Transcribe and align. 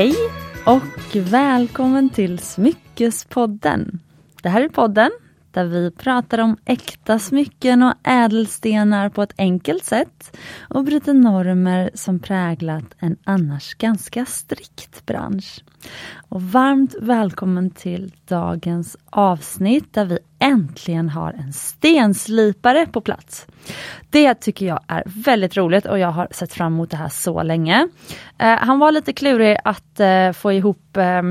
Hej 0.00 0.14
och 0.66 1.16
välkommen 1.16 2.10
till 2.10 2.38
Smyckespodden. 2.38 4.00
Det 4.42 4.48
här 4.48 4.62
är 4.62 4.68
podden 4.68 5.10
där 5.52 5.64
vi 5.64 5.90
pratar 5.90 6.38
om 6.38 6.56
äkta 6.64 7.18
smycken 7.18 7.82
och 7.82 7.94
ädelstenar 8.02 9.08
på 9.08 9.22
ett 9.22 9.34
enkelt 9.38 9.84
sätt 9.84 10.36
och 10.68 10.84
bryter 10.84 11.14
normer 11.14 11.90
som 11.94 12.18
präglat 12.18 12.84
en 12.98 13.16
annars 13.24 13.74
ganska 13.74 14.26
strikt 14.26 15.06
bransch. 15.06 15.64
Och 16.28 16.42
varmt 16.42 16.94
välkommen 17.00 17.70
till 17.70 18.12
dagens 18.28 18.96
avsnitt 19.10 19.94
där 19.94 20.04
vi 20.04 20.18
äntligen 20.38 21.08
har 21.08 21.32
en 21.32 21.52
stenslipare 21.52 22.86
på 22.86 23.00
plats. 23.00 23.46
Det 24.10 24.34
tycker 24.34 24.66
jag 24.66 24.80
är 24.86 25.02
väldigt 25.06 25.56
roligt 25.56 25.86
och 25.86 25.98
jag 25.98 26.10
har 26.10 26.28
sett 26.30 26.52
fram 26.52 26.72
emot 26.72 26.90
det 26.90 26.96
här 26.96 27.08
så 27.08 27.42
länge. 27.42 27.88
Eh, 28.38 28.56
han 28.56 28.78
var 28.78 28.92
lite 28.92 29.12
klurig 29.12 29.58
att 29.64 30.00
eh, 30.00 30.32
få 30.32 30.52
ihop 30.52 30.96
eh, 30.96 31.22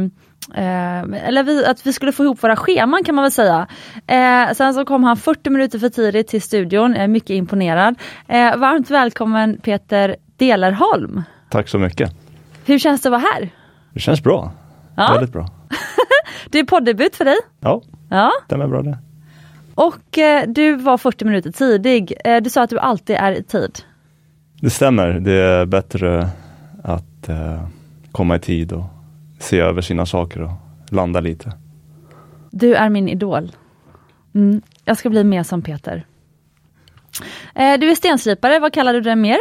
Eh, 0.56 1.28
eller 1.28 1.44
vi, 1.44 1.66
att 1.66 1.88
vi 1.88 1.94
skulle 1.94 2.12
få 2.12 2.24
ihop 2.24 2.44
våra 2.44 2.56
scheman 2.56 3.04
kan 3.04 3.16
man 3.16 3.24
väl 3.24 3.32
säga. 3.32 3.68
Eh, 4.08 4.54
sen 4.54 4.74
så 4.74 4.86
kom 4.86 5.04
han 5.04 5.18
40 5.18 5.50
minuter 5.50 5.80
för 5.80 5.90
tidigt 5.90 6.28
till 6.28 6.42
studion, 6.42 6.94
jag 6.94 7.04
är 7.04 7.08
mycket 7.08 7.30
imponerad. 7.30 7.96
Eh, 8.28 8.58
varmt 8.58 8.90
välkommen 8.90 9.58
Peter 9.58 10.16
Delerholm. 10.38 11.24
Tack 11.50 11.68
så 11.68 11.80
mycket. 11.80 12.12
Hur 12.66 12.80
känns 12.80 13.02
det 13.02 13.10
att 13.10 13.12
vara 13.12 13.32
här? 13.34 13.50
Det 13.94 14.00
känns 14.00 14.24
bra. 14.24 14.52
Ja. 14.96 15.14
Väldigt 15.14 15.34
bra. 15.34 15.48
det 16.50 16.60
är 16.60 16.64
poddebut 16.64 17.16
för 17.16 17.26
dig? 17.26 17.38
Ja, 17.60 17.82
ja. 18.10 18.32
det 18.48 18.56
är 18.56 18.68
bra 18.68 18.82
det. 18.82 18.98
Och 19.76 20.18
eh, 20.18 20.44
du 20.48 20.76
var 20.76 20.98
40 20.98 21.26
minuter 21.26 21.52
tidig. 21.52 22.14
Eh, 22.26 22.38
du 22.38 22.50
sa 22.50 22.64
att 22.64 22.70
du 22.70 22.80
alltid 22.80 23.16
är 23.16 23.32
i 23.32 23.44
tid. 23.44 23.80
Det 24.62 24.70
stämmer. 24.70 25.08
Det 25.08 25.34
är 25.34 25.66
bättre 25.66 26.30
att 26.84 27.30
eh, 27.30 27.64
komma 28.12 28.36
i 28.36 28.40
tid 28.40 28.74
och 28.74 28.84
se 29.40 29.60
över 29.60 29.82
sina 29.82 30.06
saker 30.06 30.42
och 30.42 30.52
landa 30.90 31.20
lite. 31.20 31.54
Du 32.52 32.76
är 32.76 32.90
min 32.90 33.10
idol. 33.10 33.52
Mm. 34.36 34.62
Jag 34.86 34.98
ska 34.98 35.10
bli 35.10 35.24
mer 35.24 35.44
som 35.44 35.62
Peter. 35.62 36.06
Eh, 37.56 37.80
du 37.80 37.92
är 37.92 37.96
stenslipare, 37.96 38.60
vad 38.60 38.74
kallar 38.74 38.94
du 38.94 39.02
dig 39.02 39.16
mer? 39.16 39.38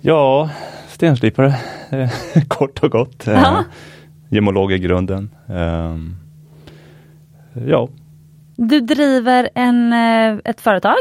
Ja, 0.00 0.50
stenslipare, 0.88 1.54
eh, 1.90 2.10
kort 2.48 2.82
och 2.82 2.90
gott. 2.90 3.26
Eh, 3.26 3.60
gemolog 4.28 4.72
i 4.72 4.78
grunden. 4.78 5.30
Eh, 5.48 5.96
ja. 7.66 7.88
Du 8.56 8.80
driver 8.80 9.50
en, 9.54 9.92
eh, 9.92 10.38
ett 10.44 10.60
företag? 10.60 10.96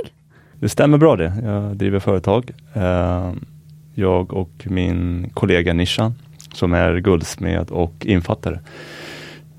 Det 0.60 0.70
stämmer 0.70 0.98
bra 0.98 1.16
det. 1.16 1.34
Jag 1.44 1.78
driver 1.78 2.00
företag. 2.00 2.52
Ehm, 2.74 3.46
jag 3.94 4.34
och 4.34 4.52
min 4.66 5.30
kollega 5.34 5.74
Nishan 5.74 6.16
som 6.56 6.74
är 6.74 6.98
guldsmed 6.98 7.72
och 7.72 8.06
infattare. 8.06 8.60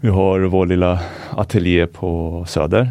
Vi 0.01 0.09
har 0.09 0.41
vår 0.41 0.67
lilla 0.67 1.01
ateljé 1.31 1.87
på 1.87 2.45
Söder, 2.49 2.91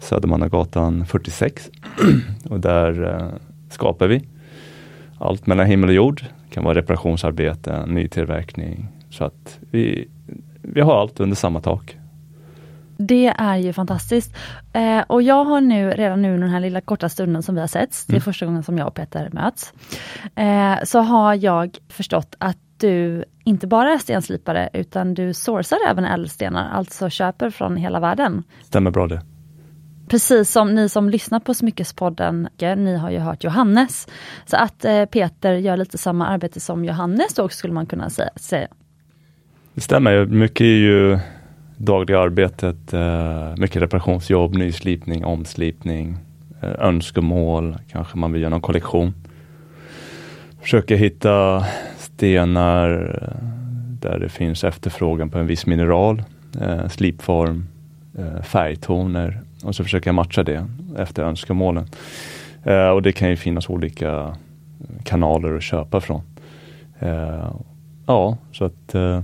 Södermannagatan 0.00 1.06
46. 1.06 1.70
och 2.50 2.60
där 2.60 3.14
eh, 3.14 3.28
skapar 3.70 4.06
vi 4.06 4.24
allt 5.18 5.46
mellan 5.46 5.66
himmel 5.66 5.88
och 5.88 5.94
jord. 5.94 6.20
Det 6.20 6.54
kan 6.54 6.64
vara 6.64 6.74
reparationsarbeten, 6.74 7.88
nytillverkning. 7.88 8.88
Så 9.10 9.24
att 9.24 9.58
vi, 9.70 10.08
vi 10.62 10.80
har 10.80 11.00
allt 11.00 11.20
under 11.20 11.36
samma 11.36 11.60
tak. 11.60 11.96
Det 12.96 13.26
är 13.26 13.56
ju 13.56 13.72
fantastiskt. 13.72 14.34
Eh, 14.72 15.00
och 15.00 15.22
jag 15.22 15.44
har 15.44 15.60
nu, 15.60 15.90
redan 15.90 16.22
nu 16.22 16.38
den 16.38 16.50
här 16.50 16.60
lilla 16.60 16.80
korta 16.80 17.08
stunden 17.08 17.42
som 17.42 17.54
vi 17.54 17.60
har 17.60 17.68
sett, 17.68 18.04
det 18.06 18.12
är 18.12 18.14
mm. 18.14 18.22
första 18.22 18.46
gången 18.46 18.62
som 18.62 18.78
jag 18.78 18.86
och 18.86 18.94
Peter 18.94 19.30
möts, 19.32 19.72
eh, 20.36 20.74
så 20.84 21.00
har 21.00 21.34
jag 21.34 21.78
förstått 21.88 22.34
att 22.38 22.56
du 22.82 23.24
inte 23.44 23.66
bara 23.66 23.92
är 23.92 23.98
stenslipare 23.98 24.68
utan 24.72 25.14
du 25.14 25.34
sourcar 25.34 25.78
även 25.88 26.04
ädelstenar, 26.04 26.70
alltså 26.70 27.10
köper 27.10 27.50
från 27.50 27.76
hela 27.76 28.00
världen. 28.00 28.42
Stämmer 28.62 28.90
bra 28.90 29.06
det. 29.06 29.22
Precis 30.08 30.50
som 30.50 30.74
ni 30.74 30.88
som 30.88 31.10
lyssnar 31.10 31.40
på 31.40 31.54
Smyckespodden, 31.54 32.48
ni 32.60 32.96
har 32.96 33.10
ju 33.10 33.18
hört 33.18 33.44
Johannes. 33.44 34.08
Så 34.46 34.56
att 34.56 34.84
eh, 34.84 35.04
Peter 35.04 35.52
gör 35.52 35.76
lite 35.76 35.98
samma 35.98 36.26
arbete 36.26 36.60
som 36.60 36.84
Johannes 36.84 37.34
då 37.34 37.48
skulle 37.48 37.72
man 37.72 37.86
kunna 37.86 38.10
säga. 38.36 38.68
Det 39.74 39.80
stämmer, 39.80 40.26
mycket 40.26 40.60
är 40.60 40.64
ju 40.64 41.18
dagliga 41.76 42.20
arbetet, 42.20 42.92
eh, 42.92 43.56
mycket 43.56 43.82
reparationsjobb, 43.82 44.54
nyslipning, 44.54 45.24
omslipning, 45.24 46.16
eh, 46.62 46.70
önskemål, 46.78 47.76
kanske 47.88 48.18
man 48.18 48.32
vill 48.32 48.42
göra 48.42 48.50
någon 48.50 48.60
kollektion. 48.60 49.14
Försöker 50.60 50.96
hitta 50.96 51.64
stenar 52.16 52.88
där 54.00 54.18
det 54.18 54.28
finns 54.28 54.64
efterfrågan 54.64 55.30
på 55.30 55.38
en 55.38 55.46
viss 55.46 55.66
mineral, 55.66 56.22
eh, 56.60 56.88
slipform, 56.88 57.66
eh, 58.18 58.42
färgtoner 58.42 59.40
och 59.64 59.74
så 59.74 59.84
försöker 59.84 60.08
jag 60.08 60.14
matcha 60.14 60.42
det 60.42 60.66
efter 60.98 61.22
önskemålen. 61.22 61.86
Eh, 62.64 62.88
och 62.88 63.02
det 63.02 63.12
kan 63.12 63.30
ju 63.30 63.36
finnas 63.36 63.68
olika 63.68 64.36
kanaler 65.04 65.56
att 65.56 65.62
köpa 65.62 66.00
från. 66.00 66.22
Eh, 66.98 67.54
ja, 68.06 68.36
så 68.52 68.64
att 68.64 68.94
eh, 68.94 69.22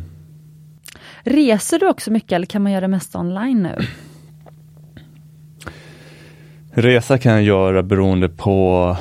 Reser 1.23 1.79
du 1.79 1.89
också 1.89 2.11
mycket 2.11 2.33
eller 2.33 2.47
kan 2.47 2.63
man 2.63 2.73
göra 2.73 2.81
det 2.81 2.89
mest 2.89 3.17
online 3.17 3.63
nu? 3.63 3.77
Resa 6.71 7.19
kan 7.19 7.33
jag 7.33 7.43
göra 7.43 7.83
beroende 7.83 8.29
på 8.29 8.97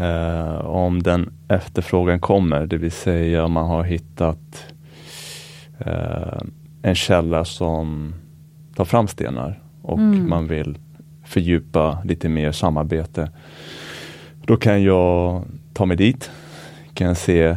eh, 0.00 0.66
om 0.66 1.02
den 1.02 1.32
efterfrågan 1.52 2.20
kommer, 2.20 2.66
det 2.66 2.76
vill 2.76 2.92
säga 2.92 3.48
man 3.48 3.66
har 3.66 3.82
hittat 3.82 4.64
eh, 5.78 6.42
en 6.82 6.94
källa 6.94 7.44
som 7.44 8.14
tar 8.74 8.84
fram 8.84 9.08
stenar 9.08 9.60
och 9.82 9.98
mm. 9.98 10.28
man 10.28 10.46
vill 10.46 10.78
fördjupa 11.24 12.02
lite 12.04 12.28
mer 12.28 12.52
samarbete. 12.52 13.30
Då 14.44 14.56
kan 14.56 14.82
jag 14.82 15.44
ta 15.72 15.86
mig 15.86 15.96
dit, 15.96 16.30
kan 16.94 17.14
se 17.14 17.56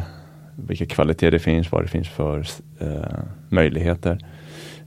vilka 0.56 0.86
kvaliteter 0.86 1.30
det 1.30 1.38
finns, 1.38 1.72
vad 1.72 1.84
det 1.84 1.88
finns 1.88 2.08
för 2.08 2.46
eh, 2.80 3.18
möjligheter. 3.48 4.18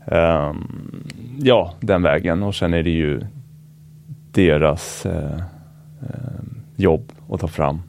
Um, 0.06 1.04
ja, 1.40 1.74
den 1.80 2.02
vägen 2.02 2.44
och 2.44 2.56
sen 2.56 2.74
är 2.74 2.84
det 2.84 2.90
ju 2.90 3.22
deras 4.32 5.06
eh, 5.06 5.38
eh, 6.02 6.42
jobb 6.76 7.12
att 7.30 7.40
ta 7.40 7.48
fram 7.48 7.82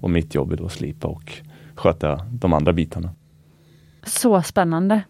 och 0.00 0.10
mitt 0.10 0.34
jobb 0.34 0.52
är 0.52 0.56
då 0.56 0.66
att 0.66 0.72
slipa 0.72 1.08
och 1.08 1.32
sköta 1.74 2.16
de 2.30 2.52
andra 2.52 2.72
bitarna. 2.72 3.10
Så 4.04 4.42
spännande. 4.42 5.02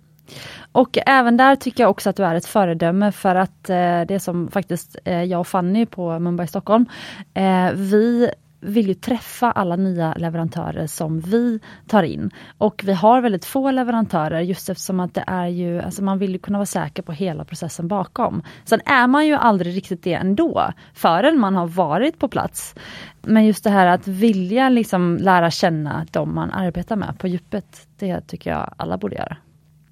Och 0.72 0.98
även 1.06 1.36
där 1.36 1.56
tycker 1.56 1.82
jag 1.82 1.90
också 1.90 2.10
att 2.10 2.16
du 2.16 2.24
är 2.24 2.34
ett 2.34 2.46
föredöme 2.46 3.12
för 3.12 3.34
att 3.34 3.70
eh, 3.70 4.00
det 4.00 4.20
som 4.22 4.48
faktiskt 4.50 4.96
eh, 5.04 5.22
jag 5.22 5.40
och 5.40 5.46
Fanny 5.46 5.86
på 5.86 6.18
Mumbai 6.18 6.46
Stockholm, 6.46 6.86
eh, 7.34 7.72
vi 7.72 8.30
vill 8.60 8.88
ju 8.88 8.94
träffa 8.94 9.50
alla 9.52 9.76
nya 9.76 10.14
leverantörer 10.14 10.86
som 10.86 11.20
vi 11.20 11.60
tar 11.86 12.02
in. 12.02 12.30
Och 12.58 12.82
vi 12.84 12.92
har 12.92 13.20
väldigt 13.20 13.44
få 13.44 13.70
leverantörer 13.70 14.40
just 14.40 14.68
eftersom 14.68 15.00
att 15.00 15.14
det 15.14 15.24
är 15.26 15.46
ju, 15.46 15.80
alltså 15.80 16.02
man 16.02 16.18
vill 16.18 16.40
kunna 16.40 16.58
vara 16.58 16.66
säker 16.66 17.02
på 17.02 17.12
hela 17.12 17.44
processen 17.44 17.88
bakom. 17.88 18.42
Sen 18.64 18.80
är 18.84 19.06
man 19.06 19.26
ju 19.26 19.34
aldrig 19.34 19.76
riktigt 19.76 20.02
det 20.02 20.14
ändå, 20.14 20.72
förrän 20.94 21.38
man 21.38 21.54
har 21.54 21.66
varit 21.66 22.18
på 22.18 22.28
plats. 22.28 22.74
Men 23.22 23.46
just 23.46 23.64
det 23.64 23.70
här 23.70 23.86
att 23.86 24.08
vilja 24.08 24.68
liksom 24.68 25.16
lära 25.16 25.50
känna 25.50 26.06
de 26.10 26.34
man 26.34 26.50
arbetar 26.50 26.96
med 26.96 27.18
på 27.18 27.28
djupet, 27.28 27.86
det 27.98 28.20
tycker 28.20 28.50
jag 28.50 28.74
alla 28.76 28.98
borde 28.98 29.16
göra. 29.16 29.36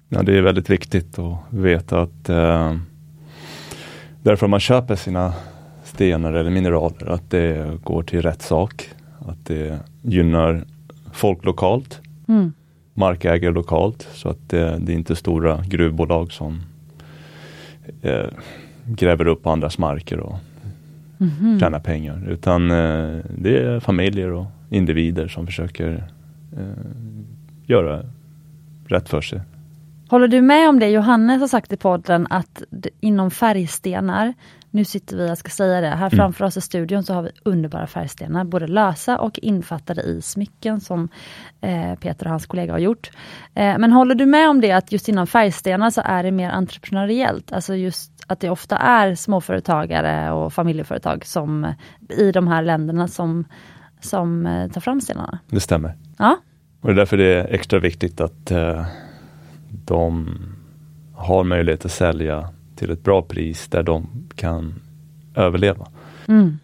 Ja, 0.09 0.23
det 0.23 0.37
är 0.37 0.41
väldigt 0.41 0.69
viktigt 0.69 1.19
att 1.19 1.37
veta 1.49 2.01
att 2.01 2.29
eh, 2.29 2.75
därför 4.23 4.47
man 4.47 4.59
köper 4.59 4.95
sina 4.95 5.33
stenar 5.97 6.33
eller 6.33 6.49
mineraler, 6.49 7.09
att 7.09 7.29
det 7.29 7.79
går 7.83 8.03
till 8.03 8.21
rätt 8.21 8.41
sak. 8.41 8.89
Att 9.19 9.45
det 9.45 9.79
gynnar 10.01 10.63
folk 11.13 11.45
lokalt, 11.45 12.01
mm. 12.27 12.53
markägare 12.93 13.53
lokalt, 13.53 14.07
så 14.13 14.29
att 14.29 14.49
det, 14.49 14.77
det 14.79 14.91
är 14.91 14.95
inte 14.95 15.15
stora 15.15 15.63
gruvbolag 15.67 16.31
som 16.31 16.61
eh, 18.01 18.25
gräver 18.85 19.27
upp 19.27 19.47
andras 19.47 19.77
marker 19.77 20.19
och 20.19 20.35
mm 21.19 21.33
-hmm. 21.33 21.59
tjänar 21.59 21.79
pengar. 21.79 22.29
Utan 22.29 22.71
eh, 22.71 23.17
det 23.37 23.57
är 23.57 23.79
familjer 23.79 24.31
och 24.31 24.45
individer 24.69 25.27
som 25.27 25.45
försöker 25.45 26.03
eh, 26.57 26.85
göra 27.65 28.03
rätt 28.87 29.09
för 29.09 29.21
sig. 29.21 29.41
Håller 30.09 30.27
du 30.27 30.41
med 30.41 30.69
om 30.69 30.79
det 30.79 30.89
Johannes 30.89 31.39
har 31.39 31.47
sagt 31.47 31.73
i 31.73 31.77
podden 31.77 32.27
att 32.29 32.63
inom 32.99 33.31
färgstenar 33.31 34.33
nu 34.71 34.85
sitter 34.85 35.17
vi, 35.17 35.27
jag 35.27 35.37
ska 35.37 35.49
säga 35.49 35.81
det, 35.81 35.87
här 35.87 35.97
mm. 35.97 36.09
framför 36.09 36.45
oss 36.45 36.57
i 36.57 36.61
studion 36.61 37.03
så 37.03 37.13
har 37.13 37.21
vi 37.21 37.29
underbara 37.43 37.87
färgstenar, 37.87 38.43
både 38.43 38.67
lösa 38.67 39.19
och 39.19 39.39
infattade 39.39 40.01
i 40.01 40.21
smycken 40.21 40.79
som 40.81 41.09
eh, 41.61 41.95
Peter 41.95 42.25
och 42.25 42.29
hans 42.29 42.45
kollega 42.45 42.73
har 42.73 42.79
gjort. 42.79 43.11
Eh, 43.53 43.77
men 43.77 43.91
håller 43.91 44.15
du 44.15 44.25
med 44.25 44.49
om 44.49 44.61
det 44.61 44.71
att 44.71 44.91
just 44.91 45.09
inom 45.09 45.27
färgstenar 45.27 45.89
så 45.89 46.01
är 46.05 46.23
det 46.23 46.31
mer 46.31 46.49
entreprenöriellt, 46.49 47.51
alltså 47.51 47.75
just 47.75 48.11
att 48.27 48.39
det 48.39 48.49
ofta 48.49 48.77
är 48.77 49.15
småföretagare 49.15 50.31
och 50.31 50.53
familjeföretag 50.53 51.25
som 51.25 51.73
i 52.09 52.31
de 52.31 52.47
här 52.47 52.63
länderna 52.63 53.07
som, 53.07 53.45
som 54.01 54.45
eh, 54.45 54.71
tar 54.71 54.81
fram 54.81 55.01
stenarna? 55.01 55.39
Det 55.49 55.59
stämmer. 55.59 55.95
Ja. 56.17 56.37
Och 56.81 56.87
det 56.87 56.93
är 56.93 56.95
därför 56.95 57.17
det 57.17 57.33
är 57.33 57.53
extra 57.53 57.79
viktigt 57.79 58.21
att 58.21 58.51
eh, 58.51 58.85
de 59.69 60.39
har 61.15 61.43
möjlighet 61.43 61.85
att 61.85 61.91
sälja 61.91 62.49
till 62.77 62.91
ett 62.91 63.03
bra 63.03 63.21
pris 63.21 63.67
där 63.67 63.83
de 63.83 64.07
kan 64.35 64.73
överleva. 65.35 65.87
Mm. 66.27 66.57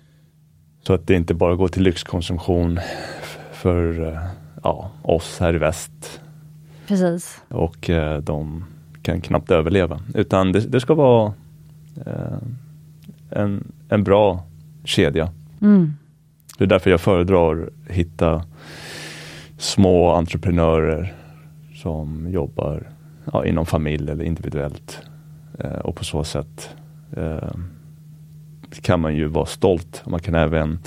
Så 0.84 0.94
att 0.94 1.08
det 1.08 1.16
inte 1.16 1.34
bara 1.34 1.56
går 1.56 1.68
till 1.68 1.84
lyxkonsumtion 1.84 2.80
för 3.52 4.08
eh, 4.08 4.20
ja, 4.64 4.92
oss 5.02 5.40
här 5.40 5.56
i 5.56 5.58
väst 5.58 6.22
Precis. 6.88 7.42
och 7.48 7.90
eh, 7.90 8.18
de 8.18 8.66
kan 9.02 9.22
knappt 9.22 9.52
överleva. 9.52 10.00
Utan 10.14 10.52
det, 10.52 10.60
det 10.60 10.80
ska 10.80 10.94
vara 10.94 11.34
eh, 12.06 12.38
en, 13.30 13.72
en 13.90 14.04
bra 14.04 14.44
kedja. 14.84 15.30
Mm. 15.62 15.94
Det 16.58 16.64
är 16.64 16.68
därför 16.68 16.90
jag 16.90 17.02
föredrar 17.02 17.70
hitta 17.90 18.44
små 19.58 20.12
entreprenörer 20.12 21.14
som 21.76 22.32
jobbar 22.32 22.88
ja, 23.34 23.46
inom 23.46 23.66
familj 23.66 24.12
eller 24.12 24.24
individuellt. 24.24 25.02
Eh, 25.60 25.72
och 25.80 25.96
på 25.96 26.04
så 26.04 26.24
sätt 26.24 26.76
eh, 27.18 27.50
kan 28.82 29.00
man 29.00 29.16
ju 29.16 29.28
vara 29.28 29.46
stolt. 29.46 30.04
Man 30.06 30.20
kan 30.20 30.36
även 30.36 30.80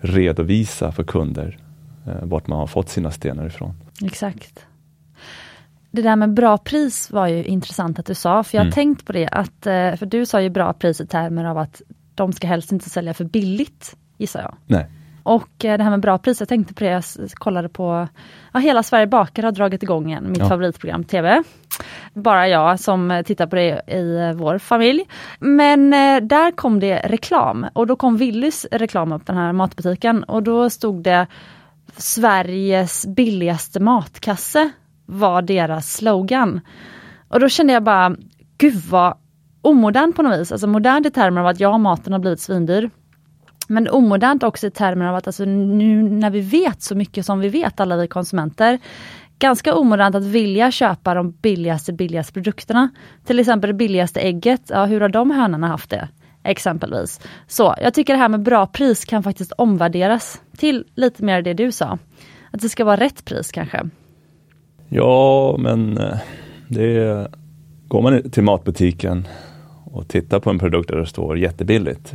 redovisa 0.00 0.92
för 0.92 1.04
kunder 1.04 1.58
eh, 2.06 2.22
vart 2.22 2.46
man 2.46 2.58
har 2.58 2.66
fått 2.66 2.88
sina 2.88 3.10
stenar 3.10 3.46
ifrån. 3.46 3.74
Exakt. 4.04 4.66
Det 5.90 6.02
där 6.02 6.16
med 6.16 6.34
bra 6.34 6.58
pris 6.58 7.10
var 7.10 7.26
ju 7.26 7.44
intressant 7.44 7.98
att 7.98 8.06
du 8.06 8.14
sa, 8.14 8.44
för 8.44 8.56
jag 8.58 8.60
har 8.60 8.66
Mm. 8.66 8.74
tänkt 8.74 9.06
på 9.06 9.12
det 9.12 9.28
att, 9.28 9.62
för 9.98 10.06
du 10.06 10.26
sa 10.26 10.40
ju 10.40 10.50
bra 10.50 10.72
pris 10.72 11.00
i 11.00 11.06
termer 11.06 11.44
av 11.44 11.58
att 11.58 11.82
de 12.14 12.32
ska 12.32 12.46
helst 12.46 12.72
inte 12.72 12.90
sälja 12.90 13.14
för 13.14 13.24
billigt, 13.24 13.96
gissar 14.18 14.40
jag. 14.40 14.54
Nej. 14.66 14.86
Och 15.22 15.64
eh, 15.64 15.78
det 15.78 15.84
här 15.84 15.90
med 15.90 16.00
bra 16.00 16.18
pris, 16.18 16.40
jag 16.40 16.48
tänkte 16.48 16.74
på 16.74 16.84
det, 16.84 16.90
jag 16.90 17.30
kollade 17.34 17.68
på, 17.68 18.08
ja, 18.52 18.60
Hela 18.60 18.82
Sverige 18.82 19.06
bakar 19.06 19.42
har 19.42 19.52
dragit 19.52 19.82
igång 19.82 20.08
igen, 20.08 20.24
mitt 20.28 20.38
Ja. 20.38 20.48
favoritprogram 20.48 21.04
TV. 21.04 21.42
Bara 22.14 22.48
jag 22.48 22.80
som 22.80 23.10
eh, 23.10 23.22
tittar 23.22 23.46
på 23.46 23.56
det 23.56 23.82
i 23.86 24.16
eh, 24.16 24.32
vår 24.32 24.58
familj. 24.58 25.04
Men 25.38 25.90
där 26.28 26.50
kom 26.56 26.80
det 26.80 26.96
reklam 26.98 27.66
och 27.72 27.86
då 27.86 27.96
kom 27.96 28.16
Willys 28.16 28.66
reklam 28.72 29.12
upp, 29.12 29.26
den 29.26 29.36
här 29.36 29.52
matbutiken 29.52 30.24
och 30.24 30.42
då 30.42 30.70
stod 30.70 31.02
det 31.02 31.26
Sveriges 31.96 33.06
billigaste 33.06 33.80
matkasse 33.80 34.70
var 35.06 35.42
deras 35.42 35.94
slogan. 35.94 36.60
Och 37.28 37.40
då 37.40 37.48
kände 37.48 37.72
jag 37.72 37.82
bara, 37.82 38.16
gud 38.58 38.74
vad 38.90 39.14
omodernt 39.62 40.16
på 40.16 40.22
något 40.22 40.40
vis, 40.40 40.52
alltså 40.52 40.66
modernt 40.66 41.06
i 41.06 41.10
termer 41.10 41.40
av 41.40 41.46
att 41.46 41.60
ja, 41.60 41.78
maten 41.78 42.12
har 42.12 42.20
blivit 42.20 42.40
svindyr. 42.40 42.90
Men 43.72 43.88
omodernt 43.88 44.42
också 44.42 44.66
i 44.66 44.70
termer 44.70 45.06
av 45.06 45.14
att 45.14 45.26
alltså, 45.26 45.44
nu 45.44 46.02
när 46.02 46.30
vi 46.30 46.40
vet 46.40 46.82
så 46.82 46.94
mycket 46.94 47.26
som 47.26 47.40
vi 47.40 47.48
vet, 47.48 47.80
alla 47.80 47.96
vi 47.96 48.08
konsumenter, 48.08 48.78
ganska 49.38 49.74
omodernt 49.74 50.14
att 50.14 50.24
vilja 50.24 50.70
köpa 50.70 51.14
de 51.14 51.30
billigaste, 51.30 51.92
billigaste 51.92 52.32
produkterna. 52.32 52.88
Till 53.24 53.38
exempel 53.38 53.68
det 53.68 53.74
billigaste 53.74 54.20
ägget, 54.20 54.62
ja, 54.68 54.84
hur 54.84 55.00
har 55.00 55.08
de 55.08 55.30
hönorna 55.30 55.68
haft 55.68 55.90
det? 55.90 56.08
Exempelvis. 56.42 57.20
Så 57.46 57.74
jag 57.82 57.94
tycker 57.94 58.12
det 58.12 58.18
här 58.18 58.28
med 58.28 58.42
bra 58.42 58.66
pris 58.66 59.04
kan 59.04 59.22
faktiskt 59.22 59.52
omvärderas 59.52 60.40
till 60.56 60.84
lite 60.94 61.24
mer 61.24 61.42
det 61.42 61.54
du 61.54 61.72
sa. 61.72 61.98
Att 62.50 62.60
det 62.60 62.68
ska 62.68 62.84
vara 62.84 62.96
rätt 62.96 63.24
pris 63.24 63.52
kanske. 63.52 63.88
Ja, 64.88 65.56
men 65.58 65.98
eh, 65.98 66.18
det 66.68 66.96
är, 66.96 67.28
går 67.88 68.02
man 68.02 68.30
till 68.30 68.42
matbutiken 68.42 69.28
och 69.84 70.08
tittar 70.08 70.40
på 70.40 70.50
en 70.50 70.58
produkt 70.58 70.88
där 70.88 70.96
det 70.96 71.06
står 71.06 71.38
jättebilligt 71.38 72.14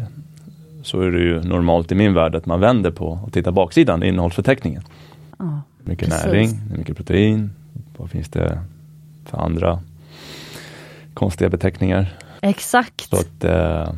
så 0.87 1.01
är 1.01 1.11
det 1.11 1.19
ju 1.19 1.41
normalt 1.43 1.91
i 1.91 1.95
min 1.95 2.13
värld 2.13 2.35
att 2.35 2.45
man 2.45 2.59
vänder 2.59 2.91
på 2.91 3.07
och 3.25 3.33
tittar 3.33 3.51
baksidan, 3.51 4.03
innehållsförteckningen. 4.03 4.83
Ja, 5.39 5.61
Mycket 5.83 6.09
Precis. 6.09 6.25
näring, 6.25 6.49
mycket 6.77 6.97
protein, 6.97 7.51
vad 7.97 8.09
finns 8.09 8.29
det 8.29 8.59
för 9.25 9.37
andra 9.37 9.79
konstiga 11.13 11.49
beteckningar. 11.49 12.17
exakt. 12.41 13.09
Så 13.09 13.15
att 13.15 13.43
eh, 13.43 13.93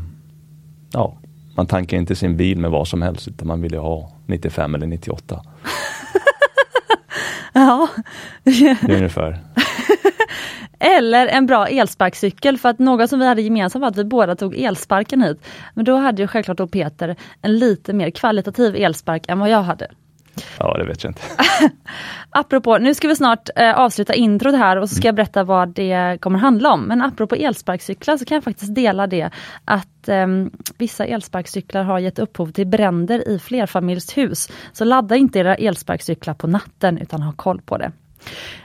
ja, 0.93 1.17
man 1.55 1.67
tankar 1.67 1.97
inte 1.97 2.15
sin 2.15 2.37
bil 2.37 2.57
med 2.59 2.71
vad 2.71 2.87
som 2.87 3.01
helst 3.01 3.27
utan 3.27 3.47
man 3.47 3.61
vill 3.61 3.71
ju 3.73 3.79
ha 3.79 4.11
95 4.25 4.75
eller 4.75 4.87
98. 4.87 5.41
Ja. 7.53 7.87
Det 8.43 8.51
är 8.71 8.91
ungefär. 8.95 9.39
Eller 10.79 11.27
en 11.27 11.45
bra 11.45 11.67
elsparkcykel 11.67 12.57
för 12.57 12.69
att 12.69 12.79
något 12.79 13.09
som 13.09 13.19
vi 13.19 13.25
hade 13.25 13.41
gemensamt 13.41 13.81
var 13.81 13.89
att 13.89 13.97
vi 13.97 14.03
båda 14.03 14.35
tog 14.35 14.57
elsparken 14.57 15.21
hit. 15.21 15.47
Men 15.73 15.85
då 15.85 15.95
hade 15.95 16.21
ju 16.21 16.27
självklart 16.27 16.57
då 16.57 16.67
Peter 16.67 17.15
en 17.41 17.59
lite 17.59 17.93
mer 17.93 18.09
kvalitativ 18.09 18.75
elspark 18.75 19.25
än 19.27 19.39
vad 19.39 19.49
jag 19.49 19.63
hade. 19.63 19.87
Ja, 20.59 20.77
det 20.77 20.85
vet 20.85 21.03
jag 21.03 21.11
inte. 21.11 21.21
Apropå, 22.29 22.77
nu 22.77 22.93
ska 22.93 23.07
vi 23.07 23.15
snart 23.15 23.49
eh, 23.55 23.79
avsluta 23.79 24.13
introt 24.13 24.55
här 24.55 24.77
och 24.77 24.89
så 24.89 24.95
ska 24.95 25.07
jag 25.07 25.15
berätta 25.15 25.43
vad 25.43 25.69
det 25.69 26.17
kommer 26.21 26.39
handla 26.39 26.73
om. 26.73 26.81
Men 26.81 27.01
apropå 27.01 27.35
elsparkcyklar 27.35 28.17
så 28.17 28.25
kan 28.25 28.35
jag 28.35 28.43
faktiskt 28.43 28.75
dela 28.75 29.07
det 29.07 29.29
att 29.65 30.09
ehm, 30.09 30.51
vissa 30.77 31.05
elsparkcyklar 31.05 31.83
har 31.83 31.99
gett 31.99 32.19
upphov 32.19 32.51
till 32.51 32.67
bränder 32.67 33.27
i 33.27 33.39
flerfamiljshus. 33.39 34.49
Så 34.71 34.85
ladda 34.85 35.15
inte 35.15 35.39
era 35.39 35.55
elsparkcyklar 35.55 36.33
på 36.33 36.47
natten 36.47 36.97
utan 36.97 37.21
ha 37.21 37.33
koll 37.33 37.61
på 37.61 37.77
det. 37.77 37.91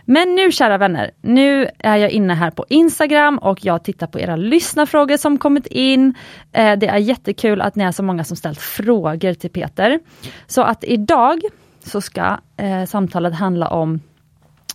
Men 0.05 0.35
nu 0.35 0.53
kära 0.53 0.79
vänner, 0.79 1.11
nu 1.21 1.69
är 1.79 1.97
jag 1.97 2.11
inne 2.11 2.35
här 2.35 2.51
på 2.51 2.65
Instagram 2.69 3.39
och 3.39 3.65
jag 3.65 3.85
tittar 3.85 4.06
på 4.06 4.21
era 4.21 4.37
lyssnarfrågor 4.37 5.17
som 5.17 5.39
kommit 5.39 5.67
in. 5.67 6.15
Eh, 6.53 6.79
det 6.79 6.87
är 6.87 6.99
jättekul 6.99 7.61
att 7.61 7.77
ni 7.77 7.85
är 7.85 7.93
så 7.93 8.03
många 8.03 8.25
som 8.25 8.37
ställt 8.37 8.61
frågor 8.61 9.35
till 9.35 9.51
Peter. 9.51 10.01
Så 10.47 10.62
att 10.62 10.85
idag 10.85 11.41
så 11.85 12.01
ska 12.01 12.39
eh, 12.56 12.85
samtalet 12.85 13.35
handla 13.35 13.69
om 13.69 14.01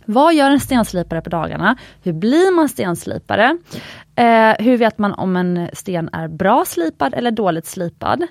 vad 0.05 0.33
gör 0.33 0.51
en 0.51 0.59
stenslipare 0.59 1.21
på 1.21 1.29
dagarna? 1.29 1.77
Hur 2.03 2.13
blir 2.13 2.55
man 2.55 2.69
stenslipare? 2.69 3.57
Eh, 4.15 4.65
hur 4.65 4.77
vet 4.77 4.97
man 4.97 5.13
om 5.13 5.35
en 5.35 5.69
sten 5.73 6.09
är 6.13 6.27
bra 6.27 6.65
slipad 6.65 7.13
eller 7.13 7.31
dåligt 7.31 7.65
slipad? 7.65 8.27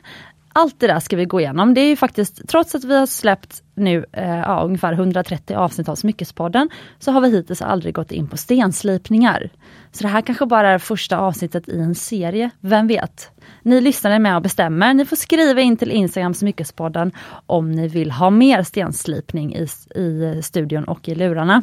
Allt 0.53 0.81
det 0.81 0.87
där 0.87 1.01
ska 1.01 1.17
vi 1.17 1.25
gå 1.25 1.41
igenom. 1.41 1.75
Det 1.75 1.81
är 1.81 1.89
ju 1.89 1.97
faktiskt, 1.97 2.49
trots 2.49 2.75
att 2.75 2.85
vi 2.85 2.99
har 2.99 3.07
släppt 3.07 3.63
nu 3.79 4.05
eh, 4.13 4.39
ja, 4.39 4.63
ungefär 4.65 4.93
130 4.93 5.57
avsnitt 5.57 5.89
av 5.89 5.95
Smyckespodden, 5.95 6.71
så 6.99 7.13
har 7.13 7.21
vi 7.21 7.31
hittills 7.31 7.63
aldrig 7.63 7.95
gått 7.95 8.13
in 8.13 8.29
på 8.29 8.37
stenslipningar. 8.37 9.51
Så 9.93 10.03
det 10.03 10.09
här 10.09 10.21
kanske 10.21 10.47
bara 10.47 10.71
är 10.71 10.79
första 10.79 11.19
avsnittet 11.19 11.69
i 11.69 11.81
en 11.81 11.95
serie, 11.95 12.51
vem 12.61 12.87
vet? 12.87 13.31
Ni 13.63 13.81
lyssnare 13.81 14.15
är 14.15 14.19
med 14.19 14.37
och 14.37 14.43
bestämmer. 14.43 14.95
Ni 14.95 15.05
får 15.05 15.17
skriva 15.17 15.61
in 15.61 15.77
till 15.77 15.91
Instagram 15.91 16.35
Smyckespodden 16.35 17.13
om 17.47 17.73
ni 17.73 17.89
vill 17.89 18.11
ha 18.11 18.31
mer 18.31 18.63
stenslipning 18.63 19.57
i, 19.57 19.67
i 20.01 20.41
studion 20.43 20.85
och 20.85 21.09
i 21.09 21.15
lurarna. 21.15 21.63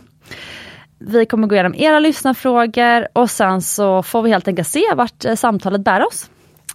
Vi 0.97 1.25
kommer 1.25 1.47
gå 1.47 1.55
igenom 1.55 1.75
era 1.75 1.99
lyssnarfrågor 1.99 3.07
och 3.13 3.29
sen 3.29 3.61
så 3.61 4.03
får 4.03 4.21
vi 4.21 4.29
helt 4.29 4.47
enkelt 4.47 4.67
se 4.67 4.83
vart 4.95 5.25
eh, 5.25 5.35
samtalet 5.35 5.81
bär 5.81 6.07
oss. 6.07 6.29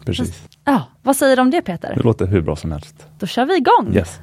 Precis. 0.05 0.43
Ja, 0.65 0.85
vad 1.03 1.17
säger 1.17 1.37
du 1.37 1.43
om 1.43 1.51
det 1.51 1.63
Peter? 1.63 1.95
Det 1.97 2.03
låter 2.03 2.27
hur 2.27 2.41
bra 2.41 2.57
som 2.57 2.73
helst. 2.73 3.07
Då 3.19 3.27
kör 3.27 3.45
vi 3.45 3.57
igång! 3.57 3.95
Yes. 3.95 4.21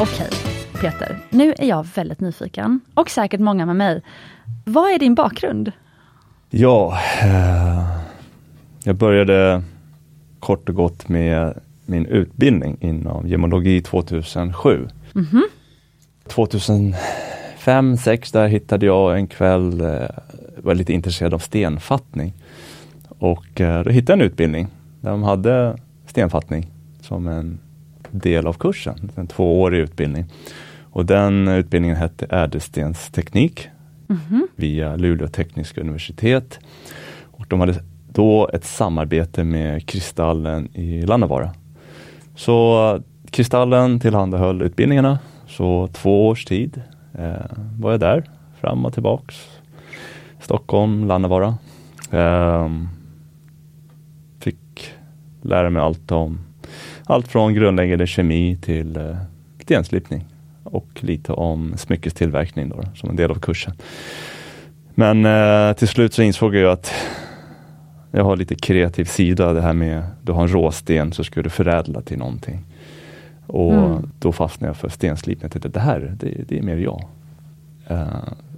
Okej, 0.00 0.28
Peter. 0.80 1.18
Nu 1.30 1.54
är 1.58 1.64
jag 1.64 1.86
väldigt 1.94 2.20
nyfiken 2.20 2.80
och 2.94 3.10
säkert 3.10 3.40
många 3.40 3.66
med 3.66 3.76
mig. 3.76 4.02
Vad 4.64 4.90
är 4.90 4.98
din 4.98 5.14
bakgrund? 5.14 5.72
Ja, 6.50 6.98
eh, 7.22 7.88
jag 8.84 8.96
började 8.96 9.62
kort 10.40 10.68
och 10.68 10.74
gott 10.74 11.08
med 11.08 11.60
min 11.86 12.06
utbildning 12.06 12.76
inom 12.80 13.28
gemologi 13.28 13.82
2007. 13.82 14.88
2005, 16.28 16.92
2006 17.96 18.32
där 18.32 18.48
hittade 18.48 18.86
jag 18.86 19.16
en 19.16 19.26
kväll, 19.26 19.80
eh, 19.80 20.08
var 20.56 20.74
lite 20.74 20.92
intresserad 20.92 21.34
av 21.34 21.38
stenfattning. 21.38 22.32
Och 23.18 23.60
eh, 23.60 23.84
då 23.84 23.90
hittade 23.90 24.12
jag 24.12 24.20
en 24.26 24.32
utbildning 24.32 24.68
där 25.00 25.10
de 25.10 25.22
hade 25.22 25.76
stenfattning 26.06 26.70
som 27.00 27.28
en 27.28 27.58
del 28.18 28.46
av 28.46 28.52
kursen, 28.52 29.10
en 29.14 29.26
tvåårig 29.26 29.78
utbildning. 29.78 30.24
Och 30.82 31.06
den 31.06 31.48
utbildningen 31.48 31.96
hette 31.96 32.26
ädelstensteknik 32.26 33.68
via 34.56 34.96
Luleå 34.96 35.28
tekniska 35.28 35.80
universitet. 35.80 36.58
Och 37.24 37.46
de 37.48 37.60
hade 37.60 37.74
då 38.12 38.50
ett 38.52 38.64
samarbete 38.64 39.44
med 39.44 39.86
Kristallen 39.86 40.68
i 40.76 41.02
Lannavaara. 41.02 41.50
Så 42.34 43.00
Kristallen 43.30 44.00
tillhandahöll 44.00 44.62
utbildningarna, 44.62 45.18
så 45.46 45.88
två 45.92 46.28
års 46.28 46.44
tid 46.44 46.82
eh, 47.18 47.56
var 47.78 47.90
jag 47.90 48.00
där, 48.00 48.24
fram 48.60 48.86
och 48.86 48.94
tillbaks. 48.94 49.34
Stockholm, 50.40 51.04
Lannavaara. 51.04 51.58
Ehm, 52.10 52.88
fick 54.40 54.90
lära 55.42 55.70
mig 55.70 55.82
allt 55.82 56.12
om 56.12 56.45
allt 57.06 57.28
från 57.28 57.54
grundläggande 57.54 58.06
kemi 58.06 58.58
till 58.62 58.96
eh, 58.96 59.16
stenslipning 59.62 60.24
och 60.62 60.88
lite 61.00 61.32
om 61.32 61.74
smyckestillverkning 61.76 62.68
då, 62.68 62.82
som 62.94 63.10
en 63.10 63.16
del 63.16 63.30
av 63.30 63.38
kursen. 63.38 63.74
Men 64.94 65.26
eh, 65.26 65.72
till 65.76 65.88
slut 65.88 66.14
så 66.14 66.22
insåg 66.22 66.54
jag 66.54 66.72
att 66.72 66.92
jag 68.10 68.24
har 68.24 68.36
lite 68.36 68.54
kreativ 68.54 69.04
sida, 69.04 69.52
det 69.52 69.60
här 69.60 69.72
med 69.72 70.02
du 70.22 70.32
har 70.32 70.42
en 70.42 70.48
råsten 70.48 71.12
så 71.12 71.24
ska 71.24 71.42
du 71.42 71.50
förädla 71.50 72.00
till 72.00 72.18
någonting. 72.18 72.64
Och 73.46 73.74
Mm. 73.74 74.10
då 74.18 74.32
fastnade 74.32 74.68
jag 74.68 74.76
för 74.76 74.88
stenslipning. 74.88 75.44
Jag 75.44 75.52
tänkte 75.52 75.68
det 75.68 75.80
här, 75.80 76.14
det, 76.20 76.48
det 76.48 76.58
är 76.58 76.62
mer 76.62 76.76
jag. 76.76 77.04
Eh, 77.86 78.06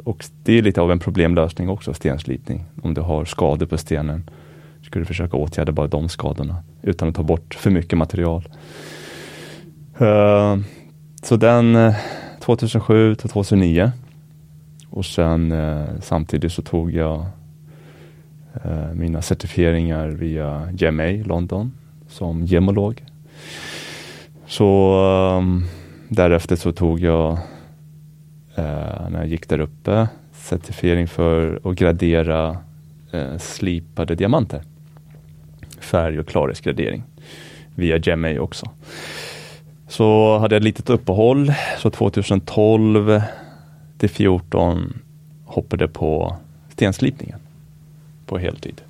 och 0.04 0.24
det 0.42 0.58
är 0.58 0.62
lite 0.62 0.80
av 0.80 0.92
en 0.92 0.98
problemlösning 0.98 1.68
också, 1.68 1.94
stenslipning. 1.94 2.64
Om 2.82 2.94
du 2.94 3.00
har 3.00 3.24
skador 3.24 3.66
på 3.66 3.78
stenen, 3.78 4.30
skulle 4.82 5.04
försöka 5.04 5.36
åtgärda 5.36 5.72
bara 5.72 5.86
de 5.86 6.08
skadorna 6.08 6.56
utan 6.82 7.08
att 7.08 7.14
ta 7.14 7.22
bort 7.22 7.54
för 7.54 7.70
mycket 7.70 7.98
material. 7.98 8.48
Uh, 10.00 10.56
så 11.22 11.36
den 11.36 11.76
eh, 11.76 11.94
2007 12.40 13.14
till 13.14 13.30
2009 13.30 13.92
och 14.90 15.04
sen 15.06 15.52
uh, 15.52 15.86
samtidigt 16.00 16.52
så 16.52 16.62
tog 16.62 16.92
jag 16.92 17.26
uh, 18.66 18.92
mina 18.94 19.22
certifieringar 19.22 20.08
via 20.08 20.68
GMA 20.72 21.24
London 21.24 21.72
som 22.08 22.44
gemolog. 22.44 23.04
Så 24.46 24.94
um, 25.38 25.64
därefter 26.08 26.56
så 26.56 26.72
tog 26.72 27.00
jag, 27.00 27.38
när 29.10 29.18
jag 29.18 29.26
gick 29.26 29.48
där 29.48 29.60
uppe, 29.60 30.08
certifiering 30.32 31.08
för 31.08 31.60
att 31.64 31.76
gradera 31.76 32.56
eh, 33.10 33.38
slipade 33.38 34.14
diamanter. 34.14 34.62
Färg 35.80 36.18
och 36.20 36.26
klarhetsgradering 36.28 37.02
via 37.74 37.98
GMA 37.98 38.40
också. 38.40 38.70
Så 39.88 40.38
hade 40.38 40.54
jag 40.54 40.60
ett 40.60 40.64
litet 40.64 40.90
uppehåll, 40.90 41.52
så 41.78 41.90
2012 41.90 43.20
till 43.98 44.10
14 44.10 44.98
hoppade 45.44 45.88
på 45.88 46.36
stenslipningen 46.72 47.38
på 48.26 48.38
heltid. 48.38 48.80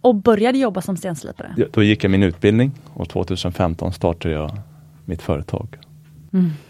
Och 0.00 0.14
började 0.14 0.58
jobba 0.58 0.80
som 0.80 0.96
stenslipare. 0.96 1.54
Då 1.72 1.82
gick 1.82 2.04
jag 2.04 2.10
min 2.10 2.22
utbildning 2.22 2.72
och 2.94 3.08
2015 3.08 3.92
startade 3.92 4.34
jag 4.34 4.58
mitt 5.04 5.22
företag. 5.22 5.68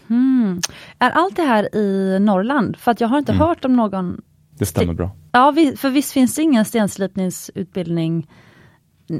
Mm. 0.09 0.61
Är 0.99 1.09
allt 1.09 1.35
det 1.35 1.41
här 1.43 1.75
i 1.75 2.17
Norrland? 2.19 2.77
För 2.77 2.91
att 2.91 3.01
jag 3.01 3.07
har 3.07 3.17
inte 3.19 3.31
Mm. 3.31 3.47
hört 3.47 3.65
om 3.65 3.75
någon 3.75 4.21
Det 4.59 4.65
stämmer 4.65 4.93
bra. 4.93 5.11
Ja, 5.31 5.53
för 5.77 5.89
visst 5.89 6.11
finns 6.11 6.35
det 6.35 6.41
ingen 6.41 6.65
stenslipningsutbildning 6.65 8.27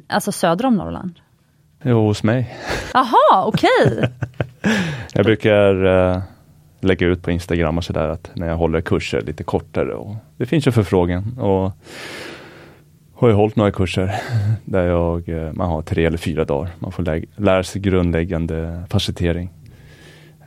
alltså 0.07 0.31
söder 0.31 0.65
om 0.65 0.75
Norrland? 0.75 1.19
Jo, 1.83 2.05
hos 2.07 2.23
mig. 2.23 2.57
Jaha, 2.93 3.45
okej. 3.45 4.09
Jag 5.13 5.25
brukar 5.25 5.85
eh, 5.85 6.21
lägga 6.79 7.07
ut 7.07 7.21
på 7.23 7.31
Instagram 7.31 7.77
och 7.77 7.83
sådär 7.83 8.07
att 8.09 8.31
när 8.35 8.47
jag 8.47 8.57
håller 8.57 8.81
kurser 8.81 9.21
lite 9.21 9.43
kortare. 9.43 9.93
Och 9.93 10.15
det 10.37 10.45
finns 10.45 10.67
ju 10.67 10.71
förfrågan. 10.71 11.37
Och 11.39 11.71
har 13.15 13.29
jag 13.29 13.35
hållit 13.35 13.55
några 13.55 13.71
kurser 13.71 14.15
där 14.65 14.83
jag, 14.87 15.29
eh, 15.29 15.53
man 15.53 15.69
har 15.69 15.81
tre 15.81 16.05
eller 16.05 16.17
fyra 16.17 16.45
dagar. 16.45 16.69
Man 16.79 16.91
får 16.91 17.03
lä- 17.03 17.23
lära 17.35 17.63
sig 17.63 17.81
grundläggande 17.81 18.83
facilitering. 18.89 19.49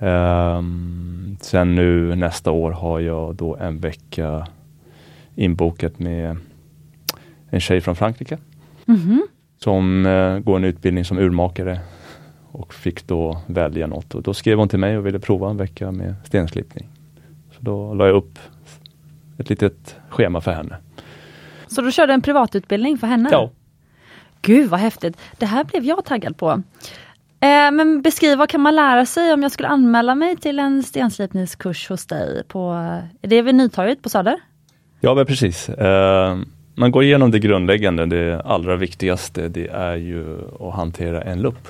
Ehm, 0.00 1.36
sen 1.40 1.74
nu 1.74 2.14
nästa 2.16 2.50
år 2.50 2.70
har 2.70 3.00
jag 3.00 3.34
då 3.34 3.56
en 3.56 3.78
vecka 3.78 4.46
inbokat 5.34 5.98
med 5.98 6.36
en 7.50 7.60
tjej 7.60 7.80
från 7.80 7.96
Frankrike 7.96 8.38
Mhm. 8.84 9.26
som 9.58 10.06
eh, 10.06 10.38
går 10.38 10.56
en 10.56 10.64
utbildning 10.64 11.04
som 11.04 11.18
urmakare 11.18 11.80
och 12.52 12.74
fick 12.74 13.06
då 13.06 13.40
välja 13.46 13.86
något. 13.86 14.14
Och 14.14 14.22
då 14.22 14.34
skrev 14.34 14.58
hon 14.58 14.68
till 14.68 14.78
mig 14.78 14.98
och 14.98 15.06
ville 15.06 15.18
prova 15.18 15.50
en 15.50 15.56
vecka 15.56 15.92
med 15.92 16.14
stenslipning. 16.24 16.88
Så 17.52 17.58
då 17.60 17.94
la 17.94 18.06
jag 18.06 18.16
upp 18.16 18.38
ett 19.38 19.50
litet 19.50 19.96
schema 20.08 20.40
för 20.40 20.52
henne. 20.52 20.76
Så 21.66 21.82
du 21.82 21.92
körde 21.92 22.12
en 22.12 22.22
privatutbildning 22.22 22.98
för 22.98 23.06
henne? 23.06 23.28
Ja, 23.32 23.50
Gud 24.42 24.70
vad 24.70 24.80
häftigt. 24.80 25.16
Det 25.38 25.46
här 25.46 25.64
blev 25.64 25.84
jag 25.84 26.04
taggad 26.04 26.36
på. 26.36 26.50
Eh, 27.40 27.70
men 27.72 28.02
beskriv, 28.02 28.38
vad 28.38 28.48
kan 28.48 28.60
man 28.60 28.76
lära 28.76 29.06
sig 29.06 29.32
om 29.32 29.42
jag 29.42 29.52
skulle 29.52 29.68
anmäla 29.68 30.14
mig 30.14 30.36
till 30.36 30.58
en 30.58 30.82
stenslipningskurs 30.82 31.88
hos 31.88 32.06
dig? 32.06 32.42
På, 32.48 32.72
är 33.22 33.28
det 33.28 33.42
vid 33.42 33.54
Nytorget 33.54 34.02
på 34.02 34.08
Söder? 34.08 34.36
Ja 35.02 35.14
men 35.14 35.26
precis. 35.26 35.68
Eh, 35.68 36.38
man 36.74 36.90
går 36.90 37.02
igenom 37.04 37.30
det 37.30 37.38
grundläggande. 37.38 38.06
Det 38.06 38.40
allra 38.40 38.76
viktigaste 38.76 39.48
det 39.48 39.66
är 39.68 39.96
ju 39.96 40.38
att 40.60 40.74
hantera 40.74 41.22
en 41.22 41.42
lupp. 41.42 41.68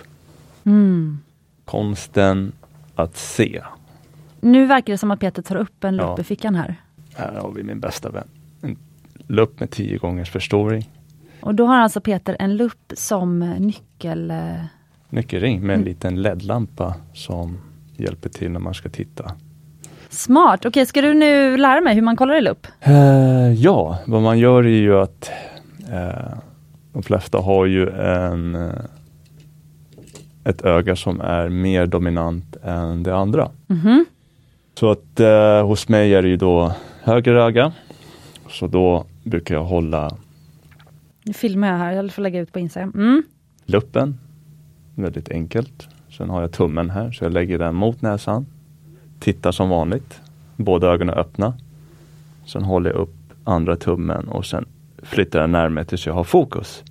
Mm. 0.65 1.19
Konsten 1.65 2.53
att 2.95 3.17
se. 3.17 3.63
Nu 4.41 4.67
verkar 4.67 4.93
det 4.93 4.99
som 4.99 5.11
att 5.11 5.21
Peter 5.21 5.43
tar 5.43 5.57
upp 5.57 5.85
en 5.85 5.97
lupp 5.97 6.07
Ja. 6.07 6.21
i 6.21 6.25
fickan 6.25 6.55
här. 6.55 6.75
Här 7.15 7.33
har 7.41 7.53
vi 7.53 7.63
min 7.63 7.81
bästa 7.81 8.11
vän. 8.11 8.29
En 8.63 8.77
lupp 9.27 9.61
med 9.61 9.71
10 9.71 9.99
gångers 9.99 10.31
förstoring. 10.31 10.91
Och 11.41 11.55
då 11.55 11.67
har 11.67 11.77
alltså 11.77 12.01
Peter 12.01 12.37
en 12.39 12.57
lupp 12.57 12.93
som 12.95 13.39
nyckel... 13.59 14.31
eh, 14.31 14.37
Nyckelring 15.11 15.61
med 15.61 15.75
en 15.75 15.81
Mm. 15.81 15.85
liten 15.89 16.23
LED-lampa 16.23 16.95
som 17.15 17.59
hjälper 17.97 18.29
till 18.29 18.51
när 18.51 18.61
man 18.61 18.75
ska 18.75 18.89
titta. 18.89 19.33
Smart! 20.13 20.65
Okej, 20.67 20.87
ska 20.87 21.03
du 21.03 21.15
nu 21.15 21.57
lära 21.57 21.81
mig 21.81 21.95
hur 21.95 22.03
man 22.03 22.17
kollar 22.17 22.39
i 22.39 22.41
lupp? 22.41 22.67
Eh, 22.81 23.53
ja, 23.53 23.99
vad 24.07 24.23
man 24.23 24.39
gör 24.39 24.65
är 24.65 24.69
ju 24.69 24.99
att 24.99 25.31
eh, 25.93 26.35
de 26.93 27.03
flesta 27.03 27.39
har 27.39 27.67
ju 27.67 27.91
en, 27.91 28.55
eh, 28.55 28.71
ett 30.45 30.63
öga 30.65 30.97
som 30.97 31.21
är 31.21 31.49
mer 31.49 31.87
dominant 31.87 32.57
än 32.65 33.03
det 33.03 33.17
andra. 33.17 33.51
Mhm. 33.67 34.05
Så 34.75 34.91
att 34.91 35.21
eh, 35.21 35.67
hos 35.67 35.89
mig 35.89 36.15
är 36.15 36.23
det 36.23 36.29
ju 36.29 36.37
då 36.37 36.73
höger 37.03 37.35
öga. 37.35 37.73
Så 38.49 38.67
då 38.67 39.07
brukar 39.25 39.55
jag 39.55 39.65
hålla 39.65 40.17
Nu 41.23 41.33
filmar 41.33 41.69
jag 41.69 41.77
här, 41.79 41.93
jag 41.93 42.13
får 42.13 42.23
lägga 42.23 42.41
ut 42.41 42.53
på 42.53 42.59
Instagram. 42.59 42.93
Mm. 42.95 43.23
luppen, 43.67 44.19
väldigt 44.95 45.29
enkelt. 45.31 45.89
Sen 46.19 46.31
har 46.31 46.41
jag 46.41 46.53
tummen 46.53 46.91
här, 46.91 47.13
så 47.13 47.25
jag 47.25 47.33
lägger 47.33 47.59
den 47.59 47.75
mot 47.75 48.03
näsan. 48.03 48.47
Tittar 49.23 49.53
som 49.53 49.69
vanligt, 49.69 50.21
båda 50.57 50.87
ögonen 50.87 51.15
öppna. 51.15 51.55
Sen 52.47 52.63
håller 52.63 52.91
jag 52.91 52.99
upp 52.99 53.15
andra 53.45 53.77
tummen 53.77 54.29
och 54.29 54.47
sen 54.47 54.65
flyttar 55.03 55.41
jag 55.41 55.51
närmare 55.51 55.85
tills 55.85 56.07
jag 56.07 56.15
har 56.15 56.25
fokus. 56.25 56.83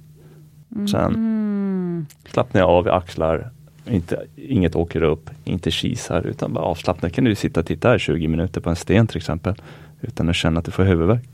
Sen 0.91 1.15
Mm. 1.15 2.05
slappnar 2.25 2.61
jag 2.61 2.69
av 2.69 2.87
i 2.87 2.89
axlar, 2.89 3.49
inte, 3.85 4.25
inget 4.35 4.75
åker 4.75 5.03
upp, 5.03 5.29
inte 5.43 5.71
kisar 5.71 6.21
utan 6.21 6.53
bara 6.53 6.65
avslappnat. 6.65 7.13
kan 7.13 7.23
du 7.23 7.35
sitta 7.35 7.59
och 7.59 7.65
titta 7.65 7.89
här 7.89 7.97
20 7.97 8.27
minuter 8.27 8.61
på 8.61 8.69
en 8.69 8.75
sten 8.75 9.07
till 9.07 9.17
exempel 9.17 9.55
utan 10.01 10.29
att 10.29 10.35
känna 10.35 10.59
att 10.59 10.65
du 10.65 10.71
får 10.71 10.83
huvudvärk. 10.83 11.29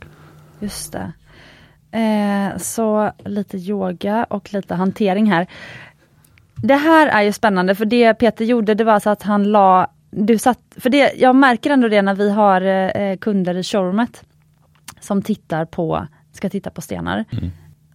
Just 0.59 0.93
det. 0.93 1.11
Eh, 1.97 2.57
så 2.57 3.11
lite 3.25 3.57
yoga 3.57 4.23
och 4.29 4.53
lite 4.53 4.75
hantering 4.75 5.31
här. 5.31 5.47
Det 6.55 6.75
här 6.75 7.07
är 7.07 7.21
ju 7.21 7.31
spännande 7.31 7.75
för 7.75 7.85
det 7.85 8.13
Peter 8.13 8.45
gjorde 8.45 8.73
det 8.73 8.83
var 8.83 8.99
så 8.99 9.09
att 9.09 9.23
han 9.23 9.43
la 9.43 9.87
du 10.09 10.37
satt, 10.37 10.59
för 10.77 10.89
det, 10.89 11.13
jag 11.17 11.35
märker 11.35 11.69
ändå 11.69 11.87
det 11.87 12.01
när 12.01 12.15
vi 12.15 12.31
har 12.31 12.61
eh, 12.61 13.17
kunder 13.17 13.57
i 13.57 13.63
showroomet 13.63 14.23
som 14.99 15.21
tittar 15.21 15.65
på, 15.65 16.07
ska 16.31 16.49
titta 16.49 16.69
på 16.69 16.81
stenar. 16.81 17.25
Mm. 17.31 17.49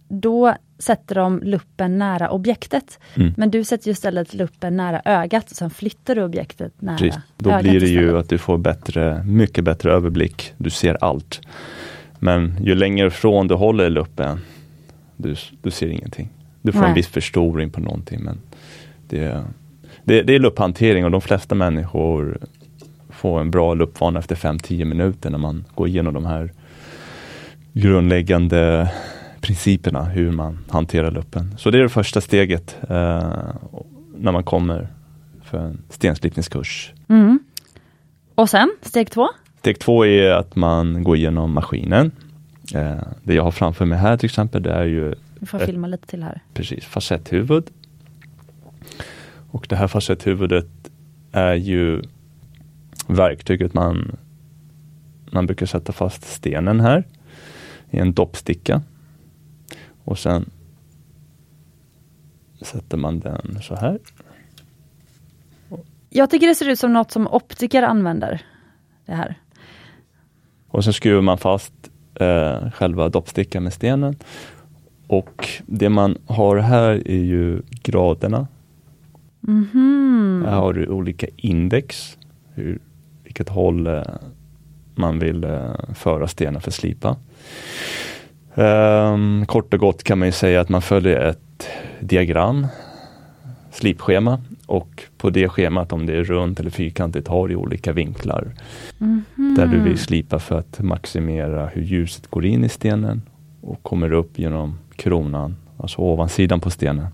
Då 0.07 0.55
sätter 0.79 1.15
de 1.15 1.39
luppen 1.43 1.97
nära 1.97 2.29
objektet. 2.29 2.99
Mm. 3.15 3.33
Men 3.37 3.51
du 3.51 3.63
sätter 3.63 3.87
ju 3.87 3.91
istället 3.91 4.33
luppen 4.33 4.77
nära 4.77 5.01
ögat 5.05 5.51
och 5.51 5.57
sen 5.57 5.69
flyttar 5.69 6.15
du 6.15 6.23
objektet 6.23 6.81
nära 6.81 6.97
Precis. 6.97 7.21
Då 7.37 7.49
ögat 7.49 7.61
blir 7.61 7.79
det 7.79 7.87
ju 7.87 8.01
istället. 8.01 8.15
att 8.15 8.29
du 8.29 8.37
får 8.37 8.57
bättre, 8.57 9.23
mycket 9.23 9.63
bättre 9.63 9.91
överblick. 9.91 10.53
Du 10.57 10.69
ser 10.69 11.03
allt. 11.03 11.41
Men 12.19 12.63
ju 12.63 12.75
längre 12.75 13.07
ifrån 13.07 13.47
du 13.47 13.55
håller 13.55 13.89
luppen, 13.89 14.39
du, 15.17 15.35
du 15.61 15.71
ser 15.71 15.87
ingenting. 15.87 16.29
Du 16.61 16.71
får 16.71 16.79
Nej. 16.79 16.89
en 16.89 16.95
viss 16.95 17.07
förstoring 17.07 17.69
på 17.69 17.81
någonting. 17.81 18.23
Men 18.23 18.41
det, 19.09 19.45
det, 20.03 20.21
det 20.23 20.35
är 20.35 20.39
lupphantering 20.39 21.05
och 21.05 21.11
de 21.11 21.21
flesta 21.21 21.55
människor 21.55 22.37
får 23.09 23.41
en 23.41 23.51
bra 23.51 23.73
luppvana 23.73 24.19
efter 24.19 24.35
5-10 24.35 24.85
minuter 24.85 25.29
när 25.29 25.37
man 25.37 25.65
går 25.75 25.87
igenom 25.87 26.13
de 26.13 26.25
här 26.25 26.51
grundläggande 27.73 28.91
principerna 29.41 30.03
hur 30.03 30.31
man 30.31 30.59
hanterar 30.69 31.11
luppen. 31.11 31.55
Så 31.57 31.71
det 31.71 31.77
är 31.77 31.81
det 31.83 31.89
första 31.89 32.21
steget 32.21 32.77
eh, 32.81 33.33
när 34.17 34.31
man 34.31 34.43
kommer 34.43 34.87
för 35.43 35.57
en 35.57 35.81
stenslipningskurs. 35.89 36.93
Mm. 37.07 37.39
Och 38.35 38.49
sen, 38.49 38.71
steg 38.81 39.11
två? 39.11 39.27
Steg 39.59 39.79
två 39.79 40.05
är 40.05 40.31
att 40.31 40.55
man 40.55 41.03
går 41.03 41.15
igenom 41.17 41.53
maskinen. 41.53 42.11
Eh, 42.75 42.97
det 43.23 43.33
jag 43.33 43.43
har 43.43 43.51
framför 43.51 43.85
mig 43.85 43.97
här 43.97 44.17
till 44.17 44.25
exempel, 44.27 44.63
det 44.63 44.71
är 44.71 44.83
ju 44.85 45.15
Vi 45.39 45.45
får 45.45 45.57
Ett- 45.61 45.65
filma 45.65 45.87
lite 45.87 46.07
till 46.07 46.23
här. 46.23 46.41
precis 46.53 46.85
facetthuvud. 46.85 47.63
Och 49.53 49.65
det 49.69 49.75
här 49.75 49.87
facetthuvudet 49.87 50.91
är 51.31 51.53
ju 51.53 52.01
verktyget 53.07 53.73
man, 53.73 54.17
man 55.31 55.45
brukar 55.45 55.65
sätta 55.65 55.93
fast 55.93 56.23
stenen 56.23 56.79
här 56.79 57.03
i 57.89 57.99
en 57.99 58.13
doppsticka. 58.13 58.81
Och 60.03 60.19
sen 60.19 60.49
sätter 62.61 62.97
man 62.97 63.19
den 63.19 63.59
så 63.61 63.75
här. 63.75 63.99
Jag 66.09 66.29
tycker 66.29 66.47
det 66.47 66.55
ser 66.55 66.69
ut 66.69 66.79
som 66.79 66.93
något 66.93 67.11
som 67.11 67.27
optiker 67.27 67.83
använder. 67.83 68.41
Det 69.05 69.13
här. 69.13 69.39
Och 70.67 70.83
sen 70.83 70.93
skruvar 70.93 71.21
man 71.21 71.37
fast 71.37 71.73
eh, 72.15 72.71
själva 72.71 73.09
doppstickan 73.09 73.63
med 73.63 73.73
stenen. 73.73 74.15
Och 75.07 75.47
det 75.65 75.89
man 75.89 76.17
har 76.25 76.57
här 76.57 77.07
är 77.07 77.23
ju 77.23 77.61
graderna 77.69 78.47
Mhm. 79.47 80.43
Här 80.47 80.55
har 80.55 80.73
du 80.73 80.87
olika 80.87 81.27
index, 81.35 82.17
hur, 82.53 82.79
vilket 83.23 83.49
håll 83.49 83.87
eh, 83.87 84.01
man 84.95 85.19
vill 85.19 85.43
eh, 85.43 85.73
föra 85.95 86.27
stenen 86.27 86.61
för 86.61 86.71
slipa. 86.71 87.15
Ehm, 88.55 89.45
kort 89.45 89.73
och 89.73 89.79
gott 89.79 90.03
kan 90.03 90.19
man 90.19 90.31
säga 90.31 90.61
att 90.61 90.69
man 90.69 90.81
följer 90.81 91.19
ett 91.19 91.67
diagram, 91.99 92.67
slipschema 93.71 94.41
och 94.65 95.03
på 95.17 95.29
det 95.29 95.49
schemat 95.49 95.93
om 95.93 96.05
det 96.05 96.13
är 96.17 96.23
runt 96.23 96.59
eller 96.59 96.69
fyrkantigt 96.69 97.27
har 97.27 97.47
du 97.47 97.55
olika 97.55 97.93
vinklar 97.93 98.47
Mhm. 98.97 99.23
där 99.57 99.67
du 99.67 99.79
vill 99.79 99.97
slipa 99.97 100.39
för 100.39 100.59
att 100.59 100.79
maximera 100.79 101.65
hur 101.67 101.81
ljuset 101.83 102.27
går 102.27 102.45
in 102.45 102.63
i 102.63 102.69
stenen 102.69 103.21
och 103.61 103.83
kommer 103.83 104.11
upp 104.13 104.39
genom 104.39 104.79
kronan, 104.95 105.55
alltså 105.77 106.01
ovansidan 106.01 106.59
på 106.59 106.69
stenen. 106.69 107.07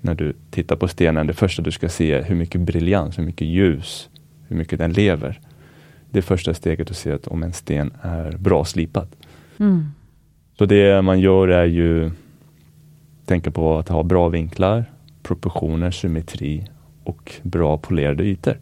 När 0.00 0.14
du 0.14 0.32
tittar 0.50 0.76
på 0.76 0.88
stenen, 0.88 1.26
det 1.26 1.34
första 1.34 1.62
du 1.62 1.70
ska 1.70 1.88
se 1.88 2.12
är 2.12 2.22
hur 2.22 2.34
mycket 2.34 2.60
briljans, 2.60 3.18
hur 3.18 3.22
mycket 3.22 3.46
ljus, 3.46 4.08
hur 4.48 4.56
mycket 4.56 4.78
den 4.78 4.92
lever. 4.92 5.40
Det 6.10 6.18
är 6.18 6.22
första 6.22 6.54
steget 6.54 6.90
att 6.90 6.96
se 6.96 7.12
att 7.12 7.26
om 7.26 7.42
en 7.42 7.52
sten 7.52 7.92
är 8.02 8.32
bra 8.32 8.64
slipad. 8.64 9.08
Mm. 9.58 9.86
Så 10.58 10.66
det 10.66 11.02
man 11.02 11.20
gör 11.20 11.48
är 11.48 11.64
ju 11.64 12.10
tänka 13.24 13.50
på 13.50 13.78
att 13.78 13.88
ha 13.88 14.02
bra 14.02 14.28
vinklar, 14.28 14.84
proportioner, 15.22 15.90
symmetri 15.90 16.66
och 17.04 17.32
bra 17.42 17.78
polerade 17.78 18.24
ytor. 18.24 18.58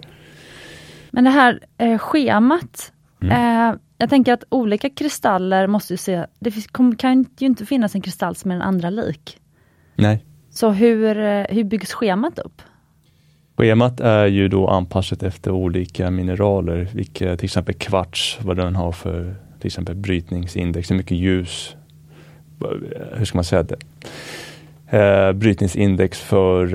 Men 1.11 1.25
det 1.25 1.31
här 1.31 1.61
eh, 1.79 1.99
schemat, 1.99 2.93
Mm. 3.21 3.71
eh, 3.71 3.79
jag 3.99 4.11
tänker 4.11 4.33
att 4.33 4.45
olika 4.49 4.91
kristaller 4.91 5.67
måste 5.67 5.93
ju 5.93 5.97
se, 5.97 6.27
det 6.39 6.53
kan 6.99 7.25
ju 7.39 7.47
inte 7.47 7.67
finnas 7.67 7.95
en 7.95 8.01
kristall 8.01 8.37
som 8.37 8.51
är 8.51 8.55
den 8.55 8.63
andra 8.63 8.91
lik. 8.91 9.39
Nej, 9.95 10.25
Så 10.57 10.71
hur, 10.71 11.19
eh, 11.19 11.45
hur 11.49 11.65
byggs 11.65 11.93
schemat 11.93 12.39
upp? 12.39 12.63
Schemat 13.57 14.01
är 14.01 14.27
ju 14.27 14.49
då 14.49 14.69
anpassat 14.69 15.23
efter 15.23 15.51
olika 15.51 16.11
mineraler, 16.11 16.89
vilka 16.93 17.37
till 17.37 17.45
exempel 17.45 17.75
kvarts, 17.75 18.39
vad 18.43 18.57
den 18.57 18.77
har 18.77 18.93
för 18.93 19.35
till 19.59 19.67
exempel 19.67 19.95
brytningsindex, 19.95 20.91
hur 20.91 20.97
mycket 20.97 21.17
ljus, 21.17 21.77
hur 23.15 23.25
ska 23.25 23.39
man 23.39 23.45
säga 23.45 23.63
det? 23.63 23.79
Eh, 24.99 25.33
brytningsindex 25.33 26.21
för 26.21 26.75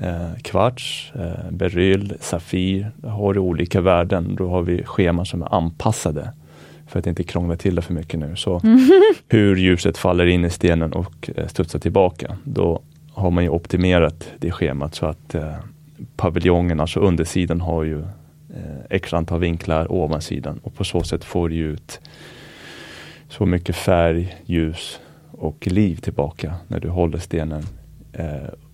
eh, 0.00 0.34
kvarts, 0.42 1.12
eh, 1.14 1.50
beryl, 1.50 2.14
safir, 2.20 2.90
har 3.04 3.34
du 3.34 3.40
olika 3.40 3.80
värden. 3.80 4.34
Då 4.36 4.48
har 4.48 4.62
vi 4.62 4.84
scheman 4.84 5.26
som 5.26 5.42
är 5.42 5.54
anpassade 5.54 6.32
för 6.86 6.98
att 6.98 7.06
inte 7.06 7.22
krångla 7.22 7.56
till 7.56 7.74
det 7.74 7.82
för 7.82 7.94
mycket 7.94 8.20
nu. 8.20 8.36
Så 8.36 8.62
hur 9.28 9.56
ljuset 9.56 9.98
faller 9.98 10.26
in 10.26 10.44
i 10.44 10.50
stenen 10.50 10.92
och 10.92 11.30
eh, 11.36 11.46
studsar 11.46 11.78
tillbaka. 11.78 12.36
Då 12.44 12.82
har 13.12 13.30
man 13.30 13.44
ju 13.44 13.50
optimerat 13.50 14.28
det 14.38 14.50
schemat 14.50 14.94
så 14.94 15.06
att 15.06 15.34
eh, 15.34 15.54
paviljongen, 16.16 16.80
alltså 16.80 17.00
undersidan 17.00 17.60
har 17.60 17.84
ju 17.84 18.00
eh, 18.00 18.80
x 18.90 19.14
antal 19.14 19.40
vinklar 19.40 19.92
ovansidan 19.92 20.58
och 20.62 20.74
på 20.74 20.84
så 20.84 21.02
sätt 21.02 21.24
får 21.24 21.48
du 21.48 21.56
ut 21.56 22.00
så 23.28 23.46
mycket 23.46 23.76
färg, 23.76 24.36
ljus 24.46 25.00
och 25.32 25.66
liv 25.66 25.96
tillbaka 25.96 26.54
när 26.68 26.80
du 26.80 26.88
håller 26.88 27.18
stenen 27.18 27.62
eh, 28.12 28.26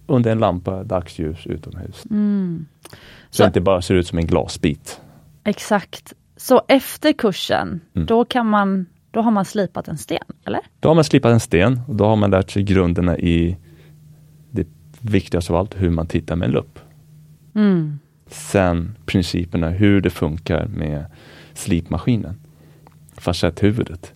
under 0.06 0.32
en 0.32 0.38
lampa, 0.38 0.84
dagsljus 0.84 1.46
utomhus. 1.46 2.04
Mm. 2.10 2.66
Så, 2.82 2.96
Så- 3.30 3.42
det 3.42 3.46
inte 3.46 3.60
bara 3.60 3.82
ser 3.82 3.94
ut 3.94 4.06
som 4.06 4.18
en 4.18 4.26
glasbit. 4.26 5.00
Exakt. 5.44 6.12
Så 6.36 6.62
efter 6.68 7.12
kursen, 7.12 7.80
Mm. 7.94 8.06
då, 8.06 8.24
kan 8.24 8.46
man, 8.46 8.86
då 9.10 9.20
har 9.20 9.30
man 9.30 9.44
slipat 9.44 9.88
en 9.88 9.98
sten, 9.98 10.24
eller? 10.46 10.60
Då 10.80 10.88
har 10.88 10.94
man 10.94 11.04
slipat 11.04 11.32
en 11.32 11.40
sten 11.40 11.80
och 11.88 11.94
då 11.96 12.04
har 12.06 12.16
man 12.16 12.30
lärt 12.30 12.50
sig 12.50 12.62
grunderna 12.62 13.18
i 13.18 13.56
det 15.06 15.12
viktigaste 15.12 15.52
av 15.52 15.58
allt, 15.58 15.74
hur 15.78 15.90
man 15.90 16.06
tittar 16.06 16.36
med 16.36 16.46
en 16.46 16.52
lupp. 16.52 16.78
Mm. 17.54 17.98
Sen 18.26 18.96
principerna 19.06 19.68
hur 19.70 20.00
det 20.00 20.10
funkar 20.10 20.66
med 20.66 21.04
slipmaskinen. 21.54 22.36
Facetthuvudet. 23.18 24.12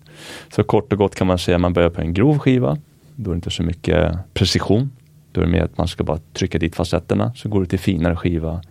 Så 0.54 0.62
kort 0.62 0.92
och 0.92 0.98
gott 0.98 1.14
kan 1.14 1.26
man 1.26 1.38
säga 1.38 1.54
att 1.54 1.60
man 1.60 1.72
börjar 1.72 1.90
på 1.90 2.00
en 2.00 2.14
grov 2.14 2.38
skiva. 2.38 2.78
Då 3.16 3.30
är 3.30 3.34
det 3.34 3.36
inte 3.36 3.50
så 3.50 3.62
mycket 3.62 4.18
precision. 4.34 4.90
Då 5.32 5.40
är 5.40 5.44
det 5.44 5.50
mer 5.52 5.62
att 5.64 5.78
man 5.78 5.88
ska 5.88 6.04
bara 6.04 6.18
trycka 6.32 6.58
dit 6.58 6.76
facetterna. 6.76 7.32
Så 7.36 7.48
går 7.48 7.60
det 7.60 7.66
till 7.66 7.78
finare 7.78 8.16
skiva. 8.16 8.62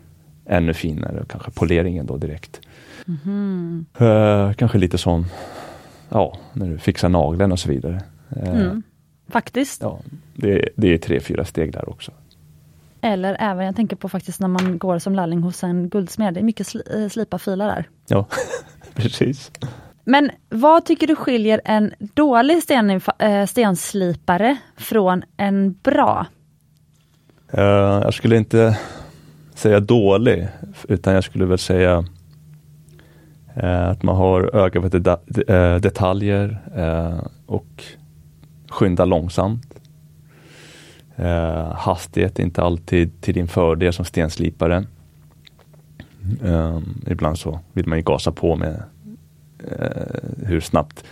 Ännu 0.45 0.73
finare 0.73 1.21
och 1.21 1.29
kanske 1.29 1.51
poleringen 1.51 2.05
då 2.05 2.17
direkt. 2.17 2.61
Mhm. 3.05 3.85
Eh, 3.99 4.53
kanske 4.53 4.77
lite 4.77 4.97
som 4.97 5.25
ja, 6.09 6.37
när 6.53 6.69
du 6.69 6.77
fixar 6.77 7.09
nageln 7.09 7.51
och 7.51 7.59
så 7.59 7.69
vidare. 7.69 8.01
Eh, 8.35 8.49
Mm. 8.61 8.83
Faktiskt. 9.29 9.81
ja, 9.81 9.99
det, 10.35 10.69
det 10.75 10.93
är 10.93 10.97
tre, 10.97 11.19
fyra 11.19 11.45
steg 11.45 11.73
där 11.73 11.89
också. 11.89 12.11
Eller 13.01 13.37
även, 13.39 13.65
jag 13.65 13.75
tänker 13.75 13.95
på 13.95 14.09
faktiskt 14.09 14.39
när 14.39 14.47
man 14.47 14.77
går 14.77 14.99
som 14.99 15.15
lärling 15.15 15.41
hos 15.41 15.63
en 15.63 15.89
guldsmed, 15.89 16.33
det 16.33 16.39
är 16.39 16.43
mycket 16.43 16.67
sli, 16.67 16.81
eh, 16.95 17.09
slipa 17.09 17.39
filar 17.39 17.67
där. 17.67 17.89
Ja, 18.07 18.25
precis. 18.95 19.51
Men 20.03 20.31
vad 20.49 20.85
tycker 20.85 21.07
du 21.07 21.15
skiljer 21.15 21.61
en 21.65 21.93
dålig 21.99 22.63
sten, 22.63 23.01
eh, 23.19 23.45
stenslipare 23.45 24.57
från 24.77 25.23
en 25.37 25.73
bra? 25.83 26.25
Eh, 27.51 27.61
jag 28.03 28.13
skulle 28.13 28.37
inte 28.37 28.77
säga 29.55 29.79
dålig, 29.79 30.47
utan 30.87 31.13
jag 31.13 31.23
skulle 31.23 31.45
väl 31.45 31.57
säga 31.57 32.05
eh, 33.55 33.89
att 33.89 34.03
man 34.03 34.15
har 34.15 34.55
öga 34.55 34.81
för 34.81 34.89
deta- 34.89 35.53
eh, 35.73 35.79
detaljer 35.81 36.59
och 37.45 37.83
skynda 38.69 39.05
långsamt. 39.05 39.79
Eh, 41.15 41.73
hastighet 41.73 42.39
är 42.39 42.43
inte 42.43 42.61
alltid 42.61 43.21
till 43.21 43.33
din 43.33 43.47
fördel 43.47 43.93
som 43.93 44.05
stenslipare. 44.05 44.85
Eh, 46.43 46.79
ibland 47.07 47.39
så 47.39 47.59
vill 47.73 47.87
man 47.87 47.97
ju 47.97 48.03
gasa 48.03 48.31
på 48.31 48.55
med 48.55 48.83
eh, 49.59 50.45
hur 50.45 50.59
snabbt 50.59 51.03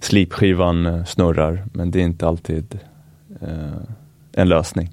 slipskivan 0.00 0.86
eh, 0.86 1.04
snurrar, 1.04 1.64
men 1.72 1.90
det 1.90 2.00
är 2.00 2.04
inte 2.04 2.28
alltid 2.28 2.78
eh, 3.40 3.82
en 4.32 4.48
lösning. 4.48 4.90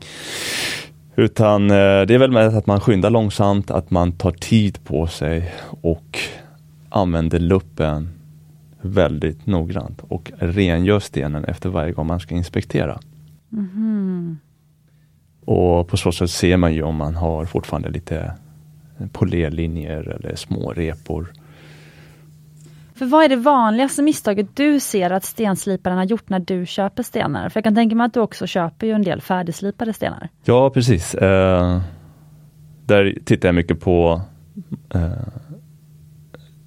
Utan 1.16 1.72
eh, 1.72 2.02
det 2.02 2.14
är 2.14 2.18
väl 2.18 2.32
med 2.32 2.48
att 2.48 2.66
man 2.66 2.80
skyndar 2.80 3.10
långsamt, 3.10 3.72
att 3.72 3.92
man 3.92 4.12
tar 4.12 4.32
tid 4.32 4.84
på 4.84 5.08
sig 5.08 5.54
och 5.82 6.20
använder 6.90 7.40
luppen 7.40 8.10
väldigt 8.86 9.46
noggrant 9.46 10.02
och 10.08 10.32
rengör 10.38 11.00
stenen 11.00 11.46
efter 11.46 11.70
varje 11.70 11.92
gång 11.92 12.08
man 12.08 12.20
ska 12.20 12.36
inspektera. 12.36 13.00
Mhm. 13.50 14.40
Och 15.46 15.88
på 15.88 15.98
så 15.98 16.12
sätt 16.12 16.30
ser 16.30 16.58
man 16.58 16.74
ju 16.74 16.84
om 16.84 16.96
man 16.96 17.16
har 17.16 17.46
fortfarande 17.46 17.90
lite 17.90 18.32
polerlinjer 19.12 20.08
eller 20.10 20.36
små 20.36 20.72
repor. 20.74 21.34
För 22.96 23.06
vad 23.06 23.24
är 23.26 23.30
det 23.30 23.36
vanligaste 23.36 24.02
misstaget 24.02 24.48
du 24.56 24.80
ser 24.80 25.10
att 25.10 25.24
stensliparen 25.24 25.98
har 25.98 26.06
gjort 26.06 26.30
när 26.30 26.40
du 26.40 26.66
köper 26.66 27.04
stenar? 27.04 27.50
För 27.50 27.58
jag 27.58 27.64
kan 27.64 27.76
tänka 27.76 27.96
mig 27.96 28.06
att 28.06 28.14
du 28.14 28.20
också 28.20 28.48
köper 28.48 28.88
ju 28.88 28.94
en 28.94 29.02
del 29.04 29.22
färdigslipade 29.22 29.94
stenar. 29.94 30.30
Ja, 30.44 30.70
precis. 30.70 31.16
Eh, 31.16 31.82
där 32.86 33.18
tittar 33.26 33.48
jag 33.48 33.56
mycket 33.56 33.80
på 33.80 34.22
eh, 34.94 35.12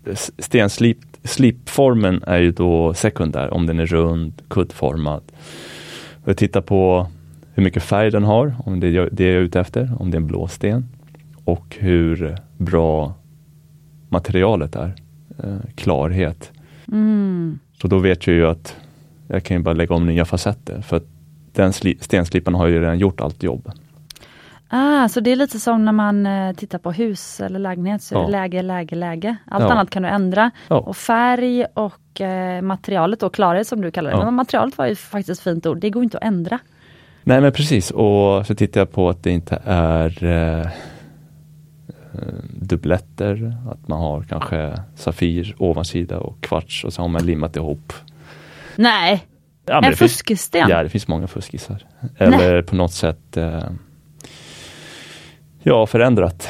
s- 0.06 0.30
stenslip. 0.38 0.98
Slipformen 1.28 2.22
är 2.26 2.38
ju 2.38 2.52
då 2.52 2.94
sekundär, 2.94 3.54
om 3.54 3.66
den 3.66 3.80
är 3.80 3.86
rund, 3.86 4.42
kuddformad. 4.48 5.22
Jag 6.24 6.36
tittar 6.36 6.60
på 6.60 7.06
hur 7.54 7.62
mycket 7.62 7.82
färg 7.82 8.10
den 8.10 8.24
har, 8.24 8.54
om 8.64 8.80
det 8.80 8.86
är 8.86 9.08
det 9.12 9.24
jag 9.24 9.34
är 9.34 9.40
ute 9.40 9.60
efter, 9.60 9.92
om 9.98 10.10
det 10.10 10.14
är 10.14 10.20
en 10.20 10.26
blå 10.26 10.48
sten. 10.48 10.88
Och 11.44 11.76
hur 11.78 12.36
bra 12.56 13.14
materialet 14.08 14.76
är, 14.76 14.94
eh, 15.44 15.56
klarhet. 15.74 16.52
Mm. 16.92 17.58
Så 17.80 17.88
då 17.88 17.98
vet 17.98 18.26
jag 18.26 18.36
ju 18.36 18.46
att 18.46 18.76
jag 19.28 19.44
kan 19.44 19.56
ju 19.56 19.62
bara 19.62 19.74
lägga 19.74 19.94
om 19.94 20.06
nya 20.06 20.24
facetter. 20.24 20.80
För 20.80 20.96
att 20.96 21.06
den 21.52 21.70
sli- 21.70 21.96
stensliparen 22.00 22.54
har 22.54 22.66
ju 22.66 22.80
redan 22.80 22.98
gjort 22.98 23.20
allt 23.20 23.42
jobb. 23.42 23.70
Ah, 24.70 25.08
så 25.08 25.20
det 25.20 25.30
är 25.32 25.36
lite 25.36 25.60
som 25.60 25.84
när 25.84 25.92
man 25.92 26.26
eh, 26.26 26.52
tittar 26.54 26.78
på 26.78 26.92
hus 26.92 27.40
eller 27.40 27.58
lägenhet, 27.58 28.02
så 28.02 28.14
är 28.14 28.18
Ja. 28.20 28.26
det 28.26 28.32
läge, 28.32 28.62
läge, 28.62 28.96
läge. 28.96 29.36
Allt 29.46 29.64
Ja. 29.64 29.70
annat 29.72 29.90
kan 29.90 30.02
du 30.02 30.08
ändra. 30.08 30.50
Ja. 30.68 30.76
Och 30.76 30.96
färg 30.96 31.64
och 31.74 32.20
eh, 32.20 32.62
materialet 32.62 33.22
och 33.22 33.34
klarhet 33.34 33.66
som 33.66 33.80
du 33.80 33.90
kallar 33.90 34.10
det. 34.10 34.24
Men 34.24 34.34
materialet 34.34 34.78
var 34.78 34.86
ju 34.86 34.94
faktiskt 34.94 35.40
ett 35.40 35.44
fint 35.44 35.66
ord, 35.66 35.78
det 35.78 35.90
går 35.90 36.02
inte 36.02 36.18
att 36.18 36.24
ändra. 36.24 36.58
Nej 37.22 37.40
men 37.40 37.52
precis 37.52 37.90
och 37.90 38.46
så 38.46 38.54
tittar 38.54 38.80
jag 38.80 38.92
på 38.92 39.08
att 39.08 39.22
det 39.22 39.30
inte 39.30 39.62
är 39.64 40.24
eh, 40.24 40.60
eh, 42.12 42.22
dubbletter, 42.60 43.56
att 43.70 43.88
man 43.88 44.00
har 44.00 44.22
kanske 44.22 44.74
Safir 44.94 45.54
ovansida 45.58 46.18
och 46.18 46.40
kvarts 46.40 46.84
och 46.84 46.92
så 46.92 47.02
har 47.02 47.08
man 47.08 47.26
limmat 47.26 47.56
ihop. 47.56 47.92
Nej, 48.76 49.24
Ja, 49.66 49.82
en 49.84 49.96
fusksten. 49.96 50.68
ja, 50.68 50.82
det 50.82 50.88
finns 50.88 51.08
många 51.08 51.26
fuskisar. 51.26 51.82
Eller 52.18 52.62
på 52.62 52.76
något 52.76 52.92
sätt 52.92 53.36
ja, 55.68 55.86
förändrat, 55.86 56.48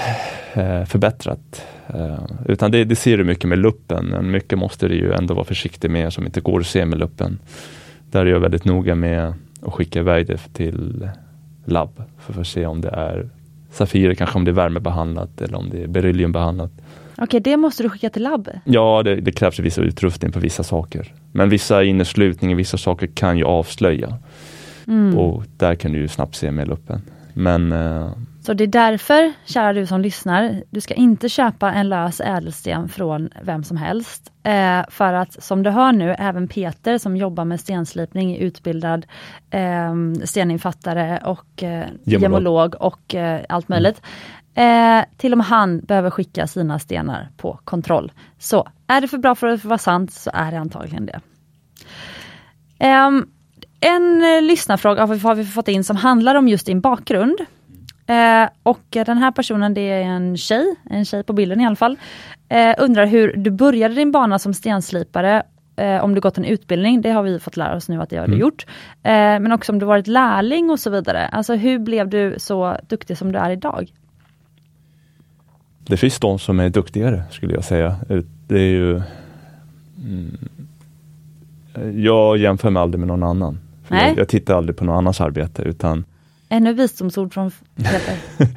eh, 0.54 0.84
förbättrat. 0.84 1.66
Eh, 1.88 2.18
utan 2.46 2.70
det, 2.70 2.84
det 2.84 2.96
ser 2.96 3.16
du 3.18 3.24
mycket 3.24 3.48
med 3.48 3.58
luppen, 3.58 4.06
men 4.06 4.30
mycket 4.30 4.58
måste 4.58 4.88
du 4.88 4.94
ju 4.94 5.12
ändå 5.12 5.34
vara 5.34 5.44
försiktig 5.44 5.90
med 5.90 6.12
som 6.12 6.26
inte 6.26 6.40
går 6.40 6.60
att 6.60 6.66
se 6.66 6.86
med 6.86 6.98
luppen. 6.98 7.38
Där 8.10 8.26
är 8.26 8.30
jag 8.30 8.40
väldigt 8.40 8.64
noga 8.64 8.94
med 8.94 9.34
att 9.62 9.72
skicka 9.72 9.98
iväg 9.98 10.26
det 10.26 10.38
till 10.52 11.08
labb 11.64 12.02
för 12.18 12.40
att 12.40 12.46
se 12.46 12.66
om 12.66 12.80
det 12.80 12.88
är 12.88 13.28
Safirer 13.72 14.14
kanske 14.14 14.38
om 14.38 14.44
det 14.44 14.50
är 14.50 14.52
värmebehandlat 14.52 15.40
eller 15.40 15.58
om 15.58 15.70
det 15.70 15.82
är 15.82 15.86
berylliumbehandlat. 15.86 16.70
Okej, 17.16 17.40
det 17.40 17.56
måste 17.56 17.82
du 17.82 17.88
skicka 17.90 18.10
till 18.10 18.22
labb? 18.22 18.48
Ja, 18.64 19.02
det, 19.02 19.16
det 19.16 19.32
krävs 19.32 19.58
vissa 19.58 19.80
utrustning 19.80 20.32
för 20.32 20.40
vissa 20.40 20.62
saker. 20.62 21.12
Men 21.32 21.48
vissa 21.48 21.84
inneslutningar, 21.84 22.56
vissa 22.56 22.78
saker 22.78 23.06
kan 23.06 23.38
ju 23.38 23.44
avslöja. 23.44 24.18
Mm. 24.86 25.18
Och 25.18 25.44
där 25.56 25.74
kan 25.74 25.92
du 25.92 25.98
ju 25.98 26.08
snabbt 26.08 26.34
se 26.34 26.50
med 26.50 26.68
luppen. 26.68 27.02
Men 27.34 27.72
eh, 27.72 28.10
Så 28.48 28.54
det 28.54 28.64
är 28.64 28.68
därför, 28.68 29.32
kära 29.44 29.72
du 29.72 29.86
som 29.86 30.00
lyssnar, 30.00 30.62
du 30.70 30.80
ska 30.80 30.94
inte 30.94 31.28
köpa 31.28 31.72
en 31.72 31.88
lös 31.88 32.20
ädelsten 32.20 32.88
från 32.88 33.28
vem 33.42 33.64
som 33.64 33.76
helst. 33.76 34.32
Eh, 34.42 34.82
för 34.90 35.12
att 35.12 35.42
som 35.42 35.62
du 35.62 35.70
hör 35.70 35.92
nu, 35.92 36.14
även 36.18 36.48
Peter 36.48 36.98
som 36.98 37.16
jobbar 37.16 37.44
med 37.44 37.60
stenslipning 37.60 38.36
är 38.36 38.38
utbildad 38.38 39.06
eh, 39.50 39.94
steninfattare 40.24 41.20
och 41.24 41.62
eh, 41.62 41.86
Gemolog. 42.04 42.22
gemolog 42.22 42.74
och 42.74 43.14
eh, 43.14 43.40
allt 43.48 43.68
möjligt. 43.68 44.02
Eh, 44.54 45.04
till 45.16 45.32
och 45.32 45.38
med 45.38 45.46
han 45.46 45.80
behöver 45.80 46.10
skicka 46.10 46.46
sina 46.46 46.78
stenar 46.78 47.28
på 47.36 47.60
kontroll. 47.64 48.12
Så 48.38 48.68
är 48.86 49.00
det 49.00 49.08
för 49.08 49.18
bra 49.18 49.34
för 49.34 49.46
att 49.46 49.64
vara 49.64 49.78
sant 49.78 50.12
så 50.12 50.30
är 50.34 50.50
det 50.50 50.58
antagligen 50.58 51.06
det. 51.06 51.20
Ehm, 52.78 53.26
en 53.80 54.22
eh, 54.22 54.42
lyssnarfråga 54.42 55.06
har 55.06 55.34
vi 55.34 55.44
fått 55.44 55.68
in 55.68 55.84
som 55.84 55.96
handlar 55.96 56.34
om 56.34 56.48
just 56.48 56.66
din 56.66 56.80
bakgrund. 56.80 57.38
Eh, 58.08 58.48
och 58.62 58.96
eh, 58.96 59.04
den 59.04 59.18
här 59.18 59.30
personen 59.30 59.74
det 59.74 59.80
är 59.80 60.02
en 60.02 60.36
tjej, 60.36 60.74
en 60.90 61.04
tjej 61.04 61.22
på 61.22 61.32
bilden 61.32 61.60
i 61.60 61.66
alla 61.66 61.76
fall. 61.76 61.96
Eh, 62.48 62.74
undrar 62.78 63.06
hur 63.06 63.36
du 63.36 63.50
började 63.50 63.94
din 63.94 64.12
bana 64.12 64.38
som 64.38 64.54
stenslipare, 64.54 65.42
eh, 65.76 66.04
om 66.04 66.14
du 66.14 66.20
gått 66.20 66.38
en 66.38 66.44
utbildning, 66.44 67.00
det 67.02 67.10
har 67.10 67.22
vi 67.22 67.38
fått 67.38 67.56
lära 67.56 67.76
oss 67.76 67.88
nu 67.88 68.02
att 68.02 68.10
det 68.10 68.16
har 68.16 68.26
du 68.26 68.32
Mm. 68.32 68.40
gjort. 68.40 68.66
Eh, 69.02 69.10
men 69.12 69.52
också 69.52 69.72
om 69.72 69.78
du 69.78 69.86
varit 69.86 70.06
lärling 70.06 70.70
och 70.70 70.80
så 70.80 70.90
vidare. 70.90 71.26
Alltså 71.26 71.54
hur 71.54 71.78
blev 71.78 72.08
du 72.08 72.34
så 72.38 72.76
duktig 72.88 73.18
som 73.18 73.32
du 73.32 73.38
är 73.38 73.50
idag? 73.50 73.92
det 75.90 75.96
finns 75.96 76.20
de 76.20 76.38
som 76.38 76.60
är 76.60 76.68
duktigare 76.68 77.22
skulle 77.30 77.54
jag 77.54 77.64
säga. 77.64 77.96
Det 78.46 78.54
är 78.56 78.70
ju 78.70 79.02
mm, 80.04 80.38
Jag 81.94 82.38
jämför 82.38 82.70
mig 82.70 82.82
aldrig 82.82 82.98
med 82.98 83.08
någon 83.08 83.22
annan. 83.22 83.58
Jag, 83.88 84.18
jag 84.18 84.28
tittar 84.28 84.54
aldrig 84.56 84.76
på 84.76 84.84
någon 84.84 84.96
annans 84.98 85.20
arbete 85.20 85.62
utan 85.62 86.04
Ännu 86.48 86.72
visdomsord 86.72 87.34
från 87.34 87.50
Peter. 87.76 88.16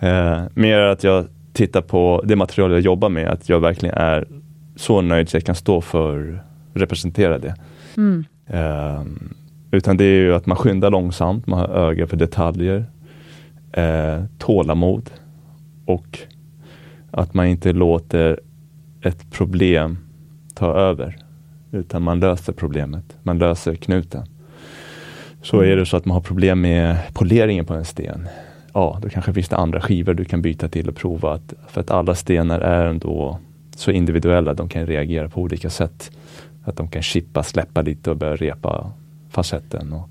Eh, 0.00 0.44
mer 0.54 0.78
att 0.78 1.04
jag 1.04 1.26
tittar 1.52 1.80
på 1.80 2.22
det 2.24 2.36
material 2.36 2.72
jag 2.72 2.80
jobbar 2.80 3.08
med, 3.08 3.28
att 3.28 3.48
jag 3.48 3.60
verkligen 3.60 3.94
är 3.94 4.28
så 4.76 5.00
nöjd 5.00 5.28
så 5.28 5.36
jag 5.36 5.44
kan 5.44 5.54
stå 5.54 5.80
för 5.80 6.42
representera 6.74 7.38
det. 7.38 7.54
Mm. 7.96 8.24
Eh, 8.46 9.02
utan 9.70 9.96
det 9.96 10.04
är 10.04 10.20
ju 10.20 10.34
att 10.34 10.46
man 10.46 10.56
skyndar 10.56 10.90
långsamt, 10.90 11.46
man 11.46 11.58
har 11.58 11.68
öga 11.68 12.06
för 12.06 12.16
detaljer, 12.16 12.86
eh, 13.72 14.24
tålamod 14.38 15.10
och 15.86 16.18
att 17.10 17.34
man 17.34 17.46
inte 17.46 17.72
låter 17.72 18.40
ett 19.02 19.30
problem 19.30 19.98
ta 20.54 20.74
över. 20.74 21.16
Utan 21.72 22.02
man 22.02 22.20
löser 22.20 22.52
problemet, 22.52 23.16
man 23.22 23.38
löser 23.38 23.74
knuten. 23.74 24.26
Så 25.46 25.60
är 25.60 25.76
det 25.76 25.86
så 25.86 25.96
att 25.96 26.04
man 26.04 26.14
har 26.14 26.20
problem 26.20 26.60
med 26.60 26.96
poleringen 27.12 27.64
på 27.64 27.74
en 27.74 27.84
sten. 27.84 28.28
Ja, 28.72 28.98
då 29.02 29.08
kanske 29.08 29.32
finns 29.32 29.48
det 29.48 29.56
andra 29.56 29.80
skivor 29.80 30.14
du 30.14 30.24
kan 30.24 30.42
byta 30.42 30.68
till 30.68 30.88
och 30.88 30.96
prova. 30.96 31.32
Att, 31.34 31.54
för 31.68 31.80
att 31.80 31.90
alla 31.90 32.14
stenar 32.14 32.60
är 32.60 32.86
ändå 32.86 33.38
så 33.76 33.90
individuella, 33.90 34.54
de 34.54 34.68
kan 34.68 34.86
reagera 34.86 35.28
på 35.28 35.40
olika 35.40 35.70
sätt. 35.70 36.10
Att 36.64 36.76
de 36.76 36.88
kan 36.88 37.02
chippa, 37.02 37.42
släppa 37.42 37.82
lite 37.82 38.10
och 38.10 38.16
börja 38.16 38.36
repa 38.36 38.90
facetten. 39.30 39.92
Och, 39.92 40.10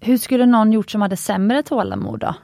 Hur 0.00 0.16
skulle 0.16 0.46
någon 0.46 0.72
gjort 0.72 0.90
som 0.90 1.02
hade 1.02 1.16
sämre 1.16 1.62
tålamod 1.62 2.20
då? 2.20 2.34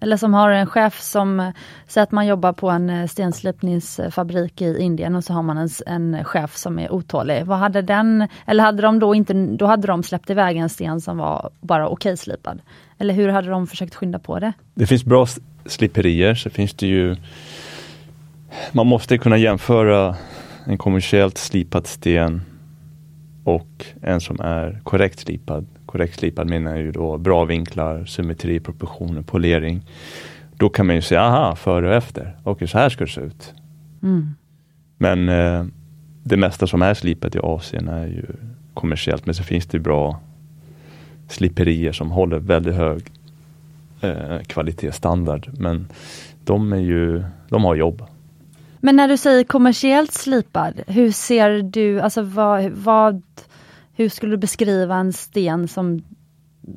Eller 0.00 0.16
som 0.16 0.34
har 0.34 0.50
en 0.50 0.66
chef 0.66 1.00
som, 1.00 1.52
säger 1.86 2.02
att 2.02 2.12
man 2.12 2.26
jobbar 2.26 2.52
på 2.52 2.70
en 2.70 2.90
eh, 2.90 3.06
stenslipningsfabrik 3.06 4.62
i 4.62 4.78
Indien 4.78 5.16
och 5.16 5.24
så 5.24 5.32
har 5.32 5.42
man 5.42 5.58
en, 5.58 5.68
en 5.86 6.24
chef 6.24 6.56
som 6.56 6.78
är 6.78 6.92
otålig. 6.92 7.44
Vad 7.44 7.58
hade 7.58 7.82
den, 7.82 8.28
eller 8.46 8.64
hade 8.64 8.82
de 8.82 8.98
då 8.98 9.14
inte, 9.14 9.34
då 9.34 9.66
hade 9.66 9.86
de 9.86 10.02
släppt 10.02 10.30
iväg 10.30 10.56
en 10.56 10.68
sten 10.68 11.00
som 11.00 11.18
var 11.18 11.50
bara 11.60 11.88
okej 11.88 12.16
slipad? 12.16 12.60
Eller 12.98 13.14
hur 13.14 13.28
hade 13.28 13.50
de 13.50 13.66
försökt 13.66 13.94
skynda 13.94 14.18
på 14.18 14.38
det? 14.38 14.52
Det 14.74 14.86
finns 14.86 15.04
bra 15.04 15.26
sliperier, 15.66 16.34
så 16.34 16.50
finns 16.50 16.74
det 16.74 16.86
ju 16.86 17.16
Man 18.72 18.86
måste 18.86 19.18
kunna 19.18 19.36
jämföra 19.36 20.16
en 20.66 20.78
kommersiellt 20.78 21.38
slipad 21.38 21.86
sten 21.86 22.42
och 23.44 23.86
en 24.02 24.20
som 24.20 24.40
är 24.40 24.80
korrekt 24.84 25.18
slipad. 25.18 25.66
Korrekt 25.90 26.18
slipad 26.18 26.46
menar 26.46 26.70
jag 26.70 26.80
ju 26.80 26.92
då 26.92 27.18
bra 27.18 27.44
vinklar, 27.44 28.04
symmetri, 28.04 28.60
proportioner, 28.60 29.22
polering. 29.22 29.82
Då 30.52 30.68
kan 30.68 30.86
man 30.86 30.96
ju 30.96 31.02
säga, 31.02 31.22
aha, 31.22 31.56
före 31.56 31.88
och 31.88 31.94
efter. 31.94 32.36
Okej, 32.42 32.68
så 32.68 32.78
här 32.78 32.88
ska 32.88 33.04
det 33.04 33.10
se 33.10 33.20
ut. 33.20 33.54
Mm. 34.02 34.34
Men 34.98 35.28
eh, 35.28 35.64
det 36.22 36.36
mesta 36.36 36.66
som 36.66 36.82
är 36.82 36.94
slipat 36.94 37.34
i 37.34 37.38
Asien 37.42 37.88
är 37.88 38.06
ju 38.06 38.26
kommersiellt, 38.74 39.26
men 39.26 39.34
så 39.34 39.42
finns 39.42 39.66
det 39.66 39.78
bra 39.78 40.20
sliperier 41.28 41.92
som 41.92 42.10
håller 42.10 42.38
väldigt 42.38 42.74
hög 42.74 43.02
eh, 44.00 44.38
kvalitetsstandard. 44.46 45.50
Men 45.58 45.88
de 46.44 46.72
är 46.72 46.76
ju, 46.76 47.24
de 47.48 47.64
har 47.64 47.74
jobb. 47.74 48.06
Men 48.80 48.96
när 48.96 49.08
du 49.08 49.16
säger 49.16 49.44
kommersiellt 49.44 50.12
slipad, 50.12 50.80
hur 50.86 51.12
ser 51.12 51.62
du, 51.62 52.00
alltså 52.00 52.22
vad, 52.22 52.70
vad 52.70 53.22
hur 54.00 54.08
skulle 54.08 54.32
du 54.32 54.36
beskriva 54.36 54.96
en 54.96 55.12
sten 55.12 55.68
som 55.68 56.02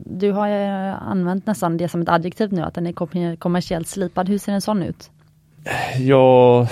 du 0.05 0.31
har 0.31 0.47
ju 0.47 0.55
använt 1.01 1.45
nästan 1.45 1.77
det 1.77 1.89
som 1.89 2.01
ett 2.01 2.09
adjektiv 2.09 2.53
nu, 2.53 2.61
att 2.61 2.73
den 2.73 2.87
är 2.87 2.93
kom- 2.93 3.37
kommersiellt 3.37 3.87
slipad. 3.87 4.29
Hur 4.29 4.37
ser 4.37 4.51
en 4.51 4.61
sån 4.61 4.83
ut? 4.83 5.11
Ja, 5.99 6.67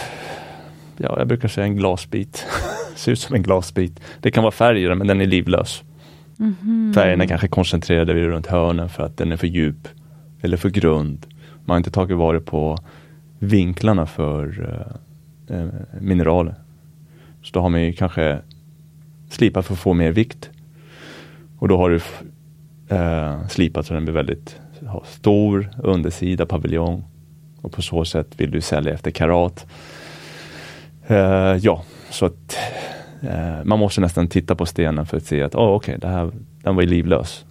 ja, 0.98 1.16
jag 1.18 1.28
brukar 1.28 1.48
säga 1.48 1.66
en 1.68 1.76
glasbit. 1.76 2.48
Ser 2.96 3.12
ut 3.12 3.20
som 3.20 3.36
en 3.36 3.44
glasbit. 3.44 4.00
Det 4.20 4.32
kan 4.32 4.44
vara 4.44 4.52
färg 4.52 4.84
i 4.84 4.88
den, 4.88 4.98
men 4.98 5.08
den 5.08 5.22
är 5.22 5.26
livlös. 5.26 5.84
Färgerna 6.96 7.24
är 7.24 7.28
kanske 7.28 7.48
koncentrerade 7.48 8.14
runt 8.14 8.48
hörnen 8.48 8.90
för 8.90 9.04
att 9.04 9.18
den 9.18 9.32
är 9.32 9.38
för 9.38 9.48
djup 9.48 9.88
eller 10.42 10.58
för 10.58 10.70
grund. 10.70 11.26
Man 11.66 11.74
har 11.74 11.78
inte 11.78 11.92
tagit 11.92 12.18
vara 12.18 12.40
på 12.40 12.78
vinklarna 13.40 14.06
för 14.06 14.70
eh, 15.50 15.58
eh, 15.58 15.68
mineraler. 16.00 16.56
Så 17.44 17.50
då 17.54 17.60
har 17.60 17.70
man 17.70 17.82
ju 17.82 17.94
kanske 17.94 18.42
slipat 19.32 19.66
för 19.66 19.74
att 19.74 19.80
få 19.80 19.94
mer 19.94 20.12
vikt. 20.12 20.50
Och 21.58 21.68
då 21.68 21.78
har 21.78 21.90
du 21.90 22.00
eh, 22.96 23.48
slipat 23.48 23.86
så 23.86 23.94
den 23.94 24.04
blir 24.04 24.14
väldigt 24.14 24.60
stor 25.06 25.70
undersida, 25.84 26.46
paviljong. 26.46 27.04
Och 27.62 27.72
på 27.72 27.82
så 27.82 28.06
sätt 28.06 28.28
vill 28.38 28.52
du 28.52 28.62
sälja 28.62 28.94
efter 28.94 29.12
karat. 29.12 29.66
Eh, 31.08 31.56
ja, 31.62 31.84
så 32.10 32.26
att 32.26 32.58
eh, 33.22 33.64
man 33.64 33.80
måste 33.80 34.02
nästan 34.02 34.28
titta 34.28 34.56
på 34.56 34.66
stenen 34.66 35.06
för 35.06 35.18
att 35.18 35.26
se 35.26 35.44
att 35.44 35.56
oh, 35.56 35.76
okej, 35.76 35.98
det 36.02 36.08
här, 36.08 36.32
den 36.64 36.76
var 36.76 36.82
ju 36.82 36.90
livlös. 36.90 37.46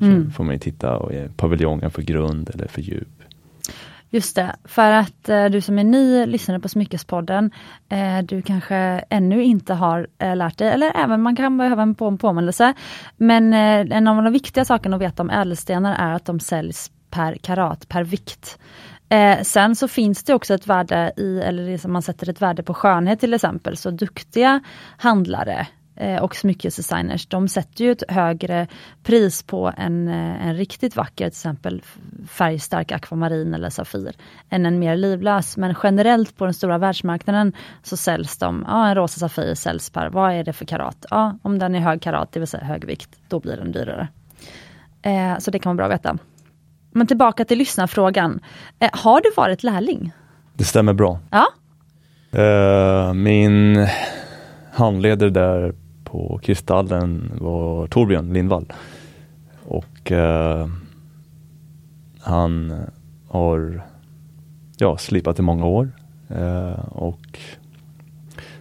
Mm. 0.00 0.24
Så 0.24 0.30
får 0.30 0.44
man 0.44 0.54
ju 0.54 0.58
titta, 0.58 0.96
och 0.96 1.12
paviljongen 1.36 1.90
för 1.90 2.02
grund 2.02 2.50
eller 2.54 2.68
för 2.68 2.82
djup? 2.82 3.15
Just 4.16 4.36
det, 4.36 4.56
för 4.64 4.90
att 4.92 5.28
eh, 5.28 5.44
du 5.44 5.60
som 5.60 5.78
är 5.78 5.84
ny 5.84 6.26
lyssnare 6.26 6.60
på 6.60 6.68
Smyckespodden, 6.68 7.50
eh, 7.88 8.18
du 8.24 8.42
kanske 8.42 8.76
ännu 9.10 9.42
inte 9.44 9.74
har 9.74 10.06
eh, 10.18 10.36
lärt 10.36 10.58
dig, 10.58 10.68
eller 10.68 10.92
även 10.96 11.22
man 11.22 11.36
kan 11.36 11.58
behöva 11.58 11.82
en 11.82 11.94
på- 11.94 12.16
påminnelse. 12.16 12.74
Men 13.16 13.52
eh, 13.52 13.96
en 13.96 14.08
av 14.08 14.22
de 14.22 14.32
viktiga 14.32 14.64
sakerna 14.64 14.96
att 14.96 15.02
veta 15.02 15.22
om 15.22 15.30
ädelstenar 15.30 16.10
är 16.10 16.14
att 16.14 16.24
de 16.24 16.40
säljs 16.40 16.90
per 17.10 17.34
karat, 17.34 17.88
per 17.88 18.04
vikt. 18.04 18.58
Eh, 19.08 19.42
sen 19.42 19.76
så 19.76 19.88
finns 19.88 20.24
det 20.24 20.34
också 20.34 20.54
ett 20.54 20.66
värde 20.66 21.12
i, 21.16 21.40
eller 21.40 21.66
liksom 21.66 21.92
man 21.92 22.02
sätter 22.02 22.30
ett 22.30 22.42
värde 22.42 22.62
på 22.62 22.74
skönhet 22.74 23.20
till 23.20 23.34
exempel, 23.34 23.76
så 23.76 23.90
duktiga 23.90 24.60
handlare 24.96 25.66
och 26.20 26.36
smyckesdesigners, 26.36 27.26
de 27.26 27.48
sätter 27.48 27.84
ju 27.84 27.92
ett 27.92 28.02
högre 28.08 28.66
pris 29.02 29.42
på 29.42 29.72
en, 29.76 30.08
eh, 30.08 30.46
en 30.46 30.54
riktigt 30.54 30.96
vacker, 30.96 31.24
till 31.24 31.26
exempel 31.26 31.82
färgstark 32.28 32.92
akvamarin 32.92 33.54
eller 33.54 33.70
safir, 33.70 34.12
än 34.50 34.66
en 34.66 34.78
mer 34.78 34.96
livlös. 34.96 35.56
Men 35.56 35.74
generellt 35.82 36.36
på 36.36 36.44
den 36.44 36.54
stora 36.54 36.78
världsmarknaden 36.78 37.52
så 37.82 37.96
säljs 37.96 38.38
de, 38.38 38.64
ja 38.68 38.88
en 38.88 38.94
rosa 38.94 39.20
safir 39.20 39.54
säljs 39.54 39.90
per, 39.90 40.10
vad 40.10 40.32
är 40.32 40.44
det 40.44 40.52
för 40.52 40.64
karat? 40.64 41.06
Ja, 41.10 41.38
om 41.42 41.58
den 41.58 41.74
är 41.74 41.80
hög 41.80 42.02
karat, 42.02 42.32
det 42.32 42.40
vill 42.40 42.48
säga 42.48 42.64
hög 42.64 42.84
vikt, 42.84 43.10
då 43.28 43.40
blir 43.40 43.56
den 43.56 43.72
dyrare. 43.72 44.08
Eh, 45.02 45.38
så 45.38 45.50
det 45.50 45.58
kan 45.58 45.76
vara 45.76 45.88
bra 45.88 45.94
att 45.94 46.00
veta. 46.00 46.18
Men 46.90 47.06
tillbaka 47.06 47.44
till 47.44 47.58
lyssnarfrågan. 47.58 48.40
Eh, 48.78 48.90
har 48.92 49.20
du 49.20 49.30
varit 49.36 49.62
lärling? 49.62 50.12
Det 50.54 50.64
stämmer 50.64 50.92
bra. 50.92 51.20
Ja. 51.30 51.46
Eh, 52.40 53.14
min 53.14 53.86
handledare 54.72 55.30
där 55.30 55.74
på 56.16 56.40
Kristallen 56.42 57.32
var 57.40 57.86
Torbjörn 57.86 58.32
Lindvall. 58.32 58.72
Och 59.64 60.12
eh, 60.12 60.68
han 62.20 62.74
har 63.28 63.82
ja, 64.76 64.98
slipat 64.98 65.38
i 65.38 65.42
många 65.42 65.66
år. 65.66 65.90
Eh, 66.28 66.84
och 66.88 67.38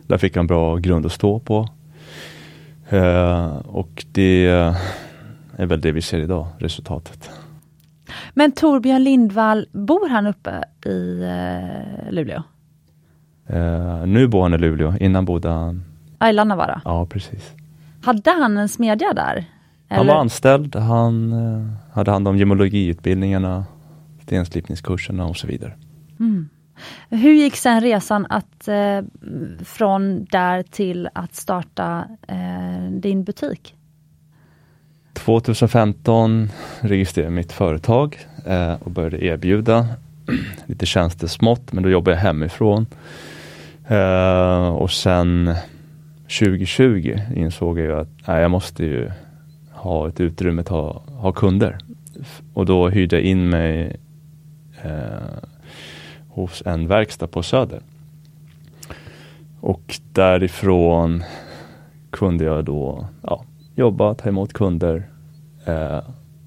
där 0.07 0.17
fick 0.17 0.35
en 0.35 0.47
bra 0.47 0.75
grund 0.75 1.05
att 1.05 1.11
stå 1.11 1.39
på. 1.39 1.69
Eh, 2.89 3.55
och 3.55 4.05
det 4.11 4.45
är 5.57 5.65
väl 5.65 5.81
det 5.81 5.91
vi 5.91 6.01
ser 6.01 6.19
idag, 6.19 6.47
resultatet. 6.59 7.29
Men 8.33 8.51
Torbjörn 8.51 9.03
Lindvall, 9.03 9.67
bor 9.71 10.09
han 10.09 10.27
uppe 10.27 10.63
i 10.85 11.21
eh, 11.23 12.11
Luleå? 12.13 12.43
Eh, 13.47 14.05
nu 14.05 14.27
bor 14.27 14.41
han 14.41 14.53
i 14.53 14.57
Luleå, 14.57 14.93
innan 14.99 15.25
bodde 15.25 15.49
han... 15.49 15.94
Ja, 16.25 16.29
i 16.29 16.33
Lannavaara? 16.33 16.81
Ja, 16.85 17.05
precis. 17.05 17.51
Hade 18.03 18.31
han 18.31 18.57
en 18.57 18.69
smedja 18.69 19.13
där? 19.13 19.45
Han 19.87 20.07
var 20.07 20.15
anställd, 20.15 20.75
han 20.75 21.33
eh, 21.33 21.93
hade 21.93 22.11
hand 22.11 22.27
om 22.27 22.37
gemologiutbildningarna, 22.37 23.65
stenslipningskurserna 24.23 25.25
och 25.25 25.37
så 25.37 25.47
vidare. 25.47 25.73
Mm. 26.19 26.49
Hur 27.09 27.33
gick 27.33 27.55
sen 27.55 27.81
resan 27.81 28.25
att 28.29 28.67
eh, 28.67 29.01
från 29.65 30.25
där 30.25 30.63
till 30.63 31.09
att 31.13 31.35
starta 31.35 32.05
eh, 32.27 32.91
din 32.91 33.23
butik? 33.23 33.75
2015 35.13 36.49
registrerade 36.79 37.27
jag 37.27 37.35
mitt 37.35 37.51
företag 37.51 38.19
eh, 38.45 38.73
och 38.73 38.91
började 38.91 39.25
erbjuda 39.25 39.87
lite 40.65 40.85
tjänster 40.85 41.27
smått, 41.27 41.71
men 41.71 41.83
då 41.83 41.89
jobbade 41.89 42.17
jag 42.17 42.21
hemifrån. 42.21 42.87
Eh, 43.87 44.67
och 44.67 44.91
sen 44.91 45.55
2020 46.27 47.19
insåg 47.35 47.79
jag 47.79 47.99
att 47.99 48.27
nej, 48.27 48.41
jag 48.41 48.51
måste 48.51 48.85
ju 48.85 49.11
ha 49.71 50.07
ett 50.07 50.19
utrymme 50.19 50.61
att 50.61 50.67
ha, 50.67 51.03
ha 51.07 51.31
kunder. 51.31 51.77
Och 52.53 52.65
då 52.65 52.89
hyrde 52.89 53.15
jag 53.15 53.25
in 53.25 53.49
mig 53.49 53.95
eh, 54.83 55.37
hos 56.29 56.63
en 56.65 56.87
verkstad 56.87 57.27
på 57.27 57.43
Söder. 57.43 57.81
Och 59.59 59.99
därifrån 60.11 61.23
kunde 62.09 62.43
jag 62.43 62.65
då 62.65 63.07
ja, 63.21 63.43
jobba, 63.75 64.13
ta 64.13 64.29
emot 64.29 64.53
kunder 64.53 65.09
eh, 65.65 65.99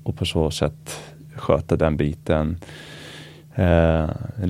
och 0.03 0.17
på 0.17 0.25
så 0.25 0.51
sätt 0.51 1.01
sköta 1.35 1.77
den 1.77 1.97
biten 1.97 2.59
eh, 3.55 4.09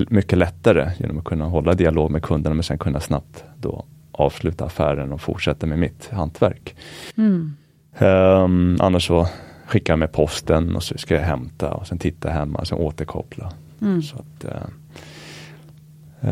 mycket 0.09 0.37
lättare 0.37 0.91
genom 0.97 1.17
att 1.17 1.23
kunna 1.23 1.45
hålla 1.45 1.73
dialog 1.73 2.11
med 2.11 2.23
kunderna 2.23 2.53
men 2.53 2.63
sen 2.63 2.77
kunna 2.77 2.99
snabbt 2.99 3.43
då 3.57 3.85
avsluta 4.19 4.65
affären 4.65 5.11
och 5.11 5.21
fortsätta 5.21 5.67
med 5.67 5.79
mitt 5.79 6.09
hantverk. 6.11 6.75
Mm. 7.17 7.55
Um, 7.99 8.77
annars 8.81 9.07
så 9.07 9.27
skickar 9.65 9.93
jag 9.93 9.99
med 9.99 10.11
posten 10.11 10.75
och 10.75 10.83
så 10.83 10.97
ska 10.97 11.15
jag 11.15 11.21
hämta 11.21 11.73
och 11.73 11.87
sen 11.87 11.97
titta 11.97 12.29
hemma 12.29 12.59
och 12.59 12.67
sen 12.67 12.77
återkoppla. 12.77 13.51
Mm. 13.81 14.01
Så 14.01 14.15
att, 14.15 14.45
uh, 14.45 14.51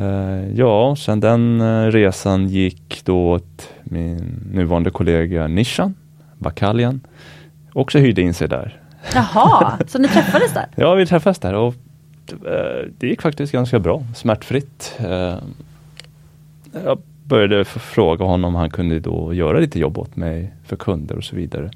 uh, 0.02 0.54
ja, 0.56 0.96
sen 0.96 1.20
den 1.20 1.62
uh, 1.62 1.92
resan 1.92 2.48
gick 2.48 3.02
då 3.06 3.32
åt 3.32 3.70
min 3.84 4.50
nuvarande 4.54 4.90
kollega 4.90 5.48
Nishan 5.48 5.96
Bakaljan. 6.38 7.02
Också 7.74 7.98
hyrde 7.98 8.22
in 8.22 8.34
sig 8.34 8.48
där. 8.48 8.82
Jaha, 9.14 9.78
så 9.88 10.00
ni 10.00 10.08
träffades 10.08 10.54
där? 10.54 10.68
ja, 10.76 10.94
vi 10.94 11.06
träffades 11.06 11.40
där 11.40 11.54
och 11.54 11.76
det 12.98 13.08
gick 13.08 13.22
faktiskt 13.22 13.52
ganska 13.54 13.80
bra, 13.80 14.04
smärtfritt. 14.16 15.00
Jag 16.84 17.02
började 17.28 17.66
fråga 17.66 18.26
honom 18.26 18.46
om 18.46 18.56
han 18.56 18.70
kunde 18.70 19.00
då 19.00 19.34
göra 19.34 19.60
lite 19.60 19.80
jobb 19.80 19.98
åt 19.98 20.16
mig 20.16 20.54
för 20.64 20.76
kunder 20.76 21.16
och 21.16 21.24
så 21.24 21.36
vidare. 21.36 21.72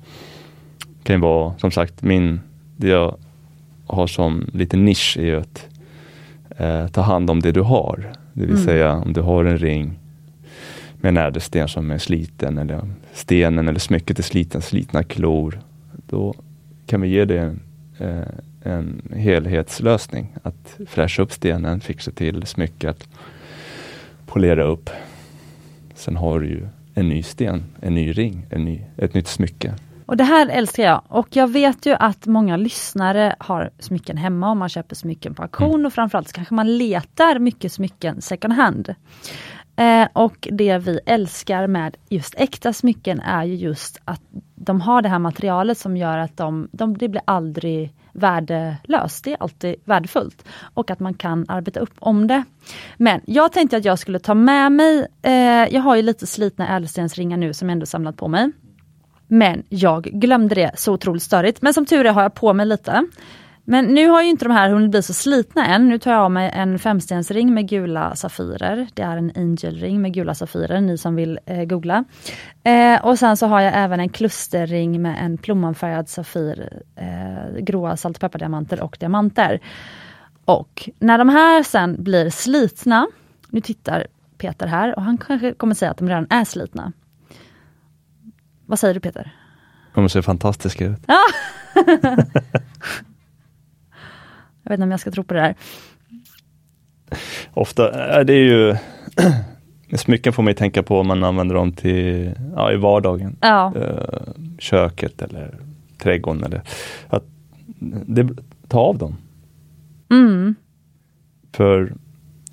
Det 0.79 1.03
kan 1.03 1.21
vara 1.21 1.57
som 1.57 1.71
sagt 1.71 2.01
min, 2.01 2.39
det 2.77 2.87
jag 2.87 3.15
har 3.87 4.07
som 4.07 4.49
lite 4.53 4.77
nisch 4.77 5.17
är 5.17 5.35
att 5.35 5.67
eh, 6.57 6.87
ta 6.87 7.01
hand 7.01 7.29
om 7.29 7.39
det 7.39 7.51
du 7.51 7.61
har. 7.61 8.13
Det 8.33 8.41
vill 8.41 8.55
mm. 8.55 8.65
säga 8.65 8.93
om 8.93 9.13
du 9.13 9.21
har 9.21 9.45
en 9.45 9.57
ring 9.57 9.99
med 10.93 11.09
en 11.09 11.17
ädelsten 11.17 11.67
som 11.67 11.91
är 11.91 11.97
sliten 11.97 12.57
eller 12.57 12.81
stenen 13.13 13.67
eller 13.67 13.79
smycket 13.79 14.19
är 14.19 14.23
sliten, 14.23 14.61
slitna 14.61 15.03
klor. 15.03 15.59
Då 16.07 16.33
kan 16.85 17.01
vi 17.01 17.07
ge 17.07 17.25
dig 17.25 17.37
en, 17.37 17.59
eh, 17.97 18.71
en 18.71 19.01
helhetslösning. 19.15 20.35
Att 20.43 20.77
fräscha 20.87 21.21
upp 21.21 21.31
stenen, 21.31 21.79
fixa 21.79 22.11
till 22.11 22.45
smycket, 22.45 23.07
polera 24.25 24.63
upp 24.63 24.89
Sen 26.01 26.15
har 26.15 26.39
du 26.39 26.47
ju 26.47 26.67
en 26.93 27.09
ny 27.09 27.23
sten, 27.23 27.63
en 27.81 27.95
ny 27.95 28.11
ring, 28.11 28.45
en 28.49 28.65
ny, 28.65 28.81
ett 28.97 29.13
nytt 29.13 29.27
smycke. 29.27 29.73
Och 30.05 30.17
det 30.17 30.23
här 30.23 30.47
älskar 30.47 30.83
jag 30.83 31.01
och 31.07 31.27
jag 31.31 31.47
vet 31.47 31.85
ju 31.85 31.93
att 31.93 32.25
många 32.25 32.57
lyssnare 32.57 33.35
har 33.39 33.69
smycken 33.79 34.17
hemma 34.17 34.49
och 34.49 34.57
man 34.57 34.69
köper 34.69 34.95
smycken 34.95 35.35
på 35.35 35.41
auktion 35.41 35.73
mm. 35.73 35.85
och 35.85 35.93
framförallt 35.93 36.33
kanske 36.33 36.53
man 36.53 36.77
letar 36.77 37.39
mycket 37.39 37.71
smycken 37.71 38.21
second 38.21 38.53
hand. 38.53 38.95
Eh, 39.75 40.07
och 40.13 40.47
det 40.51 40.77
vi 40.77 40.99
älskar 41.05 41.67
med 41.67 41.97
just 42.09 42.35
äkta 42.37 42.73
smycken 42.73 43.19
är 43.19 43.43
ju 43.43 43.55
just 43.55 44.01
att 44.05 44.21
de 44.55 44.81
har 44.81 45.01
det 45.01 45.09
här 45.09 45.19
materialet 45.19 45.77
som 45.77 45.97
gör 45.97 46.17
att 46.17 46.37
de, 46.37 46.69
de 46.71 46.97
det 46.97 47.09
blir 47.09 47.23
aldrig 47.25 47.93
värdelöst. 48.13 49.23
Det 49.23 49.31
är 49.31 49.37
alltid 49.39 49.75
värdefullt. 49.85 50.45
Och 50.73 50.91
att 50.91 50.99
man 50.99 51.13
kan 51.13 51.45
arbeta 51.47 51.79
upp 51.79 51.93
om 51.99 52.27
det. 52.27 52.43
Men 52.97 53.21
jag 53.25 53.51
tänkte 53.51 53.77
att 53.77 53.85
jag 53.85 53.99
skulle 53.99 54.19
ta 54.19 54.33
med 54.33 54.71
mig, 54.71 55.07
eh, 55.21 55.33
jag 55.73 55.81
har 55.81 55.95
ju 55.95 56.01
lite 56.01 56.27
slitna 56.27 56.75
ädelstensringar 56.75 57.37
nu 57.37 57.53
som 57.53 57.69
jag 57.69 57.73
ändå 57.73 57.85
samlat 57.85 58.17
på 58.17 58.27
mig. 58.27 58.51
Men 59.27 59.63
jag 59.69 60.03
glömde 60.03 60.55
det 60.55 60.71
så 60.75 60.93
otroligt 60.93 61.23
störigt. 61.23 61.61
Men 61.61 61.73
som 61.73 61.85
tur 61.85 62.05
är 62.05 62.11
har 62.11 62.21
jag 62.21 62.33
på 62.33 62.53
mig 62.53 62.65
lite. 62.65 63.05
Men 63.63 63.85
nu 63.85 64.07
har 64.07 64.21
ju 64.21 64.29
inte 64.29 64.45
de 64.45 64.51
här 64.51 64.69
hunnit 64.69 64.91
bli 64.91 65.03
så 65.03 65.13
slitna 65.13 65.67
än. 65.67 65.89
Nu 65.89 65.99
tar 65.99 66.11
jag 66.11 66.21
av 66.21 66.31
mig 66.31 66.51
en 66.53 66.79
femstensring 66.79 67.53
med 67.53 67.69
gula 67.69 68.15
safirer. 68.15 68.87
Det 68.93 69.01
är 69.01 69.17
en 69.17 69.31
angelring 69.35 70.01
med 70.01 70.13
gula 70.13 70.35
safirer, 70.35 70.81
ni 70.81 70.97
som 70.97 71.15
vill 71.15 71.39
eh, 71.45 71.63
googla. 71.63 72.03
Eh, 72.63 73.05
och 73.05 73.19
sen 73.19 73.37
så 73.37 73.47
har 73.47 73.61
jag 73.61 73.73
även 73.75 73.99
en 73.99 74.09
klusterring 74.09 75.01
med 75.01 75.25
en 75.25 75.37
plommonfärgad 75.37 76.09
safir, 76.09 76.81
eh, 76.95 77.61
gråa 77.61 77.97
salt 77.97 78.17
och 78.17 78.21
peppardiamanter 78.21 78.81
och 78.81 78.97
diamanter. 78.99 79.59
Och 80.45 80.89
när 80.99 81.17
de 81.17 81.29
här 81.29 81.63
sen 81.63 82.03
blir 82.03 82.29
slitna, 82.29 83.07
nu 83.49 83.61
tittar 83.61 84.07
Peter 84.37 84.67
här 84.67 84.95
och 84.95 85.01
han 85.01 85.17
kanske 85.17 85.53
kommer 85.53 85.75
säga 85.75 85.91
att 85.91 85.97
de 85.97 86.07
redan 86.07 86.27
är 86.29 86.45
slitna. 86.45 86.91
Vad 88.65 88.79
säger 88.79 88.93
du 88.93 88.99
Peter? 88.99 89.35
De 89.93 90.09
ser 90.09 90.21
fantastiska 90.21 90.85
ut. 90.85 90.99
Ja. 94.63 94.69
Jag 94.69 94.69
vet 94.69 94.77
inte 94.77 94.83
om 94.83 94.91
jag 94.91 94.99
ska 94.99 95.11
tro 95.11 95.23
på 95.23 95.33
det 95.33 95.39
där. 95.39 95.55
Ofta, 97.53 98.23
det 98.23 98.33
är 98.33 98.43
ju 98.43 98.75
Smycken 99.97 100.33
får 100.33 100.47
ju 100.47 100.53
tänka 100.53 100.83
på 100.83 100.99
om 100.99 101.07
man 101.07 101.23
använder 101.23 101.55
dem 101.55 101.71
till, 101.71 102.31
ja, 102.55 102.71
i 102.71 102.75
vardagen. 102.75 103.35
Ja. 103.41 103.73
Eh, 103.75 104.33
köket 104.59 105.21
eller 105.21 105.55
trädgården. 105.97 106.43
Eller, 106.43 106.61
att 107.07 107.23
det, 108.05 108.29
ta 108.67 108.79
av 108.79 108.97
dem. 108.97 109.17
Mm. 110.09 110.55
För 111.53 111.93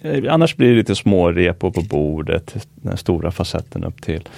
eh, 0.01 0.35
annars 0.35 0.57
blir 0.57 0.71
det 0.71 0.77
lite 0.77 0.95
små 0.95 1.33
repor 1.33 1.71
på 1.71 1.83
bordet, 1.83 2.67
den 2.75 2.97
stora 2.97 3.31
facetten 3.31 3.85
upp 3.85 4.03
till. 4.03 4.29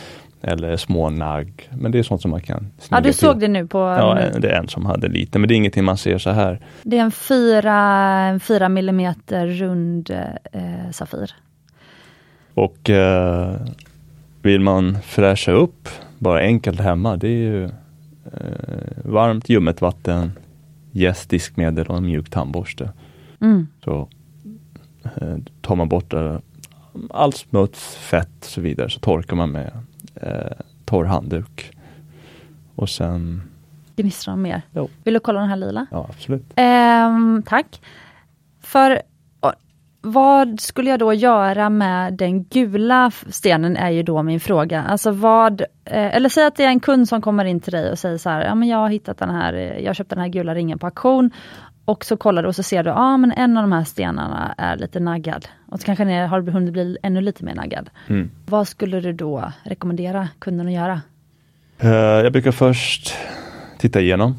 Eller 0.42 0.76
små 0.76 1.11
nagg. 1.11 1.68
Men 1.79 1.92
det 1.92 1.98
är 1.98 2.03
sånt 2.03 2.22
som 2.22 2.31
man 2.31 2.40
kan 2.40 2.66
Ja, 2.90 3.00
du 3.00 3.12
såg 3.12 3.40
det 3.40 3.48
nu 3.48 3.66
på... 3.66 3.79
Ja, 3.79 4.14
det 4.38 4.50
är 4.50 4.59
en 4.59 4.68
som 4.68 4.87
hade 4.87 5.09
lite, 5.09 5.38
men 5.38 5.48
det 5.48 5.55
är 5.55 5.57
ingenting 5.57 5.85
man 5.85 5.96
ser 5.96 6.18
så 6.18 6.31
här. 6.31 6.61
Det 6.83 6.98
är 6.98 7.03
en 7.03 7.11
4, 7.11 8.40
4 8.42 8.68
millimeter 8.68 9.46
rund 9.46 10.11
eh, 10.11 10.90
Safir. 10.92 11.35
Och 12.55 12.90
eh, 12.90 13.57
vill 14.42 14.61
man 14.61 14.98
fräscha 15.03 15.53
upp 15.53 15.88
bara 16.18 16.40
enkelt 16.40 16.81
hemma, 16.81 17.16
det 17.16 17.29
är 17.29 17.31
ju 17.31 17.64
eh, 17.64 17.70
varmt 19.05 19.48
ljummet 19.48 19.81
vatten, 19.81 20.33
jäst 20.92 21.31
diskmedel 21.31 21.87
och 21.87 21.96
en 21.96 22.07
mjuk 22.07 22.31
tandborste. 22.31 22.90
Mm. 23.40 23.66
Så 23.85 24.09
eh, 25.05 25.37
tar 25.61 25.76
man 25.76 25.88
bort 25.88 26.12
eh, 26.12 26.38
all 27.11 27.33
smuts, 27.33 27.96
fett 27.96 28.38
och 28.40 28.44
så 28.44 28.61
vidare, 28.61 28.90
så 28.90 29.00
torkar 29.00 29.37
man 29.37 29.50
med 29.50 29.72
eh, 30.20 30.52
torr 30.85 31.04
handduk. 31.04 31.76
Och 32.74 32.88
sen 32.88 33.42
Gnistrar 33.96 34.33
de 34.33 34.42
mer? 34.42 34.62
Jo. 34.72 34.88
Vill 35.04 35.14
du 35.14 35.20
kolla 35.20 35.40
den 35.40 35.48
här 35.48 35.56
lila? 35.56 35.87
Ja, 35.90 36.06
absolut. 36.11 36.44
Eh, 36.56 37.11
tack. 37.46 37.80
För 38.62 39.02
vad 40.02 40.61
skulle 40.61 40.90
jag 40.90 40.98
då 40.98 41.14
göra 41.14 41.70
med 41.70 42.14
den 42.14 42.44
gula 42.44 43.11
stenen 43.11 43.76
är 43.76 43.90
ju 43.90 44.02
då 44.02 44.22
min 44.22 44.40
fråga. 44.40 44.83
Alltså 44.83 45.11
vad, 45.11 45.61
eh, 45.61 46.16
eller 46.16 46.28
säg 46.28 46.46
att 46.46 46.56
det 46.56 46.64
är 46.64 46.68
en 46.68 46.80
kund 46.80 47.09
som 47.09 47.22
kommer 47.22 47.44
in 47.44 47.61
till 47.61 47.72
dig 47.72 47.90
och 47.90 47.98
säger 47.98 48.18
så 48.18 48.30
här, 48.30 48.44
ja 48.44 48.54
men 48.54 48.68
jag 48.68 48.78
har 48.78 48.88
hittat 48.88 49.18
den 49.18 49.30
här, 49.30 49.52
jag 49.85 49.96
köpte 49.96 50.14
den 50.14 50.22
här 50.22 50.28
gula 50.28 50.54
ringen 50.54 50.78
på 50.78 50.87
auktion 50.87 51.30
och 51.90 52.05
så 52.05 52.16
kollar 52.16 52.42
du 52.42 52.48
och 52.48 52.57
så 52.57 52.62
ser 52.62 52.83
du, 52.83 52.90
ja 52.90 53.16
men 53.16 53.33
en 53.33 53.57
av 53.57 53.62
de 53.62 53.72
här 53.72 53.85
stenarna 53.85 54.55
är 54.59 54.76
lite 54.76 55.00
naggad. 55.00 55.48
Och 55.68 55.81
så 55.81 55.87
kanske 55.87 56.05
den 56.05 56.29
har 56.29 56.40
hunnit 56.40 56.72
bli 56.72 56.96
ännu 57.03 57.20
lite 57.20 57.44
mer 57.44 57.55
naggad. 57.55 57.90
Mm. 58.09 58.31
Vad 58.46 58.68
skulle 58.68 59.00
du 59.00 59.12
då 59.12 59.53
rekommendera 59.62 60.29
kunden 60.38 60.66
att 60.66 60.72
göra? 60.72 61.00
Uh, 61.85 61.90
jag 61.90 62.33
brukar 62.33 62.53
först 62.53 63.14
titta 63.79 64.00
igenom 64.00 64.35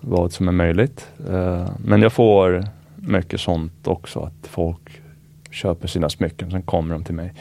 vad 0.00 0.32
som 0.32 0.48
är 0.48 0.52
möjligt. 0.52 1.08
Uh, 1.30 1.68
men 1.84 2.02
jag 2.02 2.12
får 2.12 2.64
mycket 2.96 3.40
sånt 3.40 3.88
också 3.88 4.20
att 4.20 4.46
folk 4.46 5.02
köper 5.50 5.88
sina 5.88 6.08
smycken, 6.08 6.50
sen 6.50 6.62
kommer 6.62 6.94
de 6.94 7.04
till 7.04 7.14
mig. 7.14 7.32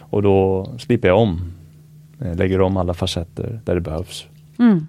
Och 0.00 0.22
då 0.22 0.66
slipper 0.78 1.08
jag 1.08 1.18
om, 1.18 1.52
lägger 2.18 2.60
om 2.60 2.76
alla 2.76 2.94
facetter 2.94 3.60
där 3.64 3.74
det 3.74 3.80
behövs. 3.80 4.26
Mm. 4.58 4.86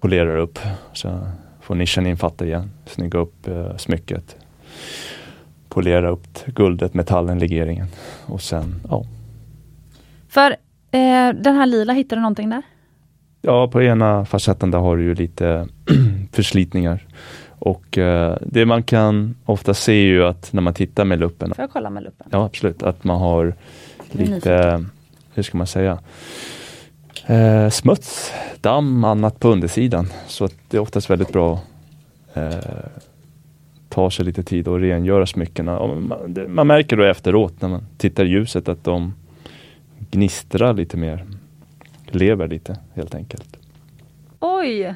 Polerar 0.00 0.36
upp. 0.36 0.58
Så 0.92 1.28
får 1.66 1.74
nischen 1.74 2.06
infatta 2.06 2.46
igen, 2.46 2.70
snygga 2.84 3.18
upp 3.18 3.48
eh, 3.48 3.76
smycket. 3.76 4.36
Polera 5.68 6.08
upp 6.08 6.46
guldet, 6.46 6.94
metallen, 6.94 7.38
legeringen 7.38 7.86
och 8.26 8.42
sen, 8.42 8.80
ja. 8.88 9.04
För 10.28 10.50
eh, 10.90 11.28
den 11.34 11.56
här 11.56 11.66
lila, 11.66 11.92
hittar 11.92 12.16
du 12.16 12.22
någonting 12.22 12.50
där? 12.50 12.62
Ja, 13.42 13.68
på 13.68 13.82
ena 13.82 14.24
facetten 14.24 14.70
där 14.70 14.78
har 14.78 14.96
du 14.96 15.02
ju 15.02 15.14
lite 15.14 15.68
förslitningar. 16.32 17.06
Och 17.58 17.98
eh, 17.98 18.36
det 18.40 18.66
man 18.66 18.82
kan 18.82 19.34
ofta 19.44 19.74
se 19.74 19.92
är 19.92 20.06
ju 20.06 20.24
att 20.24 20.52
när 20.52 20.62
man 20.62 20.74
tittar 20.74 21.04
med 21.04 21.18
luppen. 21.18 21.54
Får 21.54 21.62
jag 21.62 21.70
kolla 21.70 21.90
med 21.90 22.02
luppen? 22.02 22.26
Ja, 22.30 22.44
absolut. 22.44 22.82
Att 22.82 23.04
man 23.04 23.20
har 23.20 23.54
lite, 24.12 24.84
hur 25.34 25.42
ska 25.42 25.58
man 25.58 25.66
säga, 25.66 25.98
eh, 27.26 27.70
smuts, 27.70 28.32
damm, 28.60 29.04
annat 29.04 29.40
på 29.40 29.48
undersidan. 29.48 30.08
Så 30.26 30.44
att 30.44 30.54
det 30.68 30.76
är 30.76 30.80
oftast 30.80 31.10
väldigt 31.10 31.32
bra 31.32 31.60
eh, 32.34 32.54
ta 33.88 34.10
sig 34.10 34.24
lite 34.24 34.42
tid 34.42 34.68
och 34.68 34.80
rengöra 34.80 35.26
smyckena. 35.26 35.78
Och 35.78 36.02
man, 36.02 36.18
det, 36.34 36.48
man 36.48 36.66
märker 36.66 36.96
då 36.96 37.04
efteråt 37.04 37.62
när 37.62 37.68
man 37.68 37.86
tittar 37.98 38.24
i 38.24 38.28
ljuset 38.28 38.68
att 38.68 38.84
de 38.84 39.14
gnistrar 40.10 40.74
lite 40.74 40.96
mer. 40.96 41.26
Lever 42.06 42.48
lite 42.48 42.76
helt 42.94 43.14
enkelt. 43.14 43.56
Oj! 44.40 44.94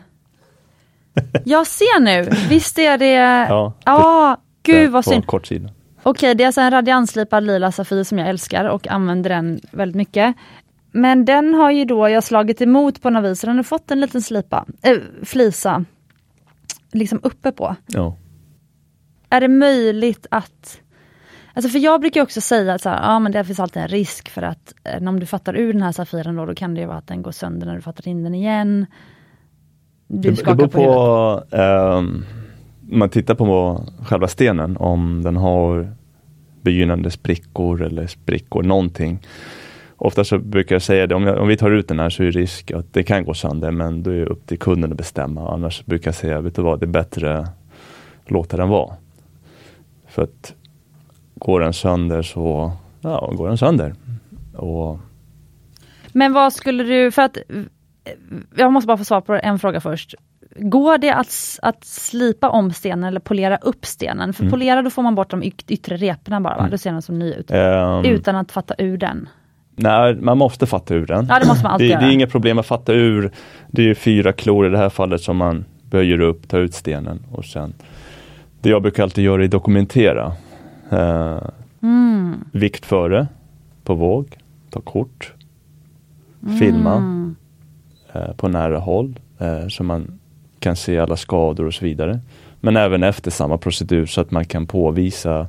Jag 1.45 1.67
ser 1.67 2.01
nu, 2.01 2.31
visst 2.49 2.79
är 2.79 2.99
det... 2.99 3.15
Ja, 3.49 3.73
Ja, 3.85 4.37
gud 4.63 4.91
vad 4.91 5.05
på 5.05 5.11
synd. 5.11 5.71
Okej, 6.03 6.35
det 6.35 6.45
är 6.45 6.47
alltså 6.47 6.61
en 6.61 6.71
radianslipad 6.71 7.45
lila 7.45 7.73
Safir 7.73 8.05
som 8.05 8.19
jag 8.19 8.29
älskar 8.29 8.65
och 8.65 8.89
använder 8.89 9.31
den 9.31 9.61
väldigt 9.71 9.97
mycket. 9.97 10.35
Men 10.93 11.25
den 11.25 11.55
har 11.55 11.71
ju 11.71 11.85
då 11.85 12.09
jag 12.09 12.25
slagit 12.25 12.61
emot 12.61 13.03
på 13.03 13.11
något 13.11 13.31
vis, 13.31 13.41
den 13.41 13.57
har 13.57 13.63
fått 13.63 13.91
en 13.91 14.01
liten 14.01 14.23
slipa, 14.23 14.65
äh, 14.83 14.97
flisa, 15.23 15.85
liksom 16.93 17.21
uppe 17.23 17.53
på. 17.53 17.77
Ja. 17.87 18.17
Är 19.31 19.41
det 19.41 19.49
möjligt 19.49 20.27
att 20.31 20.81
Alltså 21.55 21.71
för 21.71 21.79
jag 21.79 22.01
brukar 22.01 22.23
också 22.23 22.41
säga 22.41 22.75
att 22.75 22.83
så 22.83 22.89
här, 22.89 23.03
ja, 23.03 23.19
men 23.19 23.33
det 23.33 23.45
finns 23.45 23.61
alltid 23.61 23.83
en 23.83 23.89
risk 23.89 24.29
för 24.29 24.43
att 24.43 24.75
eh, 24.85 25.09
om 25.09 25.21
du 25.21 25.27
fattar 25.27 25.57
ur 25.57 25.73
den 25.73 25.83
här 25.83 25.93
Safiren 25.93 26.37
då, 26.37 26.47
då 26.47 26.55
kan 26.55 26.75
det 26.75 26.81
ju 26.81 26.87
vara 26.87 26.99
att 26.99 27.07
den 27.07 27.23
går 27.23 27.33
sönder 27.33 27.67
när 27.67 27.75
du 27.75 27.81
fattar 27.81 28.09
in 28.09 28.23
den 28.23 28.35
igen. 28.35 28.87
Du 30.07 30.31
Det, 30.31 30.45
det 30.45 30.55
beror 30.55 30.69
på, 30.69 30.69
på, 30.69 31.57
om 32.91 32.99
man 32.99 33.09
tittar 33.09 33.35
på 33.35 33.81
själva 34.03 34.29
stenen, 34.29 34.77
om 34.77 35.23
den 35.23 35.37
har 35.37 35.93
begynnande 36.63 37.11
sprickor 37.11 37.83
eller 37.83 38.07
sprickor, 38.07 38.63
någonting. 38.63 39.19
Ofta 40.03 40.25
så 40.25 40.39
brukar 40.39 40.75
jag 40.75 40.83
säga 40.83 41.07
det, 41.07 41.15
om, 41.15 41.23
jag, 41.27 41.39
om 41.39 41.49
vi 41.49 41.57
tar 41.57 41.71
ut 41.71 41.89
den 41.89 42.01
här 42.01 42.11
så 42.11 42.23
är 42.23 42.27
det 42.27 42.31
risk 42.39 42.71
att 42.71 42.93
det 42.93 43.03
kan 43.03 43.25
gå 43.25 43.35
sönder, 43.35 43.71
men 43.71 44.03
då 44.03 44.11
är 44.11 44.15
det 44.17 44.27
upp 44.27 44.47
till 44.47 44.59
kunden 44.59 44.91
att 44.91 44.97
bestämma. 44.97 45.53
Annars 45.55 45.85
brukar 45.85 46.09
jag 46.09 46.15
säga, 46.15 46.41
vet 46.41 46.57
du 46.57 46.63
vad, 46.63 46.81
det 46.81 46.87
är 46.87 46.89
bättre 46.89 47.39
att 47.39 48.31
låta 48.31 48.57
den 48.57 48.69
vara. 48.69 48.95
För 50.09 50.23
att 50.23 50.55
går 51.35 51.61
den 51.61 51.73
sönder 51.73 52.23
så, 52.23 52.73
ja, 53.01 53.33
går 53.37 53.49
den 53.49 53.59
sönder. 53.59 53.95
Och 54.57 54.99
Men 56.13 56.33
vad 56.33 56.53
skulle 56.53 56.83
du, 56.83 57.11
för 57.11 57.23
att 57.23 57.37
jag 58.57 58.73
måste 58.73 58.87
bara 58.87 58.97
få 58.99 59.05
svar 59.05 59.21
på 59.21 59.35
en 59.35 59.59
fråga 59.59 59.81
först. 59.81 60.15
Går 60.57 60.99
det 60.99 61.11
att, 61.15 61.59
att 61.63 61.85
slipa 61.85 62.49
om 62.51 62.73
stenen 62.73 63.05
eller 63.05 63.21
polera 63.21 63.57
upp 63.57 63.87
stenen? 63.87 64.33
För 64.33 64.43
Mm. 64.43 64.51
polera 64.51 64.83
då 64.83 64.91
får 64.91 65.03
man 65.03 65.15
bort 65.15 65.31
de 65.31 65.43
yt- 65.43 65.65
yttre 65.71 65.97
reporna 65.97 66.41
bara, 66.41 66.55
va? 66.55 66.61
Mm. 66.61 66.71
då 66.71 66.79
ser 66.79 66.93
den 66.93 67.03
som 67.03 67.19
ny 67.19 67.33
ut. 67.33 67.51
ehm, 67.51 68.05
Utan 68.05 68.37
att 68.37 68.53
fatta 68.53 68.75
ur 68.79 68.97
den. 68.99 69.29
Nej, 69.83 70.15
man 70.15 70.39
måste 70.39 70.67
fatta 70.67 70.95
ur 70.95 71.07
den. 71.07 71.27
Ja, 71.29 71.39
det 71.39 71.47
måste 71.47 71.63
man 71.65 71.73
alltid 71.73 71.87
det, 71.87 71.91
göra. 71.91 72.01
det 72.01 72.07
är 72.07 72.13
inga 72.13 72.27
problem 72.27 72.59
att 72.59 72.67
fatta 72.67 72.93
ur. 72.93 73.31
Det 73.69 73.91
är 73.91 73.95
fyra 73.95 74.33
klor 74.33 74.67
i 74.67 74.71
det 74.71 74.79
här 74.79 74.89
fallet 74.89 75.21
som 75.21 75.37
man 75.37 75.65
böjer 75.91 76.21
upp, 76.21 76.49
tar 76.49 76.59
ut 76.59 76.75
stenen 76.75 77.23
och 77.33 77.45
sen 77.45 77.73
Det 78.61 78.71
jag 78.71 78.83
brukar 78.83 79.03
alltid 79.03 79.25
göra 79.25 79.45
är 79.45 79.49
dokumentera. 79.49 80.33
Eh, 80.91 81.39
Mm. 81.83 82.45
vikt 82.53 82.87
före, 82.87 83.27
på 83.85 83.95
våg, 83.95 84.37
ta 84.71 84.81
kort, 84.81 85.33
filma 86.59 86.97
Mm. 86.97 87.37
eh, 88.13 88.33
på 88.37 88.49
nära 88.49 88.79
håll 88.79 89.19
eh, 89.39 89.69
så 89.69 89.85
man 89.85 90.19
kan 90.59 90.77
se 90.77 90.99
alla 90.99 91.17
skador 91.17 91.67
och 91.67 91.75
så 91.75 91.85
vidare. 91.85 92.21
Men 92.61 92.77
även 92.77 93.03
efter 93.03 93.31
samma 93.31 93.59
procedur 93.59 94.07
så 94.07 94.21
att 94.21 94.31
man 94.31 94.45
kan 94.45 94.67
påvisa 94.67 95.49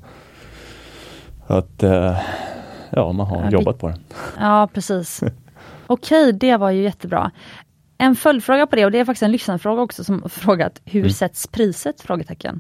att 1.48 1.84
eh, 2.92 3.00
ja, 3.00 3.12
man 3.12 3.28
har 3.28 3.44
vi- 3.44 3.50
jobbat 3.54 3.80
på 3.80 3.88
den. 3.88 4.00
Ja, 4.40 4.70
precis. 4.74 5.24
Okej, 5.88 6.34
det 6.34 6.58
var 6.58 6.70
ju 6.72 6.82
jättebra. 6.84 7.32
En 7.98 8.16
följdfråga 8.16 8.68
på 8.68 8.76
det, 8.76 8.86
och 8.86 8.92
det 8.92 9.00
är 9.00 9.06
faktiskt 9.06 9.24
en 9.24 9.32
lyssnarfråga 9.32 9.82
också 9.82 10.04
som 10.04 10.30
frågat 10.30 10.82
hur 10.86 11.00
Mm. 11.02 11.12
sätts 11.12 11.48
priset? 11.48 12.02
Frågetecken. 12.02 12.60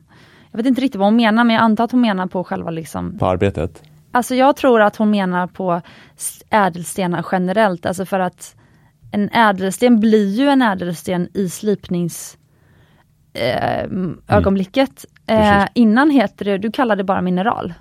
Jag 0.51 0.57
vet 0.57 0.65
inte 0.65 0.81
riktigt 0.81 0.99
vad 0.99 1.07
hon 1.07 1.15
menar, 1.15 1.43
men 1.43 1.53
jag 1.55 1.63
antar 1.63 1.83
att 1.83 1.91
hon 1.91 2.01
menar 2.01 2.27
på 2.27 2.43
själva 2.43 2.69
liksom 2.71 3.17
På 3.17 3.25
arbetet. 3.27 3.83
Alltså 4.11 4.35
jag 4.35 4.55
tror 4.55 4.81
att 4.81 4.95
hon 4.95 5.09
menar 5.11 5.47
på 5.47 5.81
ädelstenar 6.49 7.25
generellt, 7.31 7.85
alltså 7.85 8.05
för 8.05 8.19
att 8.19 8.55
en 9.11 9.29
ädelsten 9.33 9.99
blir 9.99 10.27
ju 10.29 10.47
en 10.49 10.61
ädelsten 10.61 11.29
i 11.33 11.49
slipnings 11.49 12.37
eh, 13.33 13.85
ögonblicket. 14.27 15.05
Eh, 15.27 15.35
Mm. 15.37 15.53
Precis. 15.53 15.71
innan 15.73 16.09
heter 16.09 16.45
det, 16.45 16.57
du 16.57 16.71
kallar 16.71 16.95
det 16.95 17.03
bara 17.03 17.21
mineral. 17.21 17.73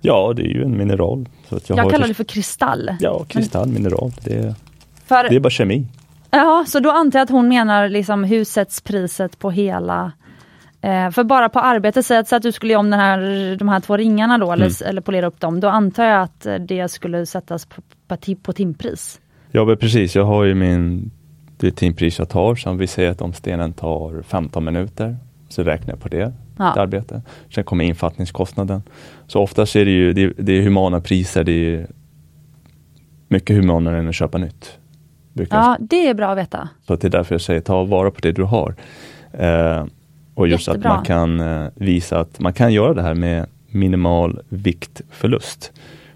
Ja, 0.00 0.32
det 0.36 0.42
är 0.42 0.48
ju 0.54 0.62
en 0.62 0.76
mineral. 0.78 1.28
Så 1.48 1.56
att 1.56 1.68
jag 1.68 1.78
Jag, 1.78 1.90
kallar 1.90 2.08
det 2.08 2.14
för 2.14 2.24
kristall. 2.24 2.90
Ja, 3.00 3.24
kristall, 3.28 3.68
mineral. 3.68 4.12
Det 4.24 4.34
är, 4.34 4.54
För, 5.06 5.28
det 5.28 5.36
är 5.36 5.40
bara 5.40 5.50
kemi. 5.50 5.86
ja, 6.30 6.64
så 6.68 6.80
då 6.80 6.90
antar 6.90 7.18
jag 7.18 7.24
att 7.24 7.30
hon 7.30 7.48
menar 7.48 7.88
liksom 7.88 8.24
hur 8.24 8.44
sätts 8.44 8.80
priset 8.80 9.38
på 9.38 9.50
hela 9.50 10.12
eh, 10.80 11.10
för 11.10 11.24
bara 11.24 11.48
på 11.48 11.60
arbetet, 11.60 12.06
säg 12.06 12.16
att, 12.18 12.32
att 12.32 12.42
du 12.42 12.52
skulle 12.52 12.72
göra 12.72 12.80
om 12.80 12.90
den 12.90 13.00
här, 13.00 13.56
de 13.56 13.68
här 13.68 13.80
två 13.80 13.96
ringarna 13.96 14.38
då, 14.38 14.52
eller, 14.52 14.66
Mm. 14.66 14.90
eller 14.90 15.00
polera 15.00 15.26
upp 15.26 15.40
dem, 15.40 15.60
då 15.60 15.68
antar 15.68 16.04
jag 16.04 16.22
att 16.22 16.46
eh, 16.46 16.54
det 16.54 16.88
skulle 16.88 17.26
sättas 17.26 17.66
på, 17.66 17.82
på, 18.08 18.16
på 18.42 18.52
timpris. 18.52 19.20
Ja, 19.50 19.76
precis. 19.76 20.14
Jag 20.16 20.24
har 20.24 20.44
ju 20.44 20.54
min 20.54 21.10
det 21.58 21.70
timpris 21.70 22.18
jag 22.18 22.28
tar. 22.28 22.54
Så 22.54 22.70
om 22.70 22.78
vi 22.78 22.86
säger 22.86 23.10
att 23.10 23.20
om 23.22 23.32
stenen 23.32 23.72
tar 23.72 24.22
15 24.22 24.64
minuter 24.64 25.16
så 25.48 25.62
räknar 25.62 25.92
jag 25.94 26.00
på 26.02 26.08
det. 26.08 26.32
Ja. 26.56 26.70
ett 26.72 26.76
arbete. 26.76 27.22
Sen 27.54 27.64
kommer 27.64 27.84
infattningskostnaden. 27.84 28.82
Så 29.26 29.40
oftast 29.42 29.76
är 29.76 29.84
det 29.84 29.90
ju 29.90 30.12
det, 30.12 30.32
det 30.38 30.52
är 30.52 30.62
humana 30.62 31.00
priser. 31.00 31.44
Det 31.44 31.52
är 31.74 31.86
mycket 33.28 33.56
humanare 33.56 33.98
än 33.98 34.08
att 34.08 34.14
köpa 34.14 34.38
nytt. 34.38 34.78
Brukar 35.32 35.56
Ja, 35.56 35.76
det 35.80 36.08
är 36.08 36.14
bra 36.14 36.28
att 36.28 36.38
veta. 36.38 36.68
Så 36.86 36.96
det 36.96 37.06
är 37.06 37.10
därför 37.10 37.34
jag 37.34 37.40
säger 37.42 37.60
ta 37.60 37.84
vara 37.84 38.10
på 38.10 38.20
det 38.20 38.32
du 38.32 38.42
har. 38.42 38.74
Eh, 39.32 39.84
och 40.34 40.48
just 40.48 40.68
Jättebra. 40.68 40.90
att 40.90 40.96
man 40.96 41.04
kan 41.04 41.40
eh, 41.40 41.68
visa 41.74 42.20
att 42.20 42.40
man 42.40 42.52
kan 42.52 42.72
göra 42.72 42.94
det 42.94 43.02
här 43.02 43.14
med 43.14 43.46
minimal 43.68 44.40
viktförlust. 44.48 45.72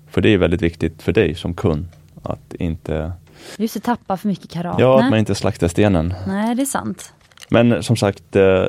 För 0.08 0.20
det 0.20 0.28
är 0.28 0.38
väldigt 0.38 0.62
viktigt 0.62 1.02
för 1.02 1.12
dig 1.12 1.34
som 1.34 1.54
kund 1.54 1.86
att 2.22 2.54
inte, 2.54 3.12
Just 3.56 3.74
det, 3.74 3.80
tappa 3.80 4.16
för 4.16 4.28
mycket 4.28 4.50
karat. 4.50 4.76
ja, 4.78 5.02
att 5.02 5.10
man 5.10 5.18
inte 5.18 5.34
slaktar 5.34 5.68
stenen. 5.68 6.14
Nej, 6.26 6.54
det 6.54 6.62
är 6.62 6.66
sant. 6.66 7.12
Men 7.48 7.82
som 7.82 7.96
sagt, 7.96 8.36
eh, 8.36 8.64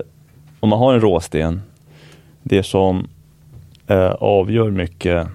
om 0.61 0.69
man 0.69 0.79
har 0.79 0.93
en 0.93 1.01
råsten, 1.01 1.61
det 2.43 2.63
som 2.63 3.07
eh, 3.87 4.11
avgör 4.11 4.71
mycket 4.71 5.27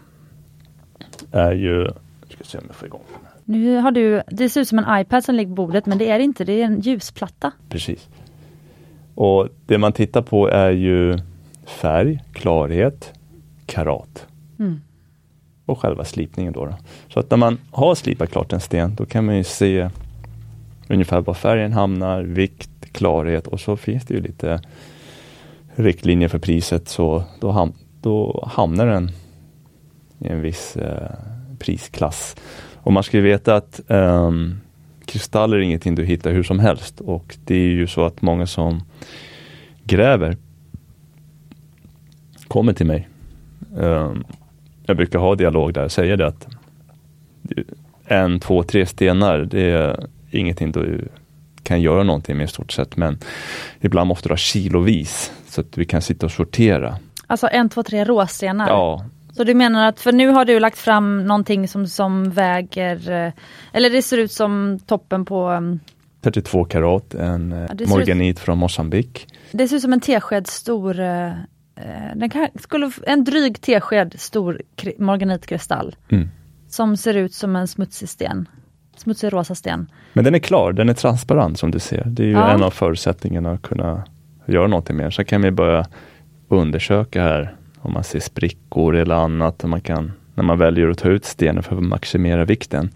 är 1.32 1.52
ju, 1.52 1.88
ska 2.28 2.44
se 2.44 2.58
om 2.58 2.64
jag 2.66 2.76
får 2.76 2.86
igång. 2.86 3.00
Nu 3.44 3.76
har 3.76 3.90
du, 3.90 4.22
det 4.28 4.48
ser 4.48 4.60
ut 4.60 4.68
som 4.68 4.78
en 4.78 5.00
iPad 5.00 5.24
som 5.24 5.34
ligger 5.34 5.48
på 5.48 5.54
bordet, 5.54 5.86
men 5.86 5.98
det 5.98 6.10
är 6.10 6.18
det 6.18 6.24
inte. 6.24 6.44
Det 6.44 6.62
är 6.62 6.64
en 6.64 6.80
ljusplatta. 6.80 7.52
Precis. 7.68 8.08
Och 9.14 9.48
det 9.66 9.78
man 9.78 9.92
tittar 9.92 10.22
på 10.22 10.48
är 10.48 10.70
ju 10.70 11.18
färg, 11.64 12.22
klarhet, 12.32 13.12
karat. 13.66 14.26
Mm. 14.58 14.80
Och 15.66 15.78
själva 15.78 16.04
slipningen 16.04 16.52
då, 16.52 16.64
då. 16.64 16.74
Så 17.08 17.20
att 17.20 17.30
när 17.30 17.36
man 17.36 17.58
har 17.70 17.94
slipat 17.94 18.30
klart 18.30 18.52
en 18.52 18.60
sten, 18.60 18.94
då 18.94 19.06
kan 19.06 19.24
man 19.24 19.36
ju 19.36 19.44
se 19.44 19.90
ungefär 20.88 21.20
var 21.20 21.34
färgen 21.34 21.72
hamnar, 21.72 22.22
vikt, 22.22 22.92
klarhet 22.92 23.46
och 23.46 23.60
så 23.60 23.76
finns 23.76 24.04
det 24.04 24.14
ju 24.14 24.20
lite 24.20 24.60
riktlinjer 25.76 26.28
för 26.28 26.38
priset. 26.38 26.88
Så 26.88 27.24
då, 27.40 27.50
ham 27.50 27.72
då 28.00 28.48
hamnar 28.52 28.86
den 28.86 29.10
i 30.18 30.28
en 30.28 30.42
viss 30.42 30.76
eh, 30.76 31.10
prisklass. 31.58 32.36
Och 32.74 32.92
man 32.92 33.02
ska 33.02 33.16
ju 33.16 33.22
veta 33.22 33.56
att 33.56 33.90
eh, 33.90 34.32
kristaller 35.04 35.56
är 35.56 35.60
ingenting 35.60 35.94
du 35.94 36.04
hittar 36.04 36.30
hur 36.30 36.42
som 36.42 36.58
helst 36.58 37.00
och 37.00 37.36
det 37.44 37.54
är 37.54 37.68
ju 37.68 37.86
så 37.86 38.04
att 38.04 38.22
många 38.22 38.46
som 38.46 38.82
gräver 39.84 40.36
kommer 42.48 42.72
till 42.72 42.86
mig. 42.86 43.08
Eh, 43.78 44.12
jag 44.86 44.96
brukar 44.96 45.18
ha 45.18 45.34
dialog 45.34 45.74
där 45.74 45.84
och 45.84 45.92
säga 45.92 46.16
det 46.16 46.26
att 46.26 46.48
en, 48.04 48.40
två, 48.40 48.62
tre 48.62 48.86
stenar, 48.86 49.38
det 49.38 49.70
är 49.70 50.06
ingenting 50.30 50.72
du 50.72 51.08
kan 51.62 51.80
göra 51.80 52.02
någonting 52.02 52.36
med 52.36 52.44
i 52.44 52.48
stort 52.48 52.72
sett, 52.72 52.96
men 52.96 53.18
ibland 53.80 54.08
måste 54.08 54.28
du 54.28 54.32
ha 54.32 54.36
kilovis 54.36 55.32
så 55.56 55.60
att 55.60 55.78
vi 55.78 55.84
kan 55.84 56.02
sitta 56.02 56.26
och 56.26 56.32
sortera. 56.32 56.98
Alltså 57.26 57.48
en, 57.52 57.68
två, 57.68 57.82
tre 57.82 58.04
råstenar. 58.04 58.68
Ja, 58.68 59.04
Så 59.32 59.44
du 59.44 59.54
menar 59.54 59.88
att, 59.88 60.00
för 60.00 60.12
nu 60.12 60.28
har 60.28 60.44
du 60.44 60.60
lagt 60.60 60.78
fram 60.78 61.26
någonting 61.26 61.68
som, 61.68 61.86
som 61.86 62.30
väger, 62.30 63.10
eh, 63.10 63.32
eller 63.72 63.90
det 63.90 64.02
ser 64.02 64.18
ut 64.18 64.32
som 64.32 64.78
toppen 64.86 65.24
på, 65.24 65.46
mm, 65.48 65.80
32 66.22 66.64
karat, 66.64 67.14
en 67.14 67.52
eh, 67.52 67.58
Ja, 67.78 67.86
morganit 67.88 68.38
från 68.38 68.58
Mosambik. 68.58 69.26
Det 69.52 69.68
ser 69.68 69.76
ut 69.76 69.82
som 69.82 69.92
en 69.92 70.00
tesked 70.00 70.46
stor, 70.46 71.00
eh, 71.00 71.26
eh, 71.28 71.34
den 72.16 72.30
kan, 72.30 72.48
skulle, 72.60 72.90
en 73.06 73.24
dryg 73.24 73.60
tesked 73.60 74.14
stor 74.20 74.62
kri- 74.76 74.96
morganitkristall. 74.98 75.96
Mm. 76.08 76.28
Som 76.68 76.96
ser 76.96 77.14
ut 77.14 77.34
som 77.34 77.56
en 77.56 77.68
smutsig 77.68 78.08
sten. 78.08 78.48
Smutsig 78.96 79.32
rosa 79.32 79.54
sten. 79.54 79.90
Men 80.12 80.24
den 80.24 80.34
är 80.34 80.38
klar, 80.38 80.72
den 80.72 80.88
är 80.88 80.94
transparent 80.94 81.58
som 81.58 81.70
du 81.70 81.78
ser. 81.78 82.04
Det 82.06 82.22
är 82.22 82.26
ju 82.26 82.32
Ja. 82.32 82.50
en 82.50 82.62
av 82.62 82.70
förutsättningarna 82.70 83.52
att 83.52 83.62
kunna 83.62 84.04
göra 84.52 84.66
någonting 84.66 84.96
mer. 84.96 85.10
Så 85.10 85.24
kan 85.24 85.42
vi 85.42 85.50
börja 85.50 85.86
undersöka 86.48 87.22
här 87.22 87.54
om 87.78 87.92
man 87.92 88.04
ser 88.04 88.20
sprickor 88.20 88.96
eller 88.96 89.14
annat. 89.14 89.64
Man 89.64 89.80
kan, 89.80 90.12
när 90.34 90.44
man 90.44 90.58
väljer 90.58 90.88
att 90.88 90.98
ta 90.98 91.08
ut 91.08 91.24
stenen 91.24 91.62
för 91.62 91.76
att 91.76 91.82
maximera 91.82 92.44
vikten. 92.44 92.90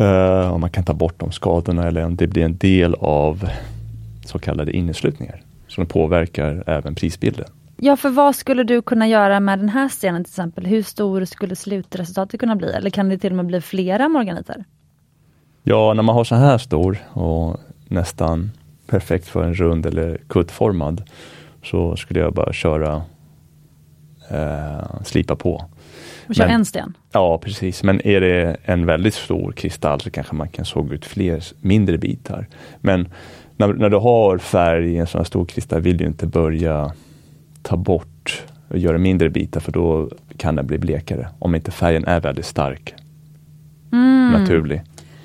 Uh, 0.00 0.52
om 0.52 0.60
man 0.60 0.70
kan 0.70 0.84
ta 0.84 0.94
bort 0.94 1.20
de 1.20 1.32
skadorna 1.32 1.88
eller 1.88 2.04
om 2.04 2.16
det 2.16 2.26
blir 2.26 2.44
en 2.44 2.56
del 2.56 2.94
av 2.94 3.48
så 4.24 4.38
kallade 4.38 4.72
inneslutningar. 4.72 5.42
Som 5.68 5.86
påverkar 5.86 6.64
även 6.66 6.94
prisbilden. 6.94 7.46
Ja, 7.76 7.96
för 7.96 8.10
vad 8.10 8.36
skulle 8.36 8.64
du 8.64 8.82
kunna 8.82 9.08
göra 9.08 9.40
med 9.40 9.58
den 9.58 9.68
här 9.68 9.88
stenen 9.88 10.24
till 10.24 10.30
exempel? 10.30 10.66
Hur 10.66 10.82
stor 10.82 11.24
skulle 11.24 11.56
slutresultatet 11.56 12.40
kunna 12.40 12.56
bli? 12.56 12.72
Eller 12.72 12.90
kan 12.90 13.08
det 13.08 13.18
till 13.18 13.30
och 13.32 13.36
med 13.36 13.46
bli 13.46 13.60
flera 13.60 14.08
morganiter? 14.08 14.64
Ja, 15.62 15.94
när 15.94 16.02
man 16.02 16.14
har 16.14 16.24
så 16.24 16.34
här 16.34 16.58
stor 16.58 16.98
och 17.12 17.60
nästan 17.88 18.50
perfekt 18.92 19.28
för 19.28 19.44
en 19.44 19.54
rund 19.54 19.86
eller 19.86 20.18
kuddformad 20.28 21.02
så 21.64 21.96
skulle 21.96 22.20
jag 22.20 22.32
bara 22.34 22.52
köra 22.52 23.02
eh, 24.30 25.02
slipa 25.04 25.36
på. 25.36 25.64
Och 26.28 26.34
köra 26.34 26.48
en 26.48 26.64
sten? 26.64 26.96
Ja, 27.12 27.38
precis. 27.38 27.82
Men 27.82 28.06
är 28.06 28.20
det 28.20 28.56
en 28.64 28.86
väldigt 28.86 29.14
stor 29.14 29.52
kristall 29.52 30.00
så 30.00 30.10
kanske 30.10 30.34
man 30.34 30.48
kan 30.48 30.64
såga 30.64 30.94
ut 30.94 31.04
fler 31.04 31.44
mindre 31.60 31.98
bitar. 31.98 32.46
Men 32.80 33.08
när, 33.56 33.72
när 33.72 33.90
du 33.90 33.96
har 33.96 34.38
färg 34.38 34.92
i 34.92 34.98
en 34.98 35.06
sån 35.06 35.18
här 35.18 35.24
stor 35.24 35.44
kristall 35.44 35.80
vill 35.80 35.96
du 35.96 36.04
inte 36.04 36.26
börja 36.26 36.92
ta 37.62 37.76
bort 37.76 38.42
och 38.68 38.78
göra 38.78 38.98
mindre 38.98 39.30
bitar 39.30 39.60
för 39.60 39.72
då 39.72 40.10
kan 40.36 40.56
den 40.56 40.66
bli 40.66 40.78
blekare. 40.78 41.28
Om 41.38 41.54
inte 41.54 41.70
färgen 41.70 42.04
är 42.04 42.20
väldigt 42.20 42.46
stark, 42.46 42.94
Mm. 43.92 44.32
naturlig. 44.40 44.82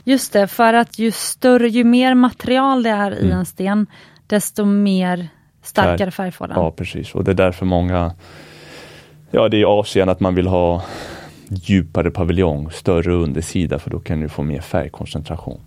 Just 0.07 0.33
det, 0.33 0.47
för 0.47 0.73
att 0.73 0.99
ju 0.99 1.11
större, 1.11 1.67
ju 1.69 1.83
mer 1.83 2.13
material 2.15 2.83
det 2.83 2.89
är 2.89 3.11
i 3.11 3.25
Mm. 3.25 3.37
en 3.37 3.45
sten, 3.45 3.87
desto 4.27 4.65
mer 4.65 5.27
starkare 5.63 6.11
färg 6.11 6.31
får 6.31 6.47
den. 6.47 6.57
Ja, 6.59 6.71
precis. 6.71 7.15
Och 7.15 7.23
det 7.23 7.31
är 7.31 7.35
därför 7.35 7.65
många, 7.65 8.11
ja 9.31 9.49
det 9.49 9.57
är 9.57 9.61
i 9.61 9.65
Asien 9.65 10.09
att 10.09 10.19
man 10.19 10.35
vill 10.35 10.47
ha 10.47 10.81
djupare 11.49 12.11
paviljong, 12.11 12.71
större 12.71 13.13
undersida 13.13 13.79
för 13.79 13.89
då 13.89 13.99
kan 13.99 14.19
du 14.19 14.29
få 14.29 14.43
mer 14.43 14.61
färgkoncentration. 14.61 15.59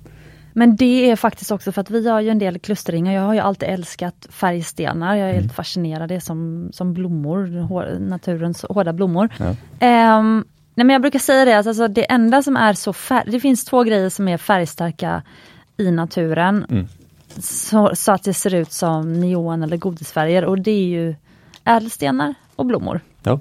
Men 0.53 0.76
det 0.76 1.11
är 1.11 1.16
faktiskt 1.16 1.51
också 1.51 1.72
för 1.72 1.80
att 1.80 1.91
vi 1.91 2.09
har 2.09 2.20
ju 2.20 2.28
en 2.30 2.38
del 2.38 2.59
klusterringar. 2.59 3.12
Jag 3.14 3.22
har 3.22 3.34
ju 3.34 3.41
alltid 3.41 3.68
älskat 3.68 4.26
färgstenar. 4.30 5.16
Jag 5.16 5.26
är 5.28 5.32
Mm. 5.32 5.43
helt 5.43 5.55
fascinerad. 5.55 6.09
Det 6.09 6.14
är 6.14 6.20
som, 6.20 6.70
som 6.72 6.95
blommor, 6.95 7.61
hår- 7.61 7.99
naturens 8.01 8.64
hårda 8.68 8.93
blommor. 8.93 9.28
Ja. 9.38 9.55
Ehm, 9.80 10.45
nej 10.81 10.85
men 10.85 10.95
jag 10.95 11.03
brukar 11.03 11.18
säga 11.18 11.45
det, 11.45 11.59
att 11.59 11.66
alltså 11.66 11.89
det 11.89 12.11
enda 12.11 12.43
som 12.43 12.57
är 12.57 12.72
så 12.72 12.93
färg... 12.93 13.31
Det 13.31 13.41
finns 13.41 13.64
två 13.64 13.83
grejer 13.83 14.09
som 14.09 14.28
är 14.28 14.37
färgstarka 14.37 15.22
i 15.76 15.91
naturen. 15.91 16.66
Mm. 16.70 16.89
Så, 17.39 17.91
så 17.95 18.12
att 18.12 18.22
det 18.22 18.35
ser 18.35 18.55
ut 18.55 18.72
som 18.72 19.20
neon 19.20 19.62
eller 19.62 19.76
godisfärger 19.76 20.45
och 20.45 20.59
det 20.59 20.70
är 20.70 20.85
ju 20.85 21.14
ädelstenar 21.64 22.35
och 22.57 22.66
blommor. 22.66 23.01
Ja, 23.22 23.41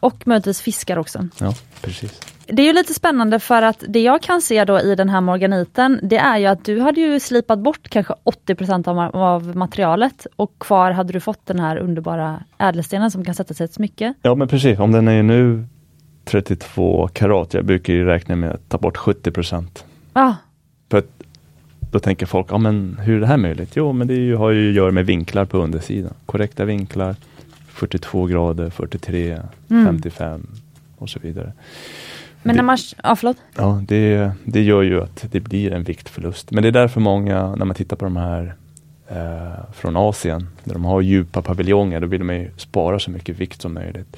Och 0.00 0.26
möjligtvis 0.26 0.60
fiskar 0.60 0.96
också. 0.96 1.28
ja, 1.38 1.54
precis. 1.80 2.20
Det 2.46 2.62
är 2.62 2.66
ju 2.66 2.72
lite 2.72 2.94
spännande 2.94 3.40
för 3.40 3.62
att 3.62 3.84
det 3.88 4.00
jag 4.02 4.22
kan 4.22 4.42
se 4.42 4.64
då 4.64 4.80
i 4.80 4.94
den 4.94 5.08
här 5.08 5.20
morganiten, 5.20 6.00
det 6.02 6.18
är 6.18 6.38
ju 6.38 6.46
att 6.46 6.64
du 6.64 6.80
hade 6.80 7.00
ju 7.00 7.20
slipat 7.20 7.58
bort 7.58 7.88
kanske 7.88 8.14
80 8.22 8.90
av, 8.90 8.98
av 9.16 9.56
materialet 9.56 10.26
och 10.36 10.52
kvar 10.58 10.90
hade 10.90 11.12
du 11.12 11.20
fått 11.20 11.46
den 11.46 11.60
här 11.60 11.76
underbara 11.76 12.42
ädelstenen 12.58 13.10
som 13.10 13.24
kan 13.24 13.34
sätta 13.34 13.54
sig 13.54 13.64
i 13.64 13.68
ett 13.68 13.74
smycke. 13.74 14.14
Ja, 14.22 14.34
men 14.34 14.48
precis. 14.48 14.78
Om 14.78 14.92
den 14.92 15.08
är 15.08 15.22
nu 15.22 15.66
32 16.24 17.08
karat, 17.12 17.54
jag 17.54 17.64
brukar 17.64 17.92
ju 17.92 18.04
räkna 18.04 18.36
med 18.36 18.50
att 18.50 18.68
ta 18.68 18.78
bort 18.78 18.96
70 18.96 19.30
procent. 19.30 19.84
För 20.90 20.98
att 20.98 21.06
då 21.90 21.98
tänker 21.98 22.26
folk, 22.26 22.46
ja 22.50 22.58
men 22.58 22.98
hur 23.02 23.16
är 23.16 23.20
det 23.20 23.26
här 23.26 23.36
möjligt? 23.36 23.70
Jo, 23.76 23.92
men 23.92 24.06
det 24.06 24.14
ju, 24.14 24.36
har 24.36 24.50
ju 24.50 24.68
att 24.70 24.74
göra 24.76 24.90
med 24.92 25.06
vinklar 25.06 25.44
på 25.44 25.58
undersidan. 25.58 26.14
Korrekta 26.26 26.64
vinklar, 26.64 27.16
42 27.68 28.26
grader, 28.26 28.70
43, 28.70 29.38
Mm. 29.70 29.86
55 29.86 30.46
och 30.96 31.08
så 31.10 31.18
vidare. 31.22 31.52
men 32.42 32.56
när 32.56 32.62
man... 32.62 32.78
Ja, 33.02 33.16
förlåt. 33.16 33.36
Ja, 33.56 33.82
det, 33.88 34.30
det 34.44 34.62
gör 34.62 34.82
ju 34.82 35.02
att 35.02 35.24
det 35.30 35.40
blir 35.40 35.72
en 35.72 35.82
viktförlust. 35.84 36.50
Men 36.50 36.62
det 36.62 36.68
är 36.68 36.72
därför 36.72 37.00
många, 37.00 37.54
när 37.56 37.64
man 37.64 37.74
tittar 37.76 37.96
på 37.96 38.04
de 38.04 38.16
här 38.16 38.54
eh, 39.08 39.72
från 39.74 39.96
Asien, 39.96 40.48
där 40.64 40.72
de 40.72 40.84
har 40.84 41.00
djupa 41.00 41.42
paviljonger, 41.42 42.00
då 42.00 42.06
vill 42.06 42.24
man 42.24 42.36
ju 42.36 42.50
spara 42.56 42.98
så 42.98 43.10
mycket 43.10 43.36
vikt 43.36 43.62
som 43.62 43.74
möjligt. 43.74 44.16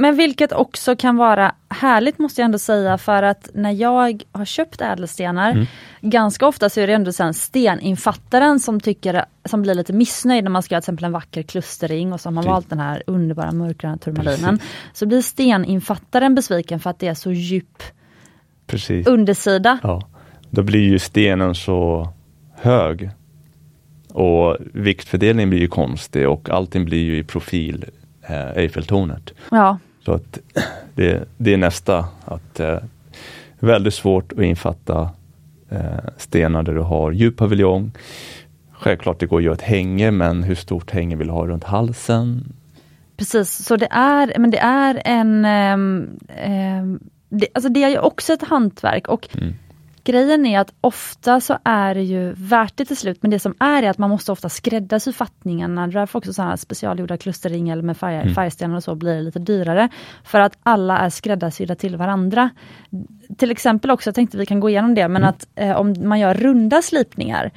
Men 0.00 0.16
vilket 0.16 0.52
också 0.52 0.96
kan 0.96 1.16
vara 1.16 1.54
härligt 1.68 2.18
måste 2.18 2.40
jag 2.40 2.44
ändå 2.44 2.58
säga 2.58 2.98
för 2.98 3.22
att 3.22 3.50
när 3.54 3.70
jag 3.70 4.22
har 4.32 4.44
köpt 4.44 4.80
ädelstenar, 4.80 5.50
Mm. 5.52 5.66
ganska 6.00 6.46
ofta 6.46 6.70
så 6.70 6.80
är 6.80 6.86
det 6.86 6.92
ändå 6.92 7.12
sen 7.12 7.34
steninfattaren 7.34 8.60
som 8.60 8.80
tycker, 8.80 9.24
som 9.44 9.62
blir 9.62 9.74
lite 9.74 9.92
missnöjd 9.92 10.44
när 10.44 10.50
man 10.50 10.62
ska 10.62 10.74
göra 10.74 10.80
till 10.80 10.84
exempel 10.84 11.04
en 11.04 11.12
vacker 11.12 11.42
klusterring 11.42 12.12
och 12.12 12.20
så 12.20 12.26
har 12.28 12.32
man 12.32 12.44
Precis. 12.44 12.52
valt 12.52 12.70
den 12.70 12.80
här 12.80 13.02
underbara 13.06 13.52
mörkgröna 13.52 13.96
turmalinen. 13.96 14.58
Så 14.92 15.06
blir 15.06 15.22
steninfattaren 15.22 16.34
besviken 16.34 16.80
för 16.80 16.90
att 16.90 16.98
det 16.98 17.06
är 17.08 17.14
så 17.14 17.32
djup 17.32 17.82
Precis. 18.66 19.06
undersida. 19.06 19.78
Ja, 19.82 20.08
då 20.50 20.62
blir 20.62 20.80
ju 20.82 20.98
stenen 20.98 21.54
så 21.54 22.08
hög 22.54 23.10
och 24.08 24.56
viktfördelningen 24.74 25.50
blir 25.50 25.60
ju 25.60 25.68
konstig 25.68 26.28
och 26.28 26.50
allting 26.50 26.84
blir 26.84 27.02
ju 27.04 27.18
i 27.18 27.24
profil 27.24 27.84
eh, 28.28 28.50
Eiffeltornet. 28.56 29.32
Ja, 29.50 29.78
Så 30.10 30.14
att 30.14 30.38
det, 30.94 31.28
det 31.36 31.52
är 31.52 31.56
nästa 31.56 32.04
att 32.24 32.60
eh, 32.60 32.78
väldigt 33.58 33.94
svårt 33.94 34.32
att 34.32 34.38
infatta 34.38 35.10
eh, 35.68 36.10
stenar 36.16 36.62
där 36.62 36.74
du 36.74 36.80
har 36.80 37.12
djup 37.12 37.36
paviljong. 37.36 37.92
Självklart 38.72 39.20
det 39.20 39.26
går 39.26 39.38
att 39.38 39.44
göra 39.44 39.54
ett 39.54 39.62
hänge 39.62 40.10
men 40.10 40.42
hur 40.42 40.54
stort 40.54 40.90
hänge 40.90 41.16
vill 41.16 41.26
du 41.26 41.32
ha 41.32 41.46
runt 41.46 41.64
halsen? 41.64 42.52
precis. 43.16 43.64
Så 43.64 43.76
det 43.76 43.88
är, 43.90 44.38
men 44.38 44.50
det 44.50 44.58
är 44.58 45.02
en... 45.04 45.44
ehm, 45.44 47.00
det, 47.28 47.46
alltså 47.54 47.68
det 47.68 47.84
är 47.84 47.88
ju 47.88 47.98
också 47.98 48.32
ett 48.32 48.42
hantverk 48.42 49.08
och 49.08 49.28
Mm. 49.34 49.54
Grejen 50.10 50.46
är 50.46 50.60
att 50.60 50.72
ofta 50.80 51.40
så 51.40 51.58
är 51.64 51.94
det 51.94 52.02
ju 52.02 52.32
värt 52.32 52.76
det 52.76 52.84
till 52.84 52.96
slut, 52.96 53.18
men 53.22 53.30
det 53.30 53.38
som 53.38 53.54
är 53.60 53.82
är 53.82 53.90
att 53.90 53.98
man 53.98 54.10
måste 54.10 54.32
ofta 54.32 54.48
skräddarsy 54.48 55.12
fattningarna. 55.12 55.86
Därför 55.86 56.18
också 56.18 56.32
sådana 56.32 56.50
här 56.50 56.56
specialgjorda 56.56 57.16
klusterringar 57.16 57.82
med 57.82 57.96
färg, 57.96 58.14
Mm. 58.14 58.34
färgstenar 58.34 58.76
och 58.76 58.84
så 58.84 58.94
blir 58.94 59.14
det 59.14 59.22
lite 59.22 59.38
dyrare. 59.38 59.88
För 60.24 60.40
att 60.40 60.58
alla 60.62 60.98
är 60.98 61.10
skräddarsydda 61.10 61.74
till 61.74 61.96
varandra. 61.96 62.50
Till 63.38 63.50
exempel 63.50 63.90
också, 63.90 64.08
jag 64.08 64.14
tänkte 64.14 64.38
vi 64.38 64.46
kan 64.46 64.60
gå 64.60 64.68
igenom 64.70 64.94
det, 64.94 65.08
men 65.08 65.22
Mm. 65.22 65.28
att 65.28 65.48
eh, 65.54 65.76
om 65.76 65.94
man 66.08 66.20
gör 66.20 66.34
runda 66.34 66.82
slipningar 66.82 67.50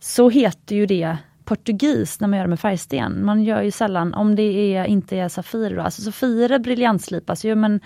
så 0.00 0.30
heter 0.30 0.76
ju 0.76 0.86
det 0.86 1.16
portugis 1.44 2.20
när 2.20 2.28
man 2.28 2.36
gör 2.38 2.44
det 2.44 2.50
med 2.50 2.60
färgsten. 2.60 3.24
Man 3.24 3.44
gör 3.44 3.62
ju 3.62 3.70
sällan, 3.70 4.14
om 4.14 4.34
det 4.36 4.76
är, 4.76 4.84
inte 4.84 5.16
är 5.16 5.28
safirer, 5.28 5.76
då. 5.76 5.82
alltså 5.82 6.02
safirer 6.02 6.58
briljantslipas 6.58 7.44
ju 7.44 7.54
men 7.54 7.80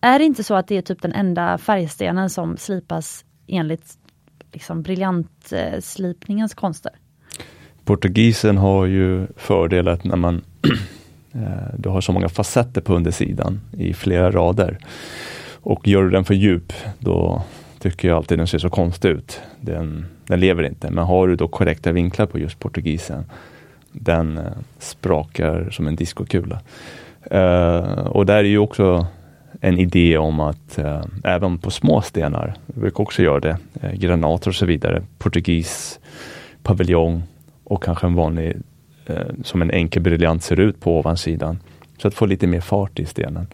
är 0.00 0.18
det 0.18 0.24
inte 0.24 0.44
så 0.44 0.54
att 0.54 0.66
det 0.68 0.76
är 0.76 0.82
typ 0.82 1.02
den 1.02 1.12
enda 1.12 1.58
färgstenen 1.58 2.30
som 2.30 2.56
slipas 2.56 3.24
enligt 3.50 3.98
liksom, 4.52 4.82
briljantslipningens 4.82 6.54
konster? 6.54 6.92
Portugisen 7.84 8.56
har 8.56 8.86
ju 8.86 9.26
fördelat 9.36 10.04
när 10.04 10.16
man 10.16 10.44
eh, 11.32 11.74
du 11.78 11.88
har 11.88 12.00
så 12.00 12.12
många 12.12 12.28
facetter 12.28 12.80
på 12.80 12.94
undersidan 12.94 13.60
i 13.72 13.94
flera 13.94 14.30
rader. 14.30 14.78
Och 15.62 15.88
gör 15.88 16.02
du 16.02 16.10
den 16.10 16.24
för 16.24 16.34
djup, 16.34 16.72
då 16.98 17.42
tycker 17.78 18.08
jag 18.08 18.16
alltid 18.16 18.38
den 18.38 18.46
ser 18.46 18.58
så 18.58 18.70
konstig 18.70 19.08
ut. 19.08 19.40
Den, 19.60 20.06
den 20.26 20.40
lever 20.40 20.62
inte. 20.62 20.90
Men 20.90 21.04
har 21.04 21.28
du 21.28 21.36
då 21.36 21.48
korrekta 21.48 21.92
vinklar 21.92 22.26
på 22.26 22.38
just 22.38 22.58
portugisen, 22.58 23.24
den 23.92 24.38
eh, 24.38 24.44
sprakar 24.78 25.70
som 25.70 25.86
en 25.86 25.96
diskokula. 25.96 26.60
Uh, 27.32 28.06
och 28.06 28.26
där 28.26 28.36
är 28.36 28.44
ju 28.44 28.58
också 28.58 29.06
en 29.60 29.78
idé 29.78 30.18
om 30.18 30.40
att 30.40 30.78
eh, 30.78 31.02
även 31.24 31.58
på 31.58 31.70
små 31.70 32.02
stenar, 32.02 32.54
vi 32.66 32.80
brukar 32.80 33.02
också 33.02 33.22
göra 33.22 33.40
det, 33.40 33.56
eh, 33.82 33.92
granater 33.92 34.48
och 34.48 34.54
så 34.54 34.66
vidare, 34.66 35.02
portugis, 35.18 36.00
paviljong 36.62 37.22
och 37.64 37.82
kanske 37.82 38.06
en 38.06 38.14
vanlig, 38.14 38.56
eh, 39.06 39.16
som 39.44 39.62
en 39.62 39.70
enkel 39.70 40.02
briljant 40.02 40.42
ser 40.42 40.60
ut 40.60 40.80
på 40.80 40.98
ovansidan. 40.98 41.58
Så 41.98 42.08
att 42.08 42.14
få 42.14 42.26
lite 42.26 42.46
mer 42.46 42.60
fart 42.60 42.98
i 42.98 43.06
stenen. 43.06 43.46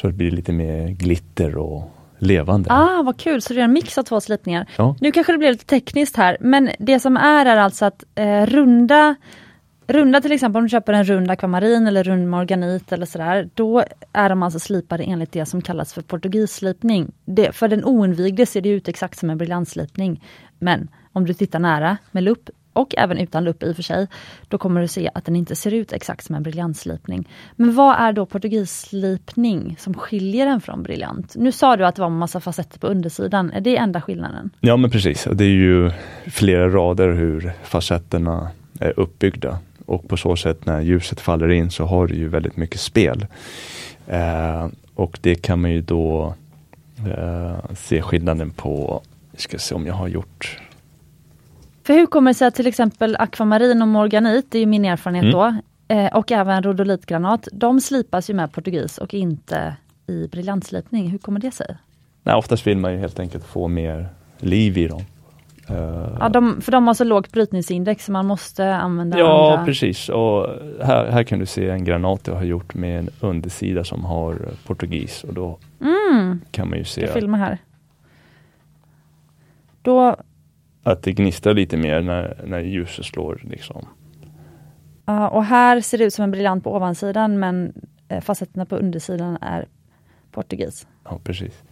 Så 0.00 0.06
det 0.06 0.12
blir 0.12 0.30
lite 0.30 0.52
mer 0.52 0.88
glitter 0.88 1.56
och 1.56 1.90
levande. 2.18 2.70
Ah, 2.72 3.02
vad 3.02 3.16
kul, 3.16 3.42
så 3.42 3.54
det 3.54 3.60
är 3.60 3.64
en 3.64 3.72
mix 3.72 3.98
av 3.98 4.02
två 4.02 4.20
slipningar. 4.20 4.66
Ja. 4.76 4.96
Nu 5.00 5.12
kanske 5.12 5.32
det 5.32 5.38
blev 5.38 5.52
lite 5.52 5.66
tekniskt 5.66 6.16
här, 6.16 6.36
men 6.40 6.70
det 6.78 7.00
som 7.00 7.16
är 7.16 7.46
är 7.46 7.56
alltså 7.56 7.84
att 7.84 8.04
eh, 8.14 8.46
runda 8.46 9.14
Runda 9.86 10.20
till 10.20 10.32
exempel, 10.32 10.58
om 10.58 10.64
du 10.64 10.68
köper 10.68 10.92
en 10.92 11.04
rund 11.04 11.30
akvamarin 11.30 11.86
eller 11.86 12.04
rund 12.04 12.28
morganit 12.28 12.92
eller 12.92 13.06
sådär, 13.06 13.48
då 13.54 13.84
är 14.12 14.28
de 14.28 14.42
alltså 14.42 14.58
slipade 14.58 15.04
enligt 15.04 15.32
det 15.32 15.46
som 15.46 15.62
kallas 15.62 15.92
för 15.92 16.02
portugisslipning. 16.02 17.12
Det, 17.24 17.52
för 17.52 17.68
den 17.68 17.84
oinvigde 17.84 18.46
ser 18.46 18.60
det 18.60 18.68
ut 18.68 18.88
exakt 18.88 19.18
som 19.18 19.30
en 19.30 19.38
briljantslipning. 19.38 20.24
Men 20.58 20.88
om 21.12 21.26
du 21.26 21.34
tittar 21.34 21.58
nära 21.58 21.96
med 22.10 22.22
lupp 22.22 22.50
och 22.72 22.94
även 22.98 23.18
utan 23.18 23.44
lupp 23.44 23.62
i 23.62 23.72
och 23.72 23.76
för 23.76 23.82
sig, 23.82 24.06
då 24.48 24.58
kommer 24.58 24.80
du 24.80 24.88
se 24.88 25.10
att 25.14 25.24
den 25.24 25.36
inte 25.36 25.56
ser 25.56 25.74
ut 25.74 25.92
exakt 25.92 26.24
som 26.24 26.34
en 26.34 26.42
briljantslipning. 26.42 27.28
Men 27.56 27.74
vad 27.74 27.96
är 27.96 28.12
då 28.12 28.26
portugisslipning 28.26 29.76
som 29.78 29.94
skiljer 29.94 30.46
den 30.46 30.60
från 30.60 30.82
briljant? 30.82 31.34
Nu 31.36 31.52
sa 31.52 31.76
du 31.76 31.86
att 31.86 31.94
det 31.94 32.02
var 32.02 32.08
en 32.08 32.18
massa 32.18 32.40
facetter 32.40 32.78
på 32.78 32.86
undersidan, 32.86 33.50
är 33.50 33.60
det 33.60 33.76
enda 33.76 34.00
skillnaden? 34.00 34.50
Ja 34.60 34.76
men 34.76 34.90
precis, 34.90 35.28
det 35.32 35.44
är 35.44 35.48
ju 35.48 35.90
flera 36.26 36.68
rader 36.68 37.12
hur 37.12 37.52
facetterna 37.62 38.50
är 38.80 39.00
uppbyggda 39.00 39.58
och 39.86 40.08
på 40.08 40.16
så 40.16 40.36
sätt 40.36 40.66
när 40.66 40.80
ljuset 40.80 41.20
faller 41.20 41.48
in 41.48 41.70
så 41.70 41.84
har 41.84 42.06
du 42.06 42.14
ju 42.14 42.28
väldigt 42.28 42.56
mycket 42.56 42.80
spel. 42.80 43.26
Eh, 44.06 44.68
och 44.94 45.18
det 45.22 45.34
kan 45.34 45.60
man 45.60 45.70
ju 45.70 45.80
då 45.80 46.34
eh, 47.16 47.74
se 47.74 48.02
skillnaden 48.02 48.50
på, 48.50 49.02
vi 49.30 49.38
ska 49.38 49.58
se 49.58 49.74
om 49.74 49.86
jag 49.86 49.94
har 49.94 50.08
gjort 50.08 50.58
för 51.84 51.94
hur 51.94 52.06
kommer 52.06 52.30
det 52.30 52.34
sig 52.34 52.48
att 52.48 52.54
till 52.54 52.66
exempel 52.66 53.16
akvamarin 53.18 53.82
och 53.82 53.88
morganit, 53.88 54.46
det 54.50 54.58
är 54.58 54.66
min 54.66 54.84
erfarenhet 54.84 55.22
mm. 55.24 55.32
då, 55.32 55.54
eh, 55.94 56.16
och 56.16 56.32
även 56.32 56.62
rodolitgranat, 56.62 57.48
de 57.52 57.80
slipas 57.80 58.30
ju 58.30 58.34
med 58.34 58.52
portugis 58.52 58.98
och 58.98 59.14
inte 59.14 59.76
i 60.06 60.28
briljantslipning. 60.28 61.10
Hur 61.10 61.18
kommer 61.18 61.40
det 61.40 61.50
sig? 61.50 61.76
Nej, 62.22 62.34
oftast 62.34 62.66
vill 62.66 62.78
man 62.78 62.92
ju 62.92 62.98
helt 62.98 63.20
enkelt 63.20 63.44
få 63.44 63.68
mer 63.68 64.08
liv 64.38 64.78
i 64.78 64.88
dem. 64.88 65.04
Ja, 66.20 66.28
de, 66.28 66.60
för 66.60 66.72
de 66.72 66.86
har 66.86 66.94
så 66.94 67.04
lågt 67.04 67.32
brytningsindex 67.32 68.04
så 68.04 68.12
man 68.12 68.26
måste 68.26 68.74
använda 68.74 69.18
Ja 69.18 69.52
andra. 69.52 69.64
precis 69.64 70.08
och 70.08 70.46
här, 70.82 71.10
här 71.10 71.22
kan 71.24 71.38
du 71.38 71.46
se 71.46 71.68
en 71.68 71.84
granat 71.84 72.26
jag 72.26 72.34
har 72.34 72.44
gjort 72.44 72.74
med 72.74 72.98
en 72.98 73.08
undersida 73.20 73.84
som 73.84 74.04
har 74.04 74.48
portugis 74.66 75.24
och 75.24 75.34
då 75.34 75.58
mm. 75.80 76.40
kan 76.50 76.68
man 76.68 76.78
ju 76.78 76.84
se. 76.84 77.00
Jag 77.00 77.10
filmar 77.10 77.38
här. 77.38 77.58
Då 79.82 80.16
att 80.82 81.02
det 81.02 81.12
gnistrar 81.12 81.54
lite 81.54 81.76
mer 81.76 82.02
när, 82.02 82.42
när 82.46 82.60
ljuset 82.60 83.04
slår. 83.04 83.40
Liksom. 83.44 83.86
Ja, 85.04 85.28
och 85.28 85.44
här 85.44 85.80
ser 85.80 85.98
det 85.98 86.04
ut 86.04 86.14
som 86.14 86.22
en 86.22 86.30
briljant 86.30 86.64
på 86.64 86.76
ovansidan 86.76 87.38
men 87.38 87.72
eh, 88.08 88.20
facetterna 88.20 88.66
på 88.66 88.76
undersidan 88.76 89.38
är 89.40 89.66
portugis. 90.30 90.86
Ja, 91.04 91.20
precis. 91.24 91.62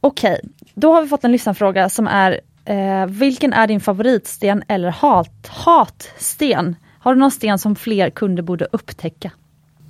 Okej, 0.00 0.40
okay. 0.42 0.50
då 0.74 0.92
har 0.94 1.02
vi 1.02 1.08
fått 1.08 1.24
en 1.24 1.32
lyssnarfråga 1.32 1.88
som 1.88 2.06
är 2.06 2.40
eh, 2.64 3.06
Vilken 3.06 3.52
är 3.52 3.66
din 3.66 3.80
favoritsten 3.80 4.62
eller 4.68 4.90
hat, 4.90 5.46
hatsten? 5.48 6.76
Har 6.98 7.14
du 7.14 7.20
någon 7.20 7.30
sten 7.30 7.58
som 7.58 7.76
fler 7.76 8.10
kunder 8.10 8.42
borde 8.42 8.66
upptäcka? 8.72 9.30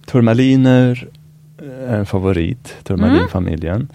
Turmaliner 0.06 1.08
är 1.62 1.96
en 1.96 2.06
favorit, 2.06 2.76
turmalinfamiljen. 2.84 3.76
Mm. 3.76 3.88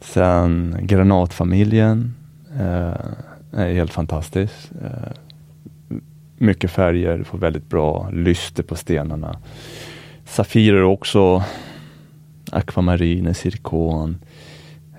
Sen 0.00 0.76
granatfamiljen 0.82 2.14
Eh, 2.56 2.94
är 3.52 3.72
helt 3.74 3.92
fantastiskt. 3.92 4.72
Eh, 4.82 5.12
mycket 6.38 6.70
färger, 6.70 7.22
får 7.22 7.38
väldigt 7.38 7.68
bra 7.68 8.10
lyster 8.12 8.62
på 8.62 8.76
stenarna. 8.76 9.38
Safirer 10.24 10.82
också, 10.82 11.44
akvamariner, 12.50 13.32
zirkon. 13.32 14.18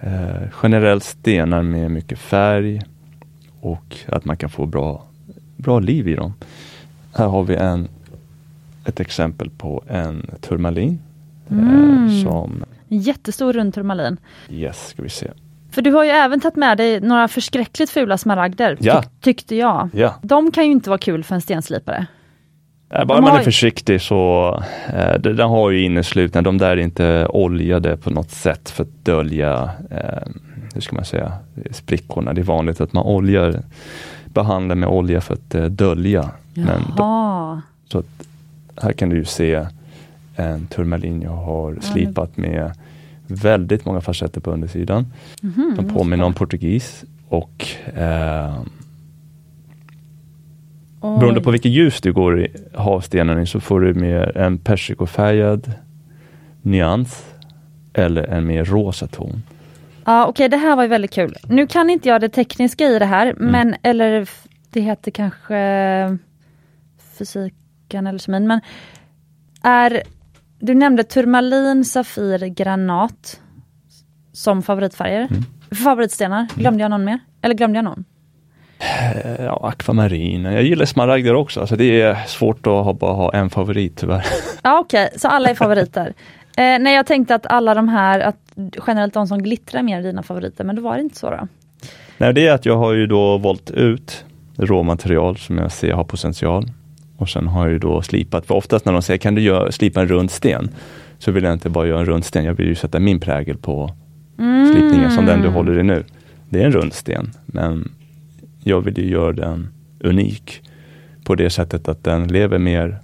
Eh, 0.02 0.47
generellt 0.64 1.04
stenar 1.04 1.62
med 1.62 1.91
mycket 1.91 2.20
färg 2.20 2.82
och 3.62 3.97
att 4.08 4.26
man 4.26 4.38
kan 4.38 4.50
få 4.50 4.66
bra, 4.66 5.04
bra 5.58 5.80
liv 5.80 6.08
i 6.08 6.16
dem. 6.16 6.34
Här 7.16 7.28
har 7.28 7.43
vi 7.43 7.56
en, 7.56 7.88
ett 8.86 9.00
exempel 9.00 9.50
på 9.50 9.84
en 9.88 10.30
turmalin. 10.41 11.00
Mm. 11.50 12.08
Eh, 12.08 12.24
som, 12.24 12.64
Jättestor 12.88 13.54
rund 13.54 13.74
turmalin. 13.74 14.18
Yes, 14.50 14.88
ska 14.88 15.04
vi 15.04 15.10
se. 15.10 15.32
För 15.72 15.82
du 15.82 15.91
har 15.91 16.04
ju 16.04 16.10
även 16.10 16.39
tagit 16.39 16.56
med 16.56 16.78
dig 16.78 17.02
några 17.02 17.28
förskräckligt 17.28 17.89
fula 17.89 18.18
smaragder, 18.18 18.78
ja. 18.80 19.02
tyck, 19.02 19.12
tyckte 19.22 19.56
jag. 19.56 19.89
Ja. 19.93 20.16
De 20.22 20.52
kan 20.52 20.66
ju 20.66 20.72
inte 20.72 20.89
vara 20.89 20.97
kul 20.97 21.24
för 21.24 21.36
en 21.36 21.41
stenslipare. 21.41 22.08
Äh, 22.90 23.06
bara 23.06 23.22
man 23.22 23.38
är 23.38 23.44
försiktig 23.44 24.02
så, 24.02 24.54
eh, 24.94 25.20
den 25.20 25.50
har 25.50 25.70
ju 25.70 25.82
inneslutna, 25.82 26.42
de 26.42 26.58
där 26.58 26.70
är 26.70 26.78
inte 26.78 27.28
oljade 27.28 27.98
på 27.98 28.10
något 28.10 28.32
sätt 28.32 28.70
för 28.70 28.84
att 28.84 29.06
dölja, 29.06 29.70
eh, 29.92 30.28
hur 30.74 30.82
ska 30.82 30.96
man 30.96 31.06
säga, 31.06 31.34
sprickorna. 31.72 32.34
Det 32.34 32.42
är 32.42 32.44
vanligt 32.44 32.82
att 32.82 32.94
man 32.94 33.06
oljar, 33.06 33.62
behandlar 34.26 34.76
med 34.76 34.90
olja 34.90 35.22
för 35.22 35.34
att 35.34 35.56
eh, 35.56 35.66
dölja. 35.66 36.30
Men 36.54 36.82
då, 36.98 37.62
så 37.88 38.00
att, 38.00 38.28
här 38.82 38.92
kan 38.92 39.10
du 39.10 39.16
ju 39.16 39.26
se 39.26 39.66
en 40.36 40.68
turmalin 40.68 41.22
jag 41.22 41.32
har 41.32 41.78
slipat 41.82 42.38
med 42.38 42.72
väldigt 43.28 43.86
många 43.86 44.02
facetter 44.02 44.42
på 44.42 44.52
undersidan. 44.52 45.14
Mm, 45.44 45.74
de 45.78 45.90
påminner 45.90 46.24
om 46.24 46.34
portugis 46.34 47.04
och 47.30 47.68
eh, 47.96 48.54
beroende 51.02 51.41
på 51.41 51.52
vilket 51.52 51.72
ljus 51.72 52.02
du 52.02 52.14
går 52.14 52.39
i 52.39 52.47
havstenen 52.76 53.39
i 53.39 53.45
så 53.45 53.60
får 53.60 53.80
du 53.80 53.93
med 53.93 54.36
en 54.36 54.58
persikofärgad 54.58 55.72
nyans 56.62 57.26
eller 57.93 58.24
en 58.24 58.47
mer 58.47 58.66
rosa 58.66 59.08
ton. 59.08 59.43
Ja 60.06 60.28
okej, 60.28 60.30
okay, 60.30 60.47
det 60.47 60.58
här 60.58 60.76
var 60.76 60.84
ju 60.84 60.89
väldigt 60.89 61.12
kul. 61.12 61.36
Nu 61.47 61.68
kan 61.68 61.89
inte 61.89 62.10
jag 62.10 62.22
det 62.22 62.30
tekniska 62.30 62.88
i 62.88 63.00
det 63.00 63.06
här, 63.06 63.28
mm. 63.28 63.52
men 63.52 63.76
eller 63.84 64.30
det 64.70 64.82
heter 64.82 65.12
kanske 65.12 66.18
fysiken 67.18 68.08
eller 68.08 68.20
kemin, 68.20 68.47
men 68.47 68.62
är 69.64 70.04
du 70.60 70.74
nämnde 70.74 71.04
turmalin, 71.04 71.86
safir, 71.86 72.47
granat 72.47 73.41
som 74.34 74.62
favoritfärger. 74.62 75.28
Mm. 75.32 75.43
Favoritstenar, 75.84 76.47
glömde 76.56 76.82
jag 76.82 76.89
någon 76.89 77.04
mer? 77.04 77.20
Eller 77.41 77.56
glömde 77.56 77.78
jag 77.78 77.84
någon? 77.86 78.06
Eh, 78.80 79.45
ja, 79.45 79.59
akvamarin. 79.63 80.43
Jag 80.43 80.63
gillar 80.63 80.86
smaragder 80.86 81.34
också, 81.34 81.59
alltså 81.59 81.75
det 81.75 82.01
är 82.01 82.15
svårt 82.27 82.67
att 82.67 82.86
ha, 82.86 82.93
bara 82.93 83.13
ha 83.13 83.34
en 83.34 83.49
favorit 83.49 83.97
tyvärr. 83.97 84.25
Ja 84.63 84.80
okej, 84.80 85.05
okay. 85.05 85.19
så 85.19 85.27
alla 85.27 85.49
är 85.49 85.55
favoriter. 85.55 86.13
eh, 86.57 86.80
nej 86.80 86.95
jag 86.95 87.05
tänkte 87.05 87.36
att 87.36 87.45
alla 87.45 87.73
de 87.73 87.89
här, 87.89 88.19
att 88.19 88.38
generellt 88.88 89.13
de 89.13 89.27
som 89.27 89.43
glittrar 89.43 89.84
mer 89.84 89.99
är 89.99 90.03
dina 90.03 90.23
favoriter, 90.23 90.63
men 90.63 90.75
det 90.75 90.82
var 90.82 90.97
inte 90.97 91.19
så 91.19 91.30
då? 91.30 91.47
Nej, 92.17 92.34
det 92.34 92.47
är 92.47 92.53
att 92.53 92.65
jag 92.65 92.77
har 92.77 92.93
ju 92.93 93.07
då 93.07 93.38
valt 93.38 93.71
ut 93.71 94.25
råmaterial 94.57 95.38
som 95.38 95.57
jag 95.57 95.71
ser 95.71 95.93
har 95.93 96.03
potential. 96.03 96.65
Och 97.17 97.30
sen 97.30 97.47
har 97.47 97.63
jag 97.63 97.71
ju 97.71 97.80
då 97.80 98.01
slipat, 98.01 98.45
för 98.45 98.55
oftast 98.55 98.86
när 98.86 98.93
de 98.93 99.01
säger 99.01 99.17
kan 99.17 99.36
du 99.36 99.41
göra, 99.41 99.71
slipa 99.71 100.01
en 100.01 100.07
rund 100.07 100.32
sten? 100.32 100.69
Så 101.17 101.32
vill 101.32 101.43
jag 101.43 101.53
inte 101.53 101.69
bara 101.69 101.88
göra 101.88 101.99
en 101.99 102.05
rund 102.05 102.25
sten, 102.25 102.45
jag 102.45 102.53
vill 102.53 102.67
ju 102.67 102.75
sätta 102.75 102.99
min 102.99 103.19
prägel 103.19 103.57
på 103.57 103.91
mm. 104.39 104.73
slipningen 104.73 105.11
som 105.11 105.25
den 105.25 105.41
du 105.41 105.47
håller 105.47 105.80
i 105.80 105.84
nu. 105.84 106.03
Det 106.49 106.61
är 106.61 106.65
en 106.65 106.71
rund 106.71 106.93
sten, 106.93 107.32
men 107.45 107.91
jag 108.64 108.82
vill 108.82 108.97
ju 108.97 109.10
göra 109.10 109.34
den 109.34 109.70
unik 109.99 110.62
på 111.24 111.36
det 111.36 111.49
sättet 111.49 111.88
att 111.88 112.03
den 112.03 112.28
lever 112.28 112.57
mer, 112.57 112.99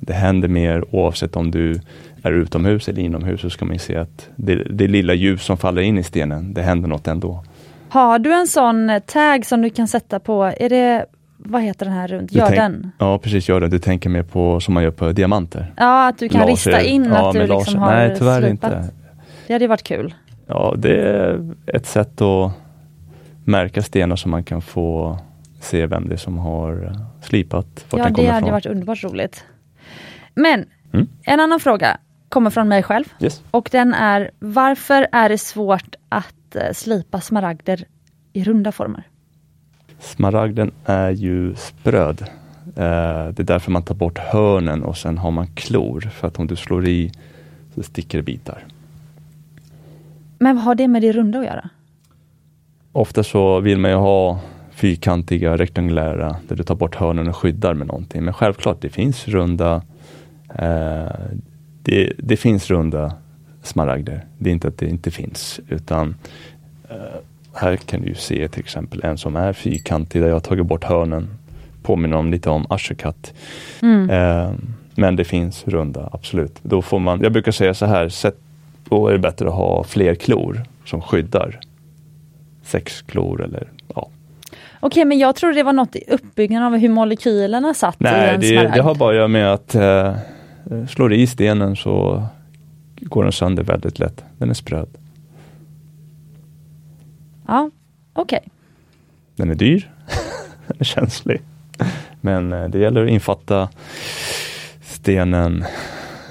det 0.00 0.12
händer 0.12 0.48
mer 0.48 0.94
oavsett 0.94 1.36
om 1.36 1.50
du 1.50 1.80
är 2.22 2.32
utomhus 2.32 2.88
eller 2.88 3.02
inomhus 3.02 3.40
så 3.40 3.50
ska 3.50 3.64
man 3.64 3.78
se 3.78 3.96
att 3.96 4.28
det, 4.36 4.54
det 4.54 4.88
lilla 4.88 5.14
ljus 5.14 5.42
som 5.42 5.56
faller 5.56 5.82
in 5.82 5.98
i 5.98 6.02
stenen, 6.02 6.54
det 6.54 6.62
händer 6.62 6.88
något 6.88 7.08
ändå. 7.08 7.44
Har 7.88 8.18
du 8.18 8.34
en 8.34 8.46
sån 8.46 9.00
tag 9.06 9.46
som 9.46 9.62
du 9.62 9.70
kan 9.70 9.88
sätta 9.88 10.20
på, 10.20 10.44
är 10.44 10.68
det 10.68 11.06
vad 11.38 11.62
heter 11.62 11.86
den 11.86 11.94
här 11.94 12.08
runt? 12.08 12.32
Gör 12.32 12.50
den? 12.50 12.90
Ja 12.98 13.18
precis, 13.18 13.48
gör 13.48 13.60
den. 13.60 13.70
Du 13.70 13.78
tänker 13.78 14.10
mer 14.10 14.22
på 14.22 14.60
som 14.60 14.74
man 14.74 14.82
gör 14.82 14.90
på 14.90 15.12
diamanter? 15.12 15.72
Ja, 15.76 16.08
att 16.08 16.18
du 16.18 16.28
kan 16.28 16.40
laser. 16.40 16.52
rista 16.52 16.82
in 16.82 17.04
ja, 17.04 17.28
att 17.28 17.32
du 17.32 17.38
liksom 17.38 17.58
laser. 17.58 17.78
har 17.78 17.90
Nej, 17.94 18.14
tyvärr 18.18 18.40
slipat. 18.40 18.50
inte. 18.72 18.88
Det 19.46 19.52
hade 19.52 19.64
ju 19.64 19.68
varit 19.68 19.82
kul. 19.82 20.14
Ja, 20.46 20.74
det 20.78 21.00
är 21.00 21.54
ett 21.66 21.86
sätt 21.86 22.20
att 22.20 22.52
märka 23.46 23.82
stenar 23.82 24.16
så 24.16 24.28
man 24.28 24.44
kan 24.44 24.62
få 24.62 25.18
se 25.60 25.86
vem 25.86 26.08
det 26.08 26.14
är 26.14 26.18
som 26.18 26.38
har 26.38 26.92
slipat. 27.20 27.86
ja, 27.90 28.10
det 28.10 28.26
hade 28.26 28.50
varit 28.50 28.66
underbart 28.66 29.04
roligt. 29.04 29.44
Men 30.34 30.64
mm. 30.92 31.08
en 31.22 31.40
annan 31.40 31.60
fråga 31.60 31.98
kommer 32.28 32.50
från 32.50 32.68
mig 32.68 32.82
själv. 32.82 33.04
Yes. 33.20 33.42
Och 33.50 33.68
den 33.72 33.94
är, 33.94 34.30
varför 34.38 35.06
är 35.12 35.28
det 35.28 35.38
svårt 35.38 35.94
att 36.08 36.56
eh, 36.56 36.72
slipa 36.72 37.20
smaragder 37.20 37.84
i 38.32 38.44
runda 38.44 38.72
former? 38.72 39.02
Smaragden 39.98 40.70
är 40.84 41.10
ju 41.10 41.54
spröd. 41.54 42.22
Eh, 42.66 43.28
det 43.28 43.38
är 43.38 43.44
därför 43.44 43.70
man 43.70 43.82
tar 43.82 43.94
bort 43.94 44.18
hörnen 44.18 44.82
och 44.82 44.96
sen 44.96 45.18
har 45.18 45.30
man 45.30 45.46
klor. 45.46 46.00
För 46.00 46.28
att 46.28 46.38
om 46.38 46.46
du 46.46 46.56
slår 46.56 46.88
i 46.88 47.12
så 47.74 47.82
sticker 47.82 48.18
det 48.18 48.24
bitar. 48.24 48.64
Men 50.38 50.56
vad 50.56 50.64
har 50.64 50.74
det 50.74 50.88
med 50.88 51.02
det 51.02 51.12
runda 51.12 51.38
att 51.38 51.44
göra? 51.44 51.70
Ofta 52.96 53.22
så 53.22 53.60
vill 53.60 53.78
man 53.78 53.90
ju 53.90 53.96
ha 53.96 54.40
fyrkantiga, 54.70 55.56
rektangulära, 55.56 56.36
där 56.48 56.56
du 56.56 56.62
tar 56.62 56.74
bort 56.74 56.94
hörnen 56.94 57.28
och 57.28 57.36
skyddar 57.36 57.74
med 57.74 57.86
någonting. 57.86 58.24
Men 58.24 58.34
självklart, 58.34 58.80
det 58.80 58.88
finns 58.88 59.28
runda 59.28 59.82
eh, 60.48 61.08
det, 61.82 62.12
det, 62.18 62.36
finns 62.36 62.70
runda 62.70 63.12
smaragder. 63.62 64.24
Det 64.38 64.50
är 64.50 64.52
inte 64.52 64.68
att 64.68 64.78
det 64.78 64.88
inte 64.88 65.10
finns, 65.10 65.60
utan 65.68 66.14
eh, 66.88 66.96
här 67.52 67.76
kan 67.76 68.02
du 68.02 68.14
se 68.14 68.48
till 68.48 68.60
exempel 68.60 69.00
en 69.04 69.18
som 69.18 69.36
är 69.36 69.52
fyrkantig 69.52 70.22
där 70.22 70.28
jag 70.28 70.34
har 70.34 70.40
tagit 70.40 70.66
bort 70.66 70.84
hörnen 70.84 71.28
påminner 71.82 72.16
om 72.16 72.30
lite 72.30 72.50
om 72.50 72.66
Asherkat. 72.70 73.34
Mm. 73.82 74.10
Eh, 74.10 74.52
men 74.94 75.16
det 75.16 75.24
finns 75.24 75.68
runda, 75.68 76.08
absolut. 76.12 76.58
Då 76.62 76.82
får 76.82 76.98
man, 76.98 77.20
jag 77.22 77.32
brukar 77.32 77.52
säga 77.52 77.74
så 77.74 77.86
här, 77.86 78.08
sätt, 78.08 78.36
då 78.88 79.08
är 79.08 79.12
det 79.12 79.18
bättre 79.18 79.48
att 79.48 79.54
ha 79.54 79.84
fler 79.84 80.14
klor 80.14 80.62
som 80.84 81.02
skyddar. 81.02 81.60
Sex 82.66 83.02
klor 83.02 83.44
eller 83.44 83.68
ja. 83.94 84.08
Okej, 84.80 85.04
men 85.04 85.18
jag 85.18 85.36
tror 85.36 85.52
det 85.52 85.62
var 85.62 85.72
något 85.72 85.96
i 85.96 86.04
uppbyggnaden 86.08 86.74
av 86.74 86.78
hur 86.80 86.88
molekylerna 86.88 87.74
satt 87.74 87.94
i 88.00 88.04
Nej, 88.04 88.34
en 88.34 88.40
det, 88.40 88.46
smaragd. 88.46 88.74
det 88.74 88.82
har 88.82 88.94
bara 88.94 89.10
att 89.10 89.16
göra 89.16 89.28
med 89.28 89.52
att 89.52 89.74
eh, 89.74 90.16
slår 90.88 91.12
i 91.12 91.26
stenen 91.26 91.76
så 91.76 92.26
går 93.00 93.22
den 93.22 93.32
sönder 93.32 93.62
väldigt 93.62 93.98
lätt. 93.98 94.24
Den 94.38 94.50
är 94.50 94.54
spröd. 94.54 94.88
Ja, 97.46 97.70
okej. 98.12 98.48
Den 99.36 99.50
är 99.50 99.54
dyr, 99.54 99.90
den 100.66 100.76
är 100.78 100.84
känslig. 100.84 101.40
Men 102.20 102.52
eh, 102.52 102.68
det 102.68 102.78
gäller 102.78 103.04
att 103.04 103.10
infatta 103.10 103.68
stenen 104.82 105.64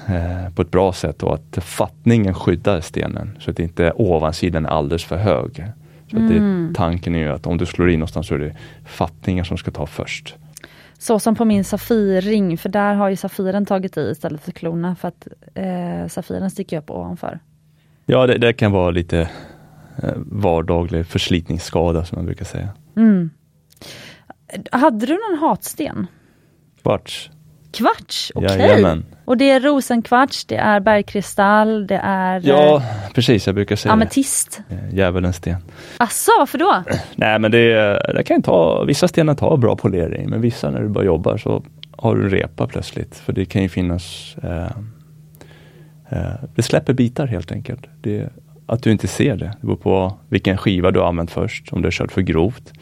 eh, 0.08 0.50
på 0.54 0.62
ett 0.62 0.70
bra 0.70 0.92
sätt 0.92 1.22
och 1.22 1.34
att 1.34 1.64
fattningen 1.64 2.34
skyddar 2.34 2.80
stenen 2.80 3.36
så 3.40 3.50
att 3.50 3.58
inte 3.58 3.92
ovansidan 3.92 4.66
är 4.66 4.70
alldeles 4.70 5.04
för 5.04 5.16
hög. 5.16 5.64
Så 6.10 6.16
Mm. 6.16 6.66
det, 6.68 6.74
tanken 6.74 7.14
är 7.14 7.18
ju 7.18 7.28
att 7.28 7.46
om 7.46 7.58
du 7.58 7.66
slår 7.66 7.90
in 7.90 7.98
någonstans 7.98 8.26
så 8.26 8.34
är 8.34 8.38
det 8.38 8.56
fattningen 8.86 9.44
som 9.44 9.56
ska 9.58 9.70
ta 9.70 9.86
först. 9.86 10.34
Så 10.98 11.18
som 11.18 11.34
på 11.34 11.44
min 11.44 11.64
Safirring, 11.64 12.58
för 12.58 12.68
där 12.68 12.94
har 12.94 13.08
ju 13.08 13.16
Safiren 13.16 13.66
tagit 13.66 13.96
i 13.96 14.00
istället 14.00 14.40
för 14.40 14.52
klorna 14.52 14.96
för 14.96 15.08
att 15.08 15.28
eh, 15.54 16.08
Safiren 16.08 16.50
sticker 16.50 16.78
upp 16.78 16.90
ovanför. 16.90 17.38
Ja, 18.06 18.26
det, 18.26 18.38
det 18.38 18.52
kan 18.52 18.72
vara 18.72 18.90
lite 18.90 19.30
eh, 20.02 20.12
vardaglig 20.16 21.06
förslitningsskada 21.06 22.04
som 22.04 22.16
man 22.18 22.26
brukar 22.26 22.44
säga. 22.44 22.68
Mm. 22.96 23.30
Hade 24.72 25.06
du 25.06 25.12
någon 25.12 25.38
hatsten? 25.38 26.06
Kvarts. 26.82 27.30
Kvarts, 27.76 28.32
okej. 28.34 28.58
Jajamän. 28.58 29.04
Och 29.24 29.36
det 29.36 29.50
är 29.50 29.60
rosenkvarts, 29.60 30.44
det 30.44 30.56
är 30.56 30.80
bergkristall, 30.80 31.86
det 31.86 32.00
är 32.02 32.40
Ja, 32.44 32.76
eh, 32.76 33.12
precis. 33.14 33.46
Jag 33.46 33.54
brukar 33.54 33.76
säga 33.76 33.92
ametist. 33.92 34.60
det. 34.68 34.74
Eh, 34.74 34.94
Djävulens 34.94 35.36
sten. 35.36 35.56
Asså, 35.96 36.30
varför 36.38 36.58
då? 36.58 36.82
Nej, 37.14 37.38
men 37.38 37.50
det, 37.50 37.98
det 38.14 38.22
kan 38.22 38.42
ta, 38.42 38.84
vissa 38.84 39.08
stenar 39.08 39.34
tar 39.34 39.56
bra 39.56 39.76
polering, 39.76 40.30
men 40.30 40.40
vissa 40.40 40.70
när 40.70 40.80
du 40.80 40.88
bara 40.88 41.04
jobbar 41.04 41.36
så 41.36 41.62
har 41.98 42.16
du 42.16 42.22
en 42.24 42.30
repa 42.30 42.66
plötsligt. 42.66 43.16
För 43.16 43.32
det 43.32 43.44
kan 43.44 43.62
ju 43.62 43.68
finnas, 43.68 44.36
eh, 44.42 44.66
eh, 46.08 46.34
det 46.54 46.62
släpper 46.62 46.92
bitar 46.92 47.26
helt 47.26 47.52
enkelt. 47.52 47.86
Det, 48.00 48.28
att 48.66 48.82
du 48.82 48.92
inte 48.92 49.08
ser 49.08 49.36
det, 49.36 49.52
det 49.60 49.66
beror 49.66 49.76
på 49.76 50.18
vilken 50.28 50.56
skiva 50.56 50.90
du 50.90 51.00
har 51.00 51.06
använt 51.08 51.30
först. 51.30 51.72
Om 51.72 51.82
du 51.82 51.86
har 51.86 51.92
kört 51.92 52.12
för 52.12 52.20
grovt 52.22 52.72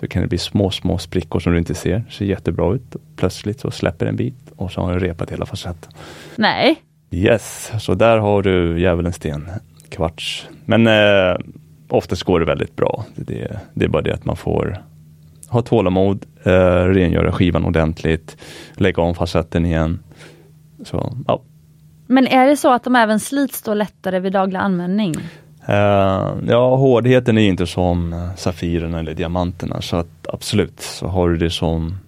så 0.00 0.08
kan 0.08 0.22
det 0.22 0.28
bli 0.28 0.38
små, 0.38 0.70
små 0.70 0.98
sprickor 0.98 1.40
som 1.40 1.52
du 1.52 1.58
inte 1.58 1.74
ser. 1.74 1.98
Det 2.06 2.12
ser 2.12 2.24
jättebra 2.24 2.74
ut. 2.74 2.96
Plötsligt 3.16 3.60
så 3.60 3.70
släpper 3.70 4.06
en 4.06 4.16
bit 4.16 4.43
och 4.56 4.72
så 4.72 4.80
har 4.80 4.92
du 4.92 4.98
repat 4.98 5.30
hela 5.30 5.46
facetten. 5.46 5.92
Nej. 6.36 6.76
Yes, 7.10 7.72
så 7.78 7.94
där 7.94 8.18
har 8.18 8.42
du 8.42 8.80
djävulens 8.80 9.16
sten, 9.16 9.50
kvarts. 9.88 10.48
Men 10.64 10.86
eh, 10.86 11.36
oftast 11.88 12.22
går 12.22 12.40
det 12.40 12.46
väldigt 12.46 12.76
bra. 12.76 13.04
Det, 13.14 13.60
det 13.74 13.84
är 13.84 13.88
bara 13.88 14.02
det 14.02 14.14
att 14.14 14.24
man 14.24 14.36
får 14.36 14.82
ha 15.48 15.62
tålamod, 15.62 16.26
eh, 16.42 16.84
rengöra 16.84 17.32
skivan 17.32 17.64
ordentligt, 17.64 18.36
lägga 18.74 19.02
om 19.02 19.14
facetten 19.14 19.66
igen. 19.66 20.02
Så, 20.84 21.16
ja. 21.26 21.42
Men 22.06 22.26
är 22.26 22.46
det 22.46 22.56
så 22.56 22.72
att 22.72 22.84
de 22.84 22.96
även 22.96 23.20
slits 23.20 23.62
då 23.62 23.74
lättare 23.74 24.20
vid 24.20 24.32
daglig 24.32 24.58
användning? 24.58 25.14
Eh, 25.66 26.32
ja, 26.48 26.76
hårdheten 26.76 27.38
är 27.38 27.48
inte 27.48 27.66
som 27.66 28.28
safirerna 28.36 28.98
eller 28.98 29.14
diamanterna 29.14 29.80
så 29.80 29.96
att 29.96 30.26
absolut 30.32 30.80
så 30.80 31.06
har 31.06 31.28
du 31.28 31.36
det 31.36 31.50
som 31.50 31.98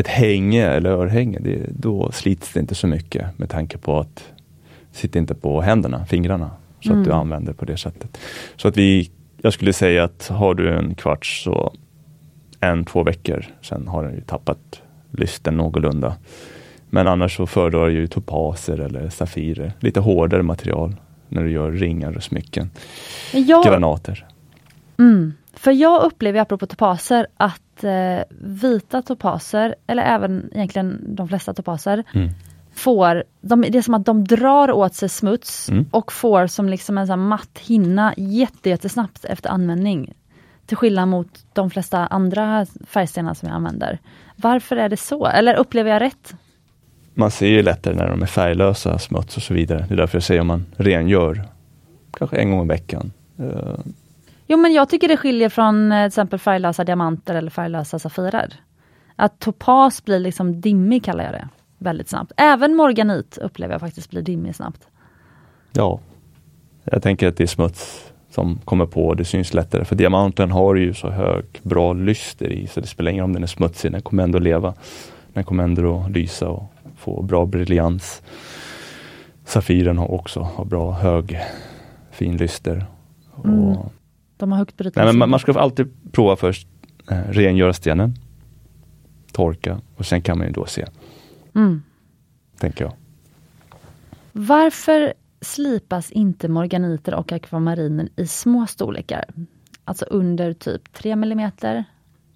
ett 0.00 0.08
hänge 0.08 0.66
eller 0.66 0.90
örhänge, 0.90 1.38
det, 1.40 1.66
då 1.68 2.12
slits 2.12 2.52
det 2.52 2.60
inte 2.60 2.74
så 2.74 2.86
mycket 2.86 3.38
med 3.38 3.48
tanke 3.48 3.78
på 3.78 3.98
att 3.98 4.24
sitta 4.92 5.18
inte 5.18 5.34
på 5.34 5.60
händerna, 5.60 6.06
fingrarna, 6.06 6.50
så 6.80 6.92
att 6.92 7.04
du 7.04 7.12
använder 7.12 7.52
på 7.52 7.64
det 7.64 7.76
sättet. 7.76 8.18
Så 8.56 8.68
att 8.68 8.76
vi, 8.76 9.10
jag 9.42 9.52
skulle 9.52 9.72
säga 9.72 10.04
att 10.04 10.28
har 10.28 10.54
du 10.54 10.76
en 10.76 10.94
kvarts 10.94 11.44
så 11.44 11.72
en, 12.60 12.84
två 12.84 13.02
veckor, 13.02 13.44
sen 13.62 13.88
har 13.88 14.04
den 14.04 14.14
ju 14.14 14.20
tappat 14.20 14.82
lysten 15.10 15.56
någorlunda. 15.56 16.16
Men 16.90 17.06
annars 17.06 17.36
så 17.36 17.46
föredrar 17.46 17.80
jag 17.80 17.90
ju 17.90 18.06
topaser 18.06 18.78
eller 18.78 19.08
safirer, 19.08 19.72
lite 19.80 20.00
hårdare 20.00 20.42
material 20.42 20.96
när 21.28 21.44
du 21.44 21.50
gör 21.50 21.70
ringar 21.70 22.16
och 22.16 22.22
smycken. 22.22 22.70
Jag, 23.32 23.64
Granater. 23.64 24.26
mm, 24.98 25.32
för 25.54 25.72
jag 25.72 26.02
upplever, 26.02 26.40
apropå 26.40 26.66
topaser, 26.66 27.26
att 27.36 27.84
eh, 27.84 28.18
vita 28.40 29.02
topaser, 29.02 29.74
eller 29.86 30.02
även 30.02 30.50
egentligen 30.54 31.14
de 31.16 31.28
flesta 31.28 31.54
topaser, 31.54 32.04
Mm. 32.14 32.28
får, 32.74 33.24
de, 33.40 33.60
det 33.60 33.78
är 33.78 33.82
som 33.82 33.94
att 33.94 34.06
de 34.06 34.24
drar 34.24 34.70
åt 34.72 34.94
sig 34.94 35.08
smuts 35.08 35.68
Mm. 35.68 35.86
och 35.90 36.12
får 36.12 36.46
som 36.46 36.68
liksom 36.68 36.98
en 36.98 37.06
sån 37.06 37.20
matt 37.28 37.58
hinna 37.58 38.14
jätte, 38.16 38.68
jättesnabbt 38.70 39.24
efter 39.24 39.50
användning. 39.50 40.12
Till 40.66 40.76
skillnad 40.76 41.08
mot 41.08 41.44
de 41.52 41.70
flesta 41.70 42.06
andra 42.06 42.66
färgstenar 42.86 43.34
som 43.34 43.48
jag 43.48 43.56
använder. 43.56 43.98
Varför 44.36 44.76
är 44.76 44.88
det 44.88 44.96
så? 44.96 45.26
Eller 45.26 45.54
upplever 45.54 45.90
jag 45.90 46.00
rätt? 46.02 46.34
Man 47.14 47.30
ser 47.30 47.46
ju 47.46 47.62
lättare 47.62 47.94
när 47.94 48.08
de 48.08 48.22
är 48.22 48.26
färglösa, 48.26 48.98
smuts 48.98 49.36
och 49.36 49.42
så 49.42 49.54
vidare. 49.54 49.84
Det 49.88 49.94
är 49.94 49.96
därför 49.98 50.16
jag 50.16 50.22
säger 50.22 50.40
om 50.40 50.46
man 50.46 50.66
rengör, 50.76 51.44
kanske 52.12 52.36
en 52.36 52.50
gång 52.50 52.64
i 52.64 52.68
veckan. 52.68 53.12
Jo 54.50 54.56
men 54.56 54.72
jag 54.72 54.88
tycker 54.88 55.08
det 55.08 55.16
skiljer 55.16 55.48
från 55.48 55.92
eh, 55.92 55.98
till 55.98 56.06
exempel 56.06 56.38
färglösa 56.38 56.84
diamanter 56.84 57.34
eller 57.34 57.50
färglösa 57.50 57.98
safirer. 57.98 58.54
Att 59.16 59.38
topas 59.38 60.04
blir 60.04 60.18
liksom 60.18 60.60
dimmig 60.60 61.04
kallar 61.04 61.24
jag 61.24 61.32
det. 61.32 61.48
Väldigt 61.78 62.08
snabbt. 62.08 62.32
Även 62.36 62.76
morganit 62.76 63.38
upplever 63.38 63.74
jag 63.74 63.80
faktiskt 63.80 64.10
blir 64.10 64.22
dimmig 64.22 64.56
snabbt. 64.56 64.88
Ja, 65.72 66.00
jag 66.84 67.02
tänker 67.02 67.28
att 67.28 67.36
det 67.36 67.42
är 67.42 67.46
smuts 67.46 68.12
som 68.30 68.58
kommer 68.64 68.86
på. 68.86 69.14
Det 69.14 69.24
syns 69.24 69.54
lättare 69.54 69.84
för 69.84 69.96
diamanten 69.96 70.50
har 70.50 70.74
ju 70.74 70.94
så 70.94 71.10
hög, 71.10 71.44
bra 71.62 71.92
lyster 71.92 72.52
i 72.52 72.66
så 72.66 72.80
det 72.80 72.86
spelar 72.86 73.10
ingen 73.10 73.22
roll 73.22 73.30
om 73.30 73.32
den 73.32 73.42
är 73.42 73.46
smutsig. 73.46 73.92
Den 73.92 74.02
kommer 74.02 74.22
ändå 74.22 74.38
leva. 74.38 74.74
Den 75.32 75.44
kommer 75.44 75.64
ändå 75.64 76.00
att 76.00 76.10
lysa 76.10 76.48
och 76.48 76.72
få 76.96 77.22
bra 77.22 77.46
briljans. 77.46 78.22
Safiren 79.44 79.98
har 79.98 80.10
också 80.10 80.40
har 80.40 80.64
bra 80.64 80.92
hög, 80.92 81.38
fin 82.10 82.36
lyster. 82.36 82.86
Mm. 83.44 83.58
Och, 83.58 83.92
De 84.40 84.52
har 84.52 84.58
högt 84.58 84.74
nej, 84.78 84.84
men 84.84 84.84
brytningsindex. 84.84 85.18
man, 85.18 85.30
man 85.30 85.40
ska 85.40 85.52
alltid 85.52 86.12
prova 86.12 86.36
först, 86.36 86.68
eh, 87.10 87.18
rengöra 87.30 87.72
stenen, 87.72 88.14
torka 89.32 89.80
och 89.96 90.06
sen 90.06 90.22
kan 90.22 90.38
man 90.38 90.46
ju 90.46 90.52
då 90.52 90.66
se, 90.66 90.86
mm. 91.54 91.82
tänker 92.58 92.84
jag. 92.84 92.92
Varför 94.32 95.14
slipas 95.40 96.10
inte 96.10 96.48
morganiter 96.48 97.14
och 97.14 97.32
akvamariner 97.32 98.08
i 98.16 98.26
små 98.26 98.66
storlekar? 98.66 99.24
Alltså 99.84 100.04
under 100.04 100.52
typ 100.52 100.92
3 100.92 101.10
mm. 101.12 101.50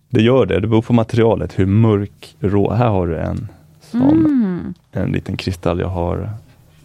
Det 0.09 0.23
gör 0.23 0.47
det, 0.47 0.61
det 0.61 0.69
beror 0.69 0.83
på 0.83 0.93
materialet, 0.93 1.59
hur 1.59 1.67
mörk, 1.67 2.37
rå. 2.41 2.73
Här 2.73 2.89
har 2.89 3.07
du 3.07 3.19
en 3.19 3.49
som 3.81 4.03
Mm. 4.03 4.75
en 4.93 5.13
liten 5.13 5.37
kristall 5.37 5.81
jag 5.81 5.89
har 5.89 6.31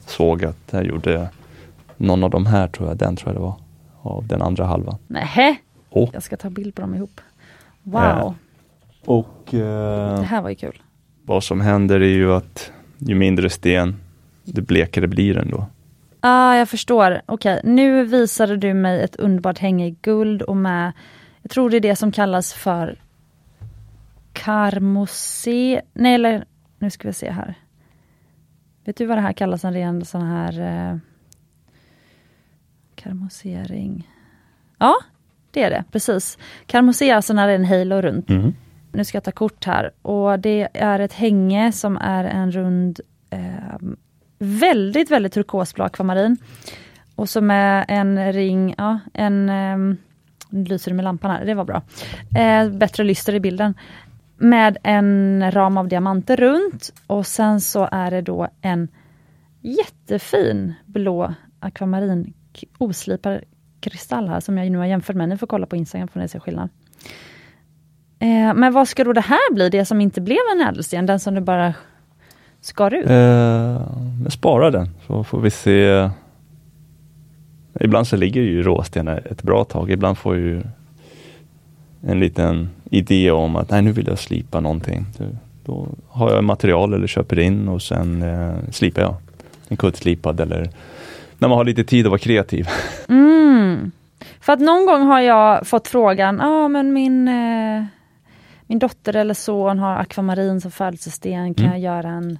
sågat. 0.05 0.57
Jag 0.71 0.85
gjorde 0.85 1.29
någon 1.97 2.23
av 2.23 2.29
de 2.29 2.45
här 2.45 2.67
tror 2.67 2.87
jag, 2.87 2.97
den 2.97 3.15
tror 3.15 3.29
jag 3.29 3.35
det 3.35 3.45
var, 3.45 3.55
av 4.01 4.27
den 4.27 4.41
andra 4.41 4.65
halvan. 4.65 4.97
Nähä, 5.07 5.55
Och, 5.89 6.09
jag 6.13 6.23
ska 6.23 6.37
ta 6.37 6.49
bild 6.49 6.75
på 6.75 6.81
dem 6.81 6.95
ihop. 6.95 7.21
Wow, 7.83 8.01
Ja. 8.03 8.35
och 9.05 9.47
det 9.49 9.59
eh, 9.59 10.21
här 10.21 10.41
var 10.41 10.49
ju 10.49 10.55
kul. 10.55 10.81
vad 11.25 11.43
som 11.43 11.61
händer 11.61 11.99
är 11.99 12.05
ju 12.15 12.33
att 12.33 12.71
ju 12.97 13.15
mindre 13.15 13.49
sten, 13.49 13.95
det 14.43 14.61
blekare 14.61 15.07
blir 15.07 15.33
den 15.33 15.49
då. 15.51 15.65
Ah, 16.19 16.55
jag 16.55 16.69
förstår. 16.69 17.21
Okej, 17.25 17.61
nu 17.63 18.05
visade 18.05 18.57
du 18.57 18.73
mig 18.73 19.01
ett 19.03 19.15
underbart 19.15 19.59
hänge 19.59 19.87
i 19.87 19.95
guld 20.01 20.41
och 20.41 20.57
med, 20.57 20.91
jag 21.41 21.51
tror 21.51 21.69
det 21.69 21.77
är 21.77 21.81
det 21.81 21.95
som 21.95 22.11
kallas 22.11 22.53
för 22.53 22.99
karmose, 24.33 25.81
nej 25.93 26.13
eller 26.15 26.45
nu 26.79 26.89
ska 26.89 27.07
vi 27.07 27.13
se 27.13 27.31
här. 27.31 27.53
Vet 28.85 28.97
du 28.97 29.05
vad 29.05 29.17
det 29.17 29.21
här 29.21 29.33
kallas, 29.33 29.65
en 29.65 29.73
ren 29.73 30.05
sån 30.05 30.21
här 30.21 30.59
eh, 30.91 30.97
karmosering? 33.03 34.07
Ja, 34.77 34.95
det 35.51 35.63
är 35.63 35.69
det, 35.69 35.83
precis. 35.91 36.37
Karmose 36.65 37.05
är 37.05 37.15
alltså 37.15 37.33
när 37.33 37.47
det 37.47 37.53
är 37.53 37.55
en 37.55 37.65
halo 37.65 38.01
runt. 38.01 38.29
Mm. 38.29 38.53
Nu 38.91 39.05
ska 39.05 39.15
jag 39.15 39.23
ta 39.23 39.31
kort 39.31 39.65
här 39.65 39.91
och 40.01 40.39
det 40.39 40.67
är 40.73 40.99
ett 40.99 41.13
hänge 41.13 41.71
som 41.71 41.97
är 41.97 42.23
en 42.23 42.51
rund 42.51 42.99
eh, 43.29 43.77
väldigt, 44.39 45.11
väldigt 45.11 45.33
turkosblå 45.33 45.85
akvamarin. 45.85 46.37
Och 47.15 47.29
som 47.29 47.51
är 47.51 47.85
en 47.87 48.33
ring, 48.33 48.75
ja 48.77 48.99
en, 49.13 49.49
eh, 49.49 49.97
nu 50.49 50.63
lyser 50.63 50.91
det 50.91 50.95
med 50.95 51.03
lampan 51.03 51.31
här, 51.31 51.45
det 51.45 51.53
var 51.53 51.65
bra. 51.65 51.81
Eh, 52.35 52.69
bättre 52.69 53.03
lyster 53.03 53.35
i 53.35 53.39
bilden. 53.39 53.73
Med 54.37 54.77
en 54.83 55.51
ram 55.51 55.77
av 55.77 55.87
diamanter 55.87 56.37
runt 56.37 56.93
och 57.07 57.27
sen 57.27 57.61
så 57.61 57.89
är 57.91 58.11
det 58.11 58.21
då 58.21 58.47
en 58.61 58.87
jättefin 59.61 60.73
blå 60.85 61.33
akvamarin 61.59 62.33
oslipad 62.77 63.41
kristall 63.79 64.27
här 64.27 64.39
som 64.39 64.57
jag 64.57 64.71
nu 64.71 64.77
har 64.77 64.85
jämfört 64.85 65.15
med. 65.15 65.29
Ni 65.29 65.37
får 65.37 65.47
kolla 65.47 65.65
på 65.65 65.75
Instagram 65.75 66.07
för 66.07 66.19
att 66.19 66.31
se 66.31 66.39
skillnad. 66.39 66.69
Eh, 68.19 68.53
men 68.53 68.73
vad 68.73 68.87
ska 68.87 69.03
då 69.03 69.13
det 69.13 69.21
här 69.21 69.53
bli, 69.53 69.69
det 69.69 69.85
som 69.85 70.01
inte 70.01 70.21
blev 70.21 70.37
en 70.55 70.67
ädelsten, 70.67 71.05
den 71.05 71.19
som 71.19 71.35
du 71.35 71.41
bara 71.41 71.73
skar 72.61 72.93
ut? 72.93 73.09
Eh, 73.09 73.81
spara 74.29 74.71
den, 74.71 74.89
så 75.07 75.23
får 75.23 75.41
vi 75.41 75.49
se. 75.49 76.09
Ibland 77.79 78.07
så 78.07 78.15
ligger 78.15 78.41
ju 78.41 78.63
råstenar 78.63 79.27
ett 79.31 79.43
bra 79.43 79.63
tag, 79.63 79.91
ibland 79.91 80.17
får 80.17 80.35
ju 80.35 80.63
en 82.01 82.19
liten 82.19 82.69
idé 82.89 83.31
om 83.31 83.55
att 83.55 83.69
nej, 83.69 83.81
nu 83.81 83.91
vill 83.91 84.07
jag 84.07 84.19
slipa 84.19 84.59
någonting. 84.59 85.05
Då 85.65 85.87
har 86.07 86.31
jag 86.31 86.43
material 86.43 86.93
eller 86.93 87.07
köper 87.07 87.39
in 87.39 87.67
och 87.67 87.81
sen 87.81 88.21
eh, 88.21 88.55
slipar 88.71 89.01
jag. 89.01 89.15
En 89.67 89.77
kuddslipad 89.77 90.39
eller 90.39 90.69
när 91.39 91.47
man 91.47 91.57
har 91.57 91.65
lite 91.65 91.83
tid 91.83 92.05
att 92.05 92.09
vara 92.09 92.19
kreativ. 92.19 92.67
Mm. 93.09 93.91
För 94.41 94.53
att 94.53 94.59
någon 94.59 94.85
gång 94.85 95.01
har 95.01 95.19
jag 95.19 95.67
fått 95.67 95.87
frågan, 95.87 96.37
ja 96.41 96.47
ah, 96.47 96.67
men 96.67 96.93
min, 96.93 97.27
eh, 97.27 97.83
min 98.67 98.79
dotter 98.79 99.15
eller 99.15 99.33
son 99.33 99.79
har 99.79 99.95
akvamarin 99.95 100.61
som 100.61 100.71
födelsesten, 100.71 101.53
kan 101.53 101.65
mm. 101.65 101.81
jag 101.81 101.95
göra 101.95 102.09
en, 102.09 102.39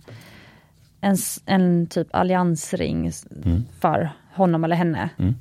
en, 1.01 1.17
en 1.45 1.87
typ 1.87 2.07
alliansring 2.11 3.11
mm. 3.45 3.65
för 3.79 4.09
honom 4.33 4.63
eller 4.63 4.75
henne? 4.75 5.09
Mm. 5.17 5.35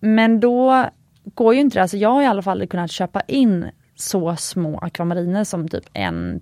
Men 0.00 0.40
då 0.40 0.86
går 1.24 1.54
ju 1.54 1.60
inte 1.60 1.78
det, 1.78 1.82
alltså 1.82 1.96
jag 1.96 2.10
har 2.10 2.22
i 2.22 2.26
alla 2.26 2.42
fall 2.42 2.66
kunnat 2.66 2.90
köpa 2.90 3.20
in 3.20 3.70
så 4.04 4.36
små 4.36 4.78
akvamariner 4.78 5.44
som 5.44 5.68
typ 5.68 5.84
1 5.92 5.92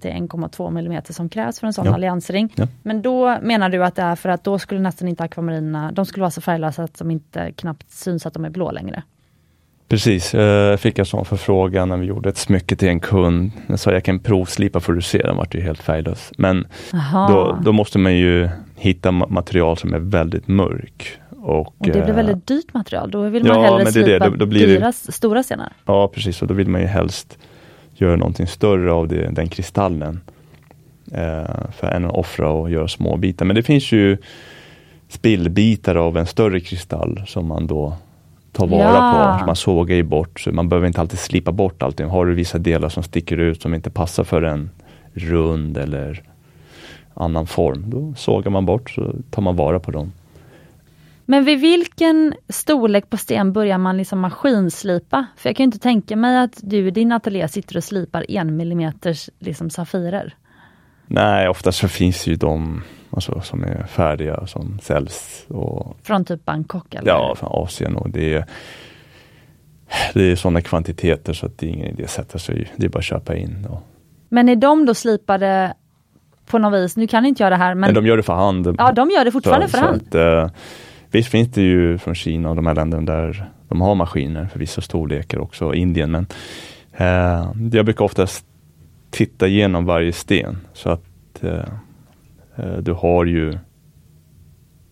till 0.00 0.10
1,2 0.10 0.78
mm 0.78 1.02
som 1.10 1.28
krävs 1.28 1.60
för 1.60 1.66
en 1.66 1.72
sån 1.72 1.86
ja. 1.86 1.94
alliansring. 1.94 2.52
Ja. 2.56 2.66
Men 2.82 3.02
då 3.02 3.38
menar 3.42 3.68
du 3.68 3.84
att 3.84 3.94
det 3.94 4.02
är 4.02 4.16
för 4.16 4.28
att 4.28 4.44
då 4.44 4.58
skulle 4.58 4.80
nästan 4.80 5.08
inte 5.08 5.22
akvamarinerna, 5.22 5.92
de 5.92 6.06
skulle 6.06 6.20
vara 6.20 6.30
så 6.30 6.40
färglösa 6.40 6.82
att 6.82 6.98
de 6.98 7.10
inte 7.10 7.52
knappt 7.52 7.90
syns 7.90 8.26
att 8.26 8.34
de 8.34 8.44
är 8.44 8.50
blå 8.50 8.70
längre. 8.70 9.02
Precis, 9.88 10.34
jag 10.34 10.80
fick 10.80 10.98
en 10.98 11.06
sån 11.06 11.24
förfrågan 11.24 11.88
när 11.88 11.96
vi 11.96 12.06
gjorde 12.06 12.28
ett 12.28 12.36
smycke 12.36 12.76
till 12.76 12.88
en 12.88 13.00
kund. 13.00 13.50
Jag 13.66 13.78
sa 13.78 13.92
jag 13.92 14.04
kan 14.04 14.18
provslipa 14.18 14.80
för 14.80 14.92
du 14.92 15.02
ser, 15.02 15.22
den 15.22 15.36
vart 15.36 15.54
ju 15.54 15.60
helt 15.60 15.82
färglös. 15.82 16.32
Men 16.38 16.66
då, 17.12 17.58
då, 17.64 17.72
måste 17.72 17.98
man 17.98 18.16
ju 18.16 18.48
hitta 18.76 19.12
material 19.12 19.76
som 19.76 19.94
är 19.94 19.98
väldigt 19.98 20.48
mörk. 20.48 21.20
Och, 21.42 21.58
och 21.58 21.74
det 21.78 21.90
blir 21.90 22.12
väldigt 22.12 22.50
eh, 22.50 22.56
dyrt 22.56 22.74
material, 22.74 23.10
då 23.10 23.22
vill 23.22 23.44
man 23.44 23.56
ja, 23.56 23.62
hellre 23.62 23.92
slipa 23.92 24.08
det. 24.08 24.18
Då, 24.18 24.30
då 24.30 24.46
blir 24.46 24.66
dyra, 24.66 24.86
det, 24.86 25.12
stora 25.12 25.42
stenar. 25.42 25.72
Ja 25.84 26.08
precis, 26.08 26.42
och 26.42 26.48
då 26.48 26.54
vill 26.54 26.68
man 26.68 26.80
ju 26.80 26.86
helst 26.86 27.38
göra 28.02 28.16
någonting 28.16 28.46
större 28.46 28.92
av 28.92 29.08
det, 29.08 29.30
den 29.30 29.48
kristallen. 29.48 30.20
Eh, 31.12 31.70
för 31.72 31.86
än 31.86 32.04
att 32.04 32.12
offra 32.12 32.50
och 32.50 32.70
göra 32.70 32.88
små 32.88 33.16
bitar. 33.16 33.44
Men 33.46 33.56
det 33.56 33.62
finns 33.62 33.92
ju 33.92 34.16
spillbitar 35.08 35.94
av 35.94 36.16
en 36.16 36.26
större 36.26 36.60
kristall 36.60 37.22
som 37.26 37.46
man 37.46 37.66
då 37.66 37.96
tar 38.52 38.66
vara 38.66 38.82
ja. 38.82 39.36
på. 39.40 39.46
Man 39.46 39.56
sågar 39.56 39.96
ju 39.96 40.02
bort, 40.02 40.40
så 40.40 40.52
man 40.52 40.68
behöver 40.68 40.86
inte 40.86 41.00
alltid 41.00 41.18
slipa 41.18 41.52
bort 41.52 41.82
allting. 41.82 42.06
Har 42.06 42.26
du 42.26 42.34
vissa 42.34 42.58
delar 42.58 42.88
som 42.88 43.02
sticker 43.02 43.36
ut 43.36 43.62
som 43.62 43.74
inte 43.74 43.90
passar 43.90 44.24
för 44.24 44.42
en 44.42 44.70
rund 45.14 45.76
eller 45.76 46.22
annan 47.14 47.46
form, 47.46 47.84
då 47.86 48.14
sågar 48.16 48.50
man 48.50 48.66
bort 48.66 48.90
så 48.90 49.14
tar 49.30 49.42
man 49.42 49.56
vara 49.56 49.80
på 49.80 49.90
dem. 49.90 50.12
Men 51.32 51.44
vid 51.44 51.60
vilken 51.60 52.34
storlek 52.48 53.10
på 53.10 53.16
sten 53.16 53.52
börjar 53.52 53.78
man 53.78 53.96
liksom 53.96 54.20
maskinslipa? 54.20 55.26
För 55.36 55.48
jag 55.48 55.56
kan 55.56 55.64
inte 55.64 55.78
tänka 55.78 56.16
mig 56.16 56.38
att 56.38 56.60
du 56.62 56.88
i 56.88 56.90
din 56.90 57.12
ateljé 57.12 57.48
sitter 57.48 57.76
och 57.76 57.84
slipar 57.84 58.30
en 58.30 58.56
millimeters 58.56 59.30
liksom 59.38 59.70
safirer. 59.70 60.34
Nej, 61.06 61.48
oftast 61.48 61.78
så 61.78 61.88
finns 61.88 62.26
ju 62.26 62.34
de 62.34 62.82
alltså, 63.10 63.40
som 63.40 63.64
är 63.64 63.86
färdiga 63.86 64.46
som 64.46 64.78
säljs. 64.82 65.44
Och, 65.48 65.96
från 66.02 66.24
typ 66.24 66.44
Bangkok? 66.44 66.94
Eller? 66.94 67.08
Ja, 67.08 67.34
från 67.38 67.50
Asien. 67.52 67.96
Och 67.96 68.10
det, 68.10 68.34
är, 68.34 68.44
det 70.14 70.32
är 70.32 70.36
sådana 70.36 70.60
kvantiteter 70.60 71.32
så 71.32 71.46
att 71.46 71.58
det 71.58 71.66
är 71.66 71.70
ingen 71.70 71.86
idé 71.86 72.04
att 72.04 72.10
sätta 72.10 72.38
sig 72.38 72.72
Det 72.76 72.86
är 72.86 72.90
bara 72.90 72.98
att 72.98 73.04
köpa 73.04 73.36
in. 73.36 73.66
Och. 73.70 73.82
Men 74.28 74.48
är 74.48 74.56
de 74.56 74.86
då 74.86 74.94
slipade 74.94 75.74
på 76.46 76.58
något 76.58 76.80
vis? 76.80 76.96
Nu 76.96 77.06
kan 77.06 77.26
inte 77.26 77.42
jag 77.42 77.52
det 77.52 77.56
här. 77.56 77.74
Men, 77.74 77.80
men 77.80 77.94
de 77.94 78.06
gör 78.06 78.16
det 78.16 78.22
för 78.22 78.34
hand. 78.34 78.74
Ja, 78.78 78.92
de 78.92 79.10
gör 79.10 79.24
det 79.24 79.32
fortfarande 79.32 79.68
så, 79.68 79.78
för 79.78 79.86
hand. 79.86 80.02
Att, 80.08 80.14
uh, 80.14 80.50
Visst 81.12 81.28
finns 81.28 81.48
det 81.48 81.62
ju 81.62 81.98
från 81.98 82.14
Kina 82.14 82.50
och 82.50 82.56
de 82.56 82.66
här 82.66 82.74
länderna 82.74 83.12
där 83.12 83.50
de 83.68 83.80
har 83.80 83.94
maskiner 83.94 84.46
för 84.46 84.58
vissa 84.58 84.80
storlekar 84.80 85.38
också, 85.38 85.74
Indien. 85.74 86.10
Men 86.10 86.26
eh, 86.92 87.52
jag 87.72 87.84
brukar 87.84 88.04
oftast 88.04 88.46
titta 89.10 89.48
igenom 89.48 89.84
varje 89.84 90.12
sten 90.12 90.58
så 90.72 90.90
att 90.90 91.44
eh, 91.44 91.64
eh 92.56 92.76
du 92.78 92.92
har 92.92 93.24
ju 93.24 93.58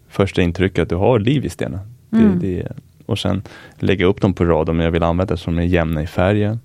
första 0.08 0.42
intrycket 0.42 0.82
att 0.82 0.88
du 0.88 0.96
har 0.96 1.18
liv 1.18 1.44
i 1.44 1.48
stenen. 1.48 1.80
Mm. 2.12 2.38
Det, 2.38 2.46
det, 2.46 2.72
och 3.06 3.18
sen 3.18 3.42
lägga 3.78 4.06
upp 4.06 4.20
dem 4.20 4.34
på 4.34 4.44
rad 4.44 4.68
om 4.68 4.80
jag 4.80 4.90
vill 4.90 5.02
använda 5.02 5.36
som 5.36 5.58
är 5.58 5.62
jämna 5.62 6.02
i 6.02 6.06
färgen 6.06 6.60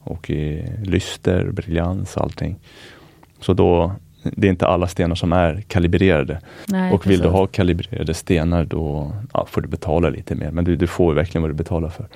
och 0.00 0.30
i 0.30 0.72
lyster, 0.82 1.50
briljans 1.50 2.16
allting. 2.16 2.56
Så 3.40 3.52
då 3.52 3.92
det 4.32 4.46
är 4.46 4.50
inte 4.50 4.66
alla 4.66 4.86
stenar 4.86 5.14
som 5.14 5.32
är 5.32 5.60
kalibrerade. 5.60 6.40
Nej, 6.68 6.92
och 6.92 7.06
vill 7.06 7.20
du 7.20 7.28
ha 7.28 7.46
kalibrerade 7.46 8.14
stenar 8.14 8.64
då 8.64 9.12
ja, 9.32 9.46
får 9.46 9.60
du 9.60 9.68
betala 9.68 10.08
lite 10.08 10.34
mer. 10.34 10.50
Men 10.50 10.64
du, 10.64 10.76
du 10.76 10.86
får 10.86 11.14
verkligen 11.14 11.42
vad 11.42 11.50
du 11.50 11.54
betalar 11.54 11.88
för. 11.88 12.08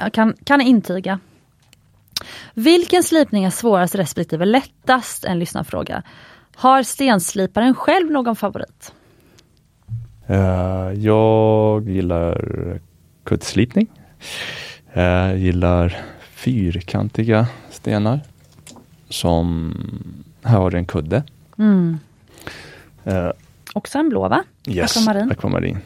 Jag 0.00 0.12
kan, 0.12 0.34
kan 0.44 0.60
intyga. 0.60 1.18
Vilken 2.54 3.02
slipning 3.02 3.44
är 3.44 3.50
svårast 3.50 3.94
respektive 3.94 4.44
lättast? 4.44 5.24
En 5.24 5.38
lyssnarfråga. 5.38 6.02
Har 6.54 6.82
stensliparen 6.82 7.74
själv 7.74 8.10
någon 8.10 8.36
favorit? 8.36 8.92
Uh, 10.30 10.92
jag 10.94 11.88
gillar 11.88 12.80
kuttslipning. 13.24 13.86
Jag 14.92 15.30
uh, 15.30 15.42
gillar 15.42 15.96
fyrkantiga 16.30 17.46
stenar 17.70 18.20
som 19.08 19.74
här 20.46 20.58
har 20.58 20.70
du 20.70 20.78
en 20.78 20.84
kudde. 20.84 21.22
Mm. 21.58 21.98
Uh, 23.06 23.30
Också 23.72 23.98
en 23.98 24.08
blå 24.08 24.28
va? 24.28 24.44
Yes, 24.68 24.96
akvamarin. 24.96 25.30
akvamarin. 25.30 25.78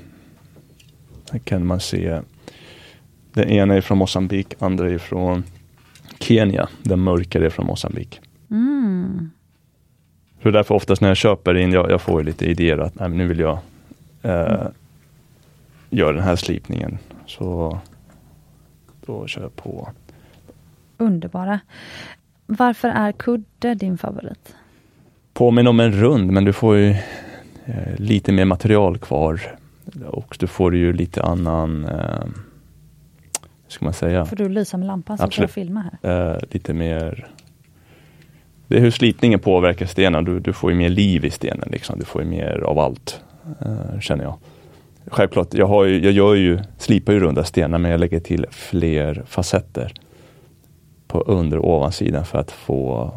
Här 1.30 1.38
kan 1.38 1.66
man 1.66 1.80
se 1.80 2.20
den 3.32 3.48
ena 3.48 3.74
är 3.74 3.80
från 3.80 3.98
Mosambik, 3.98 4.54
andra 4.58 4.90
är 4.90 4.98
från 4.98 5.44
Kenya. 6.18 6.68
Den 6.82 7.00
mörkare 7.00 7.46
är 7.46 7.50
från 7.50 7.66
Mosambik. 7.66 8.20
Mm. 8.50 9.30
Så 10.42 10.50
därför 10.50 10.74
oftast 10.74 11.02
när 11.02 11.08
jag 11.08 11.16
köper 11.16 11.54
in, 11.54 11.72
jag, 11.72 11.90
jag 11.90 12.00
får 12.00 12.22
lite 12.22 12.46
idéer 12.46 12.78
att 12.78 12.94
nej, 12.94 13.08
nu 13.08 13.26
vill 13.26 13.38
jag 13.38 13.58
eh, 14.22 14.66
göra 15.90 16.12
den 16.12 16.24
här 16.24 16.36
slipningen. 16.36 16.98
Så 17.26 17.78
då 19.06 19.26
kör 19.26 19.42
jag 19.42 19.56
på. 19.56 19.88
Underbara. 20.96 21.60
Varför 22.58 22.88
är 22.88 23.12
kudde 23.12 23.74
din 23.74 23.98
favorit? 23.98 24.54
Påminner 25.32 25.70
om 25.70 25.80
en 25.80 25.92
rund 25.92 26.30
men 26.30 26.44
du 26.44 26.52
får 26.52 26.76
ju 26.76 26.90
eh, 27.64 27.96
lite 27.96 28.32
mer 28.32 28.44
material 28.44 28.98
kvar. 28.98 29.40
Och 30.06 30.36
du 30.40 30.46
får 30.46 30.76
ju 30.76 30.92
lite 30.92 31.22
annan, 31.22 31.84
eh, 31.84 32.24
ska 33.68 33.84
man 33.84 33.94
säga? 33.94 34.24
Får 34.24 34.36
du 34.36 34.48
lysa 34.48 34.76
med 34.76 34.86
lampan 34.86 35.18
så 35.18 35.24
Absolut. 35.24 35.48
jag 35.48 35.54
filma 35.54 35.90
här? 36.02 36.32
Eh, 36.32 36.38
lite 36.50 36.72
mer 36.72 37.28
det 38.66 38.76
är 38.76 38.80
hur 38.80 38.90
slipningen 38.90 39.40
påverkar 39.40 39.86
stenen. 39.86 40.24
Du, 40.24 40.40
du 40.40 40.52
får 40.52 40.70
ju 40.70 40.76
mer 40.76 40.88
liv 40.88 41.24
i 41.24 41.30
stenen. 41.30 41.68
Liksom. 41.72 41.98
Du 41.98 42.04
får 42.04 42.22
ju 42.22 42.28
mer 42.28 42.60
av 42.60 42.78
allt, 42.78 43.20
eh, 43.60 44.00
känner 44.00 44.24
jag. 44.24 44.38
Självklart, 45.06 45.54
jag, 45.54 45.66
har 45.66 45.84
ju, 45.84 46.04
jag 46.04 46.12
gör 46.12 46.34
ju, 46.34 46.58
slipar 46.78 47.12
ju 47.12 47.20
runda 47.20 47.44
stenar 47.44 47.78
men 47.78 47.90
jag 47.90 48.00
lägger 48.00 48.20
till 48.20 48.46
fler 48.50 49.22
facetter 49.26 49.92
på 51.10 51.20
under 51.20 51.58
och 51.58 51.76
ovansidan 51.76 52.24
för 52.24 52.38
att 52.38 52.50
få... 52.50 53.12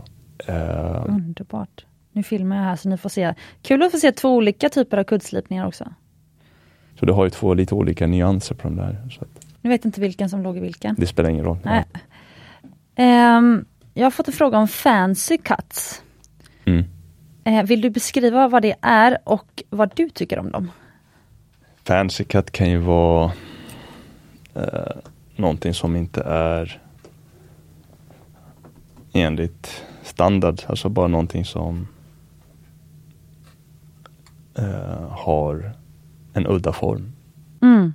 Eh... 0.48 1.06
Underbart. 1.08 1.86
Nu 2.12 2.24
filmar 2.24 2.56
jag 2.56 2.64
här 2.64 2.76
så 2.76 2.90
ni 2.90 2.98
får 2.98 3.10
se. 3.10 3.34
Kul 3.62 3.84
att 3.84 3.92
få 3.92 3.98
se 3.98 4.12
två 4.12 4.36
olika 4.36 4.70
typer 4.70 4.98
av 4.98 5.04
kuddslipningar 5.04 5.68
också. 5.68 5.94
Så 7.00 7.06
du 7.06 7.14
har 7.14 7.24
ju 7.24 7.30
två 7.30 7.54
lite 7.54 7.76
olika 7.76 8.08
nyanser 8.08 8.56
på 8.56 8.68
de 8.68 8.76
där. 8.76 8.98
Så 9.12 9.22
att... 9.22 9.46
Nu 9.62 9.70
vet 9.70 9.86
inte 9.86 10.02
vilken 10.02 10.30
som 10.30 10.44
låg 10.44 10.58
i 10.58 10.60
vilken. 10.60 10.96
Det 10.96 11.08
spelar 11.08 11.30
ingen 11.30 11.46
roll. 11.46 11.58
Nej. 11.64 11.86
Um, 13.38 13.66
jag 13.94 14.06
har 14.06 14.12
fått 14.12 14.28
en 14.28 14.34
fråga 14.34 14.58
om 14.58 14.68
fancy 14.68 15.38
cuts. 15.38 16.04
Mm. 16.66 16.84
Uh, 17.48 17.64
vill 17.64 17.82
du 17.82 17.90
beskriva 17.90 18.48
vad 18.48 18.62
det 18.62 18.76
är 18.82 19.18
och 19.24 19.64
vad 19.70 19.92
du 19.96 20.10
tycker 20.10 20.40
om 20.40 20.52
dem? 20.52 20.72
Fancy 21.84 22.24
cut 22.24 22.52
kan 22.52 22.70
ju 22.70 22.78
vara 22.78 23.32
uh, 24.56 24.64
någonting 25.36 25.74
som 25.74 25.96
inte 25.96 26.22
är 26.22 26.83
enligt 29.14 29.86
standard, 30.04 30.62
alltså 30.68 30.90
bara 30.90 31.08
någonting 31.08 31.46
som 31.46 31.88
uh, 34.60 35.08
har 35.10 35.74
en 36.34 36.48
udda 36.48 36.74
form. 36.74 37.14
Mm. 37.62 37.94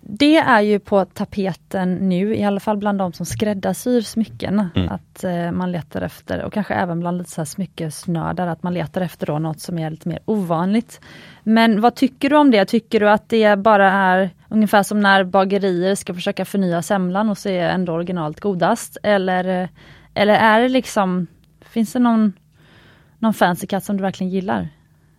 Det 0.00 0.36
är 0.36 0.60
ju 0.60 0.78
på 0.78 1.04
tapeten 1.04 1.94
nu, 1.94 2.36
i 2.36 2.44
alla 2.44 2.60
fall 2.60 2.76
bland 2.76 2.98
de 2.98 3.12
som 3.12 3.26
skräddarsyr 3.26 4.00
smycken, 4.00 4.68
mm. 4.74 4.88
att 4.88 5.24
uh, 5.24 5.52
man 5.52 5.72
letar 5.72 6.02
efter, 6.02 6.42
och 6.42 6.52
kanske 6.52 6.74
även 6.74 7.00
bland 7.00 7.18
lite 7.18 7.30
så 7.30 7.40
här 7.40 7.46
smyckesnördar, 7.46 8.46
att 8.46 8.62
man 8.62 8.74
letar 8.74 9.00
efter 9.00 9.26
då 9.26 9.38
något 9.38 9.60
som 9.60 9.78
är 9.78 9.90
lite 9.90 10.08
mer 10.08 10.18
ovanligt. 10.24 11.00
Men 11.42 11.80
vad 11.80 11.94
tycker 11.94 12.30
du 12.30 12.36
om 12.36 12.50
det? 12.50 12.64
Tycker 12.64 13.00
du 13.00 13.10
att 13.10 13.28
det 13.28 13.58
bara 13.58 13.92
är 13.92 14.30
ungefär 14.54 14.82
som 14.82 15.00
när 15.00 15.24
bagerier 15.24 15.94
ska 15.94 16.14
försöka 16.14 16.44
förnya 16.44 16.82
semlan 16.82 17.28
och 17.28 17.38
så 17.38 17.48
är 17.48 17.68
ändå 17.68 17.92
originalet 17.92 18.40
godast. 18.40 18.96
Eller, 19.02 19.68
eller 20.14 20.34
är 20.34 20.60
det 20.60 20.68
liksom, 20.68 21.26
finns 21.60 21.92
det 21.92 21.98
någon, 21.98 22.32
någon 23.18 23.34
fancy 23.34 23.66
katt 23.66 23.84
som 23.84 23.96
du 23.96 24.02
verkligen 24.02 24.32
gillar? 24.32 24.68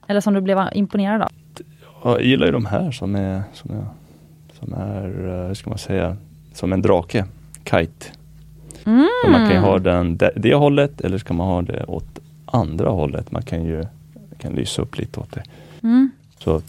Eller 0.07 0.21
som 0.21 0.33
du 0.33 0.41
blev 0.41 0.69
imponerad 0.73 1.21
av? 1.21 1.29
Jag 2.03 2.23
gillar 2.23 2.45
ju 2.45 2.51
de 2.51 2.65
här 2.65 2.91
som 2.91 3.15
är, 3.15 3.43
som 3.53 3.71
är, 3.71 3.85
som 4.59 4.73
är 4.73 5.03
hur 5.47 5.53
ska 5.53 5.69
man 5.69 5.79
säga, 5.79 6.17
som 6.53 6.73
en 6.73 6.81
drake, 6.81 7.25
kite. 7.63 8.05
Mm. 8.85 9.07
Man 9.31 9.47
kan 9.47 9.51
ju 9.51 9.57
ha 9.57 9.79
den 9.79 10.17
det, 10.17 10.31
det 10.35 10.55
hållet 10.55 11.01
eller 11.01 11.17
ska 11.17 11.33
man 11.33 11.47
ha 11.47 11.61
det 11.61 11.83
åt 11.83 12.19
andra 12.45 12.89
hållet. 12.89 13.31
Man 13.31 13.41
kan 13.41 13.65
ju 13.65 13.83
kan 14.39 14.53
lysa 14.53 14.81
upp 14.81 14.97
lite 14.97 15.19
åt 15.19 15.31
det. 15.31 15.43
Mm. 15.83 16.11
Så 16.39 16.61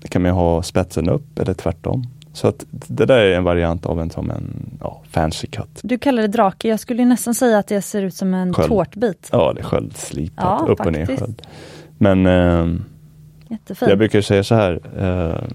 det 0.00 0.08
kan 0.08 0.22
man 0.22 0.30
ha 0.30 0.62
spetsen 0.62 1.08
upp 1.08 1.38
eller 1.38 1.54
tvärtom. 1.54 2.04
Så 2.32 2.48
att 2.48 2.64
det 2.70 3.06
där 3.06 3.18
är 3.18 3.36
en 3.36 3.44
variant 3.44 3.86
av 3.86 4.00
en 4.00 4.10
som 4.10 4.30
en 4.30 4.70
ja, 4.80 5.02
fancy 5.10 5.46
cut. 5.46 5.80
Du 5.82 5.98
kallar 5.98 6.22
det 6.22 6.28
drake, 6.28 6.68
jag 6.68 6.80
skulle 6.80 7.04
nästan 7.04 7.34
säga 7.34 7.58
att 7.58 7.66
det 7.66 7.82
ser 7.82 8.02
ut 8.02 8.14
som 8.14 8.34
en 8.34 8.54
Sköld. 8.54 8.68
tårtbit. 8.68 9.28
Ja, 9.32 9.52
det 9.52 9.60
är 9.60 9.64
sköldslipat, 9.64 10.44
Ja, 10.44 10.66
upp 10.68 10.80
och 10.80 10.92
ner 10.92 11.06
faktiskt. 11.06 11.20
sköld. 11.20 11.42
Men 11.98 12.26
eh, 12.26 12.80
Jättefin. 13.50 13.88
jag 13.88 13.98
brukar 13.98 14.20
säga 14.20 14.44
så 14.44 14.54
här. 14.54 14.80
Eh, 14.98 15.48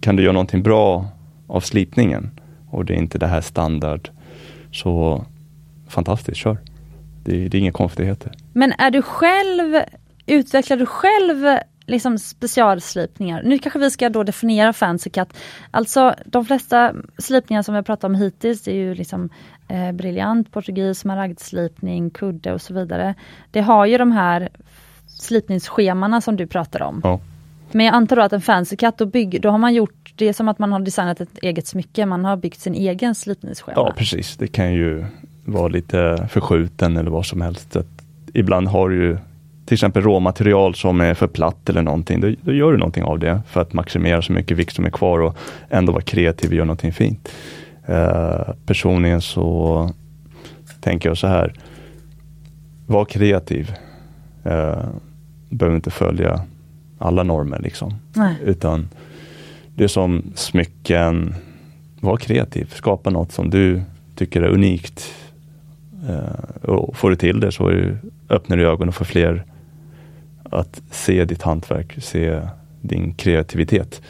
kan 0.00 0.16
du 0.16 0.22
göra 0.22 0.32
någonting 0.32 0.62
bra 0.62 1.06
av 1.46 1.60
slipningen 1.60 2.30
och 2.70 2.84
det 2.84 2.94
är 2.94 2.98
inte 2.98 3.18
det 3.18 3.26
här 3.26 3.40
standard 3.40 4.08
så 4.72 5.24
fantastiskt, 5.88 6.36
kör. 6.36 6.58
Det, 7.24 7.48
det 7.48 7.56
är 7.56 7.60
inga 7.60 7.72
konstigheter. 7.72 8.32
Men 8.52 8.72
är 8.78 8.90
du 8.90 9.02
själv, 9.02 9.82
utvecklar 10.26 10.76
du 10.76 10.86
själv 10.86 11.58
liksom 11.86 12.18
specialslipningar? 12.18 13.42
Nu 13.42 13.58
kanske 13.58 13.78
vi 13.78 13.90
ska 13.90 14.08
då 14.08 14.22
definiera 14.22 14.72
fancy 14.72 15.10
cut. 15.10 15.28
Alltså 15.70 16.14
de 16.24 16.44
flesta 16.44 16.94
slipningar 17.18 17.62
som 17.62 17.74
vi 17.74 17.82
pratat 17.82 18.04
om 18.04 18.14
hittills 18.14 18.62
det 18.62 18.70
är 18.70 18.74
ju 18.74 18.94
liksom 18.94 19.28
eh, 19.68 19.92
briljant, 19.92 20.52
portugis, 20.52 20.98
smaragdslipning, 20.98 22.10
kudde 22.10 22.52
och 22.52 22.62
så 22.62 22.74
vidare. 22.74 23.14
Det 23.50 23.60
har 23.60 23.86
ju 23.86 23.98
de 23.98 24.12
här 24.12 24.48
slipningsschemana 25.06 26.20
som 26.20 26.36
du 26.36 26.46
pratar 26.46 26.82
om. 26.82 27.00
Ja. 27.04 27.20
Men 27.72 27.86
jag 27.86 27.94
antar 27.94 28.16
då 28.16 28.22
att 28.22 28.32
en 28.32 28.40
fancy 28.40 28.76
cut, 28.76 28.98
då, 28.98 29.06
bygg, 29.06 29.40
då 29.42 29.50
har 29.50 29.58
man 29.58 29.74
gjort, 29.74 30.12
det 30.16 30.28
är 30.28 30.32
som 30.32 30.48
att 30.48 30.58
man 30.58 30.72
har 30.72 30.80
designat 30.80 31.20
ett 31.20 31.38
eget 31.42 31.66
smycke, 31.66 32.06
man 32.06 32.24
har 32.24 32.36
byggt 32.36 32.60
sin 32.60 32.74
egen 32.74 33.14
slipningsschema. 33.14 33.72
Ja 33.76 33.92
precis, 33.96 34.36
det 34.36 34.46
kan 34.46 34.72
ju 34.72 35.04
vara 35.44 35.68
lite 35.68 36.28
förskjuten 36.32 36.96
eller 36.96 37.10
vad 37.10 37.26
som 37.26 37.40
helst. 37.40 37.76
Att 37.76 37.86
ibland 38.32 38.68
har 38.68 38.88
du 38.88 38.96
ju 38.96 39.18
till 39.66 39.74
exempel 39.74 40.02
råmaterial 40.02 40.74
som 40.74 41.00
är 41.00 41.14
för 41.14 41.26
platt 41.26 41.68
eller 41.68 41.82
någonting. 41.82 42.20
Då, 42.20 42.34
då 42.42 42.52
gör 42.52 42.72
du 42.72 42.78
någonting 42.78 43.04
av 43.04 43.18
det 43.18 43.40
för 43.48 43.60
att 43.60 43.72
maximera 43.72 44.22
så 44.22 44.32
mycket 44.32 44.56
vikt 44.56 44.74
som 44.74 44.84
är 44.84 44.90
kvar 44.90 45.18
och 45.18 45.36
ändå 45.70 45.92
vara 45.92 46.02
kreativ 46.02 46.50
och 46.50 46.56
göra 46.56 46.64
någonting 46.64 46.92
fint. 46.92 47.28
Eh, 47.86 48.54
personligen 48.66 49.20
så 49.20 49.90
tänker 50.80 51.08
jag 51.08 51.18
så 51.18 51.26
här. 51.26 51.52
Var 52.86 53.04
kreativ. 53.04 53.74
Eh, 54.44 54.84
behöver 55.48 55.76
inte 55.76 55.90
följa 55.90 56.40
alla 56.98 57.22
normer 57.22 57.58
liksom. 57.58 57.94
Nej. 58.12 58.36
Utan 58.44 58.88
det 59.74 59.84
är 59.84 59.88
som 59.88 60.22
smycken, 60.34 61.34
var 62.00 62.16
kreativ, 62.16 62.72
skapa 62.74 63.10
något 63.10 63.32
som 63.32 63.50
du 63.50 63.82
tycker 64.16 64.42
är 64.42 64.48
unikt. 64.48 65.14
Eh, 66.08 66.70
och 66.70 66.96
får 66.96 67.10
du 67.10 67.16
till 67.16 67.40
det 67.40 67.52
så 67.52 67.72
öppnar 68.28 68.56
du 68.56 68.68
ögonen 68.68 68.92
för 68.92 69.04
fler 69.04 69.44
att 70.50 70.82
se 70.90 71.24
ditt 71.24 71.42
hantverk, 71.42 72.02
se 72.02 72.40
din 72.80 73.14
kreativitet. 73.14 74.02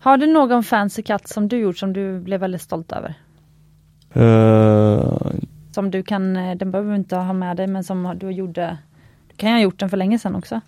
Har 0.00 0.16
du 0.16 0.26
någon 0.26 0.64
fancy 0.64 1.02
cut 1.02 1.28
som 1.28 1.48
du 1.48 1.56
gjort 1.58 1.78
som 1.78 1.92
du 1.92 2.20
blev 2.20 2.40
väldigt 2.40 2.62
stolt 2.62 2.92
över? 2.92 3.14
Eh, 4.12 5.16
Som 5.72 5.90
du 5.90 6.02
kan, 6.02 6.36
eh, 6.36 6.56
den 6.56 6.70
behöver 6.70 6.90
du 6.90 6.96
inte 6.96 7.16
ha 7.16 7.32
med 7.32 7.56
dig 7.56 7.66
men 7.66 7.84
som 7.84 8.14
du 8.20 8.30
gjorde, 8.30 8.78
du 9.30 9.36
kan 9.36 9.52
ha 9.52 9.60
gjort 9.60 9.78
den 9.78 9.90
för 9.90 9.96
länge 9.96 10.18
sedan 10.18 10.34
också. 10.34 10.60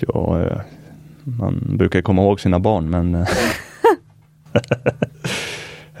ja, 0.00 0.42
eh, 0.42 0.60
man 1.24 1.76
brukar 1.78 2.02
komma 2.02 2.22
ihåg 2.22 2.40
sina 2.40 2.58
barn 2.60 2.90
men 2.90 3.14
eh, 3.14 3.28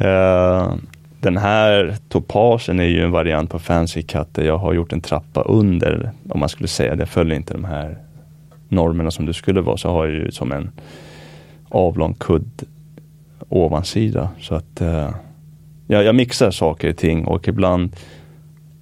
Den 1.20 1.36
här 1.36 1.96
topasen 2.08 2.80
är 2.80 2.84
ju 2.84 3.04
en 3.04 3.10
variant 3.10 3.50
på 3.50 3.58
Fancy 3.58 4.02
Cut 4.02 4.34
där 4.34 4.44
jag 4.44 4.58
har 4.58 4.72
gjort 4.72 4.92
en 4.92 5.00
trappa 5.00 5.42
under, 5.42 6.10
om 6.28 6.40
man 6.40 6.48
skulle 6.48 6.68
säga 6.68 6.96
det, 6.96 7.06
följer 7.06 7.36
inte 7.36 7.54
de 7.54 7.64
här 7.64 7.98
normerna 8.68 9.10
som 9.10 9.26
det 9.26 9.34
skulle 9.34 9.60
vara, 9.60 9.76
så 9.76 9.90
har 9.90 10.06
jag 10.06 10.14
ju 10.14 10.30
som 10.30 10.52
en 10.52 10.70
avlång 11.68 12.14
kudd 12.14 12.62
ovansida. 13.48 14.28
Så 14.40 14.54
att 14.54 14.80
eh, 14.80 15.10
ja, 15.86 16.02
jag 16.02 16.14
mixar 16.14 16.50
saker 16.50 16.90
och 16.90 16.96
ting 16.96 17.24
och 17.24 17.48
ibland 17.48 17.96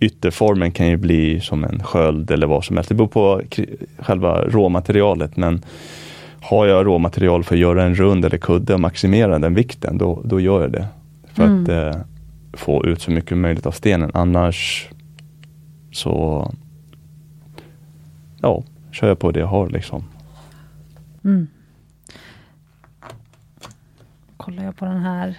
ytterformen 0.01 0.71
kan 0.71 0.87
ju 0.89 0.97
bli 0.97 1.41
som 1.41 1.65
en 1.65 1.83
sköld 1.83 2.31
eller 2.31 2.47
vad 2.47 2.65
som 2.65 2.77
helst. 2.77 2.89
Det 2.89 2.95
beror 2.95 3.09
på 3.09 3.43
själva 3.99 4.43
råmaterialet 4.43 5.37
men 5.37 5.63
har 6.41 6.67
jag 6.67 6.87
råmaterial 6.87 7.45
för 7.45 7.55
att 7.55 7.61
göra 7.61 7.85
en 7.85 7.95
rund 7.95 8.25
eller 8.25 8.39
kudde 8.39 8.75
och 8.75 8.81
maximera 8.81 9.39
den 9.39 9.55
vikten, 9.55 9.99
då, 9.99 10.23
då 10.25 10.41
gör 10.41 10.61
jag 10.61 10.73
det. 10.73 10.87
För 11.35 11.45
Mm. 11.45 11.63
att 11.63 11.69
eh, 11.69 12.01
få 12.53 12.87
ut 12.87 13.01
så 13.03 13.11
mycket 13.11 13.39
möjligt 13.39 13.67
av 13.67 13.71
stenen. 13.73 14.11
Annars 14.15 14.89
så 15.93 16.51
ja, 18.41 18.63
kör 18.93 19.09
jag 19.09 19.19
på 19.19 19.31
det 19.31 19.41
jag 19.41 19.47
har 19.47 19.69
liksom. 19.69 20.05
Mm. 21.25 21.47
Kollar 24.37 24.65
jag 24.65 24.77
på 24.77 24.85
den 24.85 25.01
här 25.01 25.37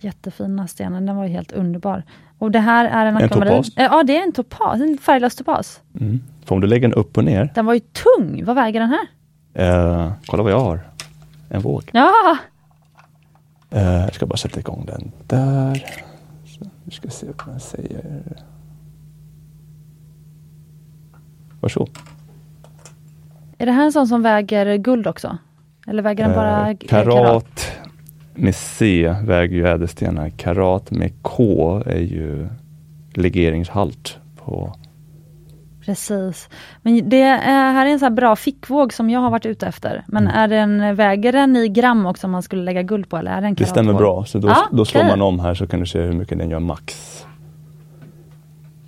jättefina 0.00 0.66
stenen, 0.68 1.06
den 1.06 1.16
var 1.16 1.26
helt 1.26 1.52
underbar. 1.52 2.02
Och 2.38 2.50
det 2.50 2.58
här 2.60 2.84
är 2.84 3.06
en 3.06 3.16
En 3.16 3.28
topas? 3.28 3.68
Ja, 3.76 4.02
det 4.02 4.16
är 4.16 4.22
en 4.22 4.32
topas, 4.32 4.80
en 4.80 4.98
färglös 4.98 5.36
topas. 5.36 5.80
Mm. 6.00 6.20
För 6.44 6.54
om 6.54 6.60
du 6.60 6.66
lägger 6.66 6.88
den 6.88 6.98
upp 6.98 7.16
och 7.18 7.24
ner, 7.24 7.50
Den 7.54 7.66
var 7.66 7.74
ju 7.74 7.80
tung, 7.80 8.44
vad 8.44 8.56
väger 8.56 8.80
den 8.80 8.88
här? 8.88 9.06
eh, 9.54 10.12
kolla 10.26 10.42
vad 10.42 10.52
jag 10.52 10.60
har. 10.60 10.80
En 11.48 11.60
våg. 11.60 11.90
Ja, 11.92 12.38
jag 13.70 14.14
ska 14.14 14.26
bara 14.26 14.36
sätta 14.36 14.60
igång 14.60 14.84
den 14.86 15.12
där. 15.26 15.84
Så, 16.46 16.60
vi 16.84 16.90
ska 16.90 17.08
se 17.10 17.26
vad 17.26 17.46
den 17.46 17.60
säger. 17.60 18.22
Varsågod. 21.60 21.98
är 23.58 23.66
det 23.66 23.72
här 23.72 23.84
en 23.84 23.92
sån 23.92 24.06
som 24.08 24.22
väger 24.22 24.76
guld 24.76 25.06
också? 25.06 25.38
Eller 25.86 26.02
väger 26.02 26.24
den 26.24 26.34
bara 26.34 26.70
Eh, 26.70 26.76
k- 26.76 26.86
karat 26.88 27.70
med 28.34 28.54
C 28.54 29.14
väger 29.24 29.56
ju 29.56 29.68
ädelstenar. 29.68 30.28
Karat 30.30 30.90
med 30.90 31.12
K 31.22 31.82
är 31.86 32.00
ju 32.00 32.48
legeringshalt 33.14 34.18
på 34.36 34.74
Precis. 35.88 36.48
Men 36.82 37.08
det 37.08 37.22
är, 37.22 37.72
här 37.72 37.86
är 37.86 37.90
en 37.90 37.98
sån 37.98 38.14
bra 38.14 38.36
fickvåg 38.36 38.92
som 38.92 39.10
jag 39.10 39.20
har 39.20 39.30
varit 39.30 39.46
ute 39.46 39.66
efter. 39.66 40.04
Men 40.08 40.22
Mm. 40.28 40.36
är 40.36 40.48
den, 40.48 40.96
väger 40.96 41.32
den 41.32 41.56
i 41.56 41.68
gram 41.68 42.06
också 42.06 42.26
om 42.26 42.30
man 42.30 42.42
skulle 42.42 42.62
lägga 42.62 42.82
guld 42.82 43.08
på 43.08 43.16
eller 43.16 43.30
är 43.30 43.40
det 43.40 43.46
en 43.46 43.54
Det 43.54 43.66
stämmer 43.66 43.92
bra, 43.92 44.24
så 44.24 44.38
då, 44.38 44.48
Ja, 44.48 44.68
då 44.72 44.84
slår 44.84 45.00
okej. 45.00 45.10
man 45.10 45.22
om 45.22 45.40
här 45.40 45.54
så 45.54 45.66
kan 45.66 45.80
du 45.80 45.86
se 45.86 46.00
hur 46.00 46.12
mycket 46.12 46.38
den 46.38 46.50
gör 46.50 46.60
max. 46.60 46.94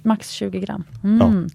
Max 0.03 0.31
20 0.31 0.61
gram. 0.61 0.85
Mm. 1.05 1.49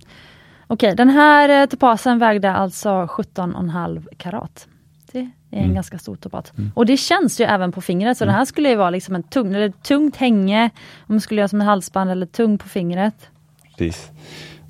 Okej, 0.67 0.95
den 0.95 1.09
här 1.09 1.61
eh, 1.61 1.65
topasen 1.65 2.19
vägde 2.19 2.51
alltså 2.51 2.89
17,5 2.89 4.07
karat. 4.17 4.67
Det 5.11 5.19
är 5.19 5.29
en 5.49 5.63
Mm. 5.63 5.73
ganska 5.75 5.97
stor 5.99 6.15
topat. 6.15 6.53
Och 6.73 6.85
det 6.85 6.97
känns 6.97 7.41
ju 7.41 7.45
även 7.45 7.71
på 7.71 7.81
fingret, 7.81 8.17
så 8.17 8.25
den 8.25 8.33
här 8.33 8.45
skulle 8.45 8.69
ju 8.69 8.75
vara 8.75 8.89
liksom 8.89 9.15
en 9.15 9.23
tung, 9.23 9.53
eller 9.55 9.69
ett 9.69 9.83
tungt 9.83 10.15
hänge, 10.15 10.69
om 11.07 11.15
man 11.15 11.21
skulle 11.21 11.41
göra 11.41 11.47
som 11.47 11.61
en 11.61 11.67
halsband 11.67 12.11
eller 12.11 12.25
tung 12.25 12.57
på 12.57 12.69
fingret. 12.69 13.29
Precis. 13.77 14.11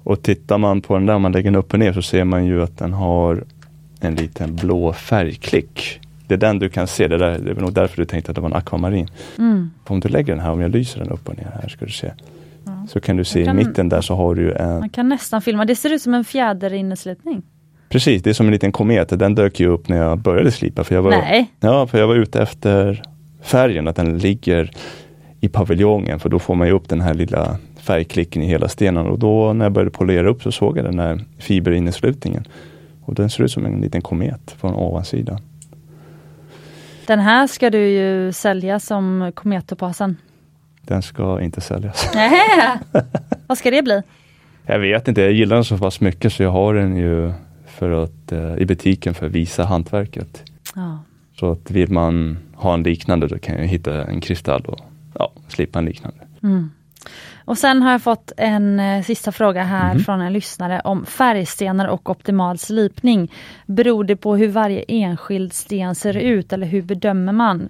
Och 0.06 0.22
tittar 0.24 0.58
man 0.58 0.82
på 0.82 0.94
den 0.94 1.06
där, 1.06 1.20
man 1.20 1.32
lägger 1.32 1.52
den 1.52 1.60
upp 1.60 1.74
och 1.74 1.80
ner 1.80 1.94
så 1.94 2.02
ser 2.02 2.24
man 2.24 2.46
ju 2.46 2.64
att 2.64 2.78
den 2.78 2.94
har 2.94 3.44
en 4.02 4.16
liten 4.16 4.56
blå 4.56 4.94
färgklick. 4.94 6.00
Det 6.28 6.34
är 6.34 6.38
den 6.38 6.60
du 6.60 6.70
kan 6.70 6.88
se, 6.88 7.08
det, 7.08 7.18
där, 7.18 7.40
det 7.40 7.52
är 7.52 7.56
nog 7.56 7.74
därför 7.74 7.98
du 7.98 8.06
tänkte 8.06 8.32
att 8.32 8.36
det 8.36 8.42
var 8.42 8.50
en 8.50 8.56
akvamarin. 8.56 9.08
Mm. 9.38 9.70
Om 9.88 10.00
du 10.00 10.10
lägger 10.10 10.34
den 10.36 10.44
här, 10.44 10.52
om 10.52 10.62
jag 10.62 10.72
lyser 10.72 11.00
den 11.00 11.10
upp 11.10 11.30
och 11.30 11.38
ner 11.38 11.52
här 11.62 11.70
ska 11.70 11.86
du 11.86 11.92
se. 11.92 12.12
Så 12.90 13.00
kan 13.00 13.18
du 13.18 13.24
se 13.24 13.46
kan- 13.46 13.60
i 13.60 13.66
mitten 13.66 13.90
där 13.90 14.02
så 14.02 14.16
har 14.16 14.36
du 14.36 14.52
en, 14.54 14.80
Man 14.80 14.90
kan 14.90 15.10
nästan 15.10 15.42
filma, 15.42 15.66
det 15.66 15.76
ser 15.76 15.94
ut 15.94 16.02
som 16.02 16.14
en 16.14 16.24
fjäderinneslipning. 16.24 17.42
precis 17.90 18.24
det 18.24 18.30
är 18.30 18.34
som 18.34 18.46
en 18.46 18.52
liten 18.52 18.72
komet. 18.72 19.20
Den 19.20 19.36
dök 19.36 19.60
ju 19.60 19.68
upp 19.68 19.90
när 19.90 19.98
jag 19.98 20.18
började 20.20 20.52
slipa. 20.52 20.84
För 20.84 20.96
jag 20.96 21.02
var, 21.02 21.12
Nej, 21.12 21.52
Ja, 21.60 21.88
för 21.88 21.98
jag 22.00 22.08
var 22.08 22.16
ute 22.16 22.42
efter 22.42 23.02
färgen, 23.42 23.88
att 23.88 23.96
den 23.96 24.18
ligger 24.18 24.72
i 25.40 25.48
paviljongen 25.48 26.20
för 26.20 26.30
då 26.30 26.40
får 26.40 26.56
man 26.56 26.68
ju 26.68 26.74
upp 26.74 26.90
den 26.90 27.02
här 27.02 27.14
lilla 27.14 27.58
färgklicken 27.86 28.42
i 28.42 28.46
hela 28.46 28.68
stenen 28.68 29.08
och 29.08 29.20
då 29.20 29.54
när 29.54 29.66
jag 29.66 29.72
började 29.72 29.92
polera 29.92 30.30
upp 30.30 30.44
så 30.44 30.52
såg 30.52 30.78
jag 30.78 30.86
den 30.86 31.00
här 31.00 31.20
fiberinneslutningen. 31.38 32.48
Och 33.06 33.16
den 33.16 33.30
ser 33.30 33.44
ut 33.44 33.52
som 33.52 33.66
en 33.66 33.82
liten 33.82 34.02
komet 34.02 34.56
från 34.60 34.76
ovansidan. 34.76 35.40
den 37.08 37.20
här 37.20 37.48
ska 37.48 37.70
du 37.70 37.88
ju 37.88 38.34
sälja 38.34 38.80
som 38.80 39.32
komettopasen. 39.36 40.18
Den 40.82 41.02
ska 41.02 41.42
inte 41.42 41.62
säljas. 41.62 42.10
Nej. 42.16 42.80
Vad 43.48 43.58
ska 43.58 43.72
det 43.72 43.82
bli? 43.82 44.02
Jag 44.66 44.80
vet 44.80 45.08
inte, 45.08 45.22
jag 45.22 45.32
gillar 45.32 45.56
den 45.56 45.66
så 45.66 45.78
pass 45.78 46.02
mycket 46.02 46.34
så 46.34 46.44
jag 46.44 46.52
har 46.52 46.74
den 46.74 46.96
ju 46.98 47.34
för 47.68 48.04
att, 48.04 48.32
eh, 48.32 48.58
i 48.58 48.66
butiken 48.66 49.14
för 49.14 49.26
att 49.26 49.32
visa 49.32 49.66
hantverket. 49.66 50.44
Ja. 50.76 51.00
Så 51.40 51.52
att 51.52 51.72
vill 51.72 51.92
man 51.92 52.38
ha 52.54 52.74
en 52.74 52.84
liknande 52.84 53.28
då 53.28 53.38
kan 53.38 53.56
jag 53.56 53.68
hitta 53.68 54.04
en 54.04 54.22
kristall 54.22 54.66
och 54.66 54.80
ja, 55.20 55.32
slipa 55.48 55.80
en 55.80 55.86
liknande. 55.86 56.20
Mm. 56.44 56.72
Och 57.46 57.58
sen 57.58 57.82
har 57.82 57.92
jag 57.92 58.02
fått 58.02 58.32
en 58.38 58.80
eh, 58.80 59.04
sista 59.04 59.32
fråga 59.32 59.64
här 59.64 59.94
Mhm. 59.94 60.04
från 60.04 60.22
en 60.22 60.34
lyssnare 60.34 60.82
om 60.84 61.06
färgstenar 61.06 61.88
och 61.88 62.10
optimal 62.10 62.58
slipning. 62.58 63.32
Beror 63.66 64.04
det 64.04 64.16
på 64.16 64.36
hur 64.36 64.48
varje 64.48 64.84
enskild 64.88 65.54
sten 65.54 65.96
ser 65.96 66.18
ut 66.18 66.54
eller 66.54 66.68
hur 66.68 66.82
bedömer 66.82 67.34
man? 67.34 67.70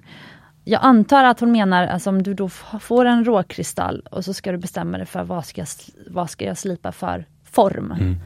Jag 0.63 0.79
antar 0.83 1.23
att 1.23 1.39
hon 1.39 1.51
menar 1.51 1.87
alltså 1.87 2.09
om 2.09 2.23
du 2.23 2.33
då 2.33 2.49
får 2.81 3.05
en 3.05 3.25
råkristall 3.25 4.01
och 4.11 4.25
så 4.25 4.33
ska 4.33 4.51
du 4.51 4.57
bestämma 4.57 4.97
dig 4.97 5.07
för 5.07 5.23
vad 5.23 5.45
ska 5.45 5.61
jag, 5.61 5.67
vad 6.09 6.29
ska 6.29 6.45
jag 6.45 6.57
slipa 6.57 6.91
för 6.91 7.25
form. 7.51 7.91
Mm. 7.99 8.17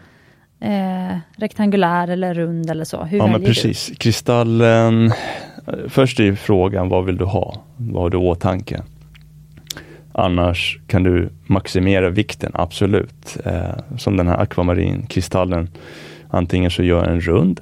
Eh, 0.61 1.17
rektangulär 1.35 2.07
eller 2.07 2.33
rund 2.33 2.69
eller 2.69 2.85
så. 2.85 3.03
Hur 3.03 3.17
Ja 3.17 3.23
men 3.23 3.33
väljer 3.33 3.47
du? 3.47 3.53
precis. 3.53 3.91
Kristallen, 3.97 5.05
eh, 5.05 5.13
först 5.87 6.19
är 6.19 6.35
frågan 6.35 6.89
vad 6.89 7.05
vill 7.05 7.17
du 7.17 7.25
ha? 7.25 7.55
Vad 7.77 8.01
har 8.03 8.09
du 8.09 8.17
i 8.17 8.21
åtanke? 8.21 8.81
Annars 10.19 10.79
kan 10.87 11.03
du 11.03 11.29
maximera 11.45 12.09
vikten, 12.09 12.51
absolut. 12.53 13.37
Eh, 13.45 13.69
som 13.97 14.17
den 14.17 14.27
här 14.27 14.37
akvamarinkristallen. 14.41 15.69
Antingen 16.29 16.71
så 16.71 16.83
gör 16.83 17.03
en 17.05 17.21
rund. 17.21 17.59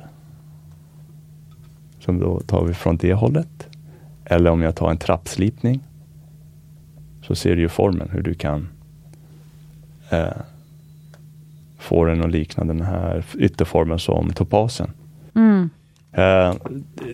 Som 1.99 2.19
då 2.19 2.39
tar 2.39 2.65
vi 2.65 2.73
från 2.73 2.97
det 2.97 3.13
hållet. 3.13 3.67
Eller 4.25 4.51
om 4.51 4.61
jag 4.61 4.75
tar 4.75 4.89
en 4.91 4.97
trappslipning. 4.97 5.79
Så 7.21 7.35
ser 7.35 7.55
du 7.55 7.61
ju 7.61 7.69
formen 7.69 8.09
hur 8.11 8.21
du 8.21 8.33
kan 8.33 8.67
eh, 10.09 10.27
få 11.77 12.05
den 12.05 12.23
att 12.23 12.31
likna 12.31 12.63
den 12.65 12.81
här 12.81 13.23
ytterformen 13.37 13.99
som 13.99 14.29
topasen. 14.33 14.91
Mm. 15.35 15.69
Eh, 16.11 16.53
det- 16.95 17.13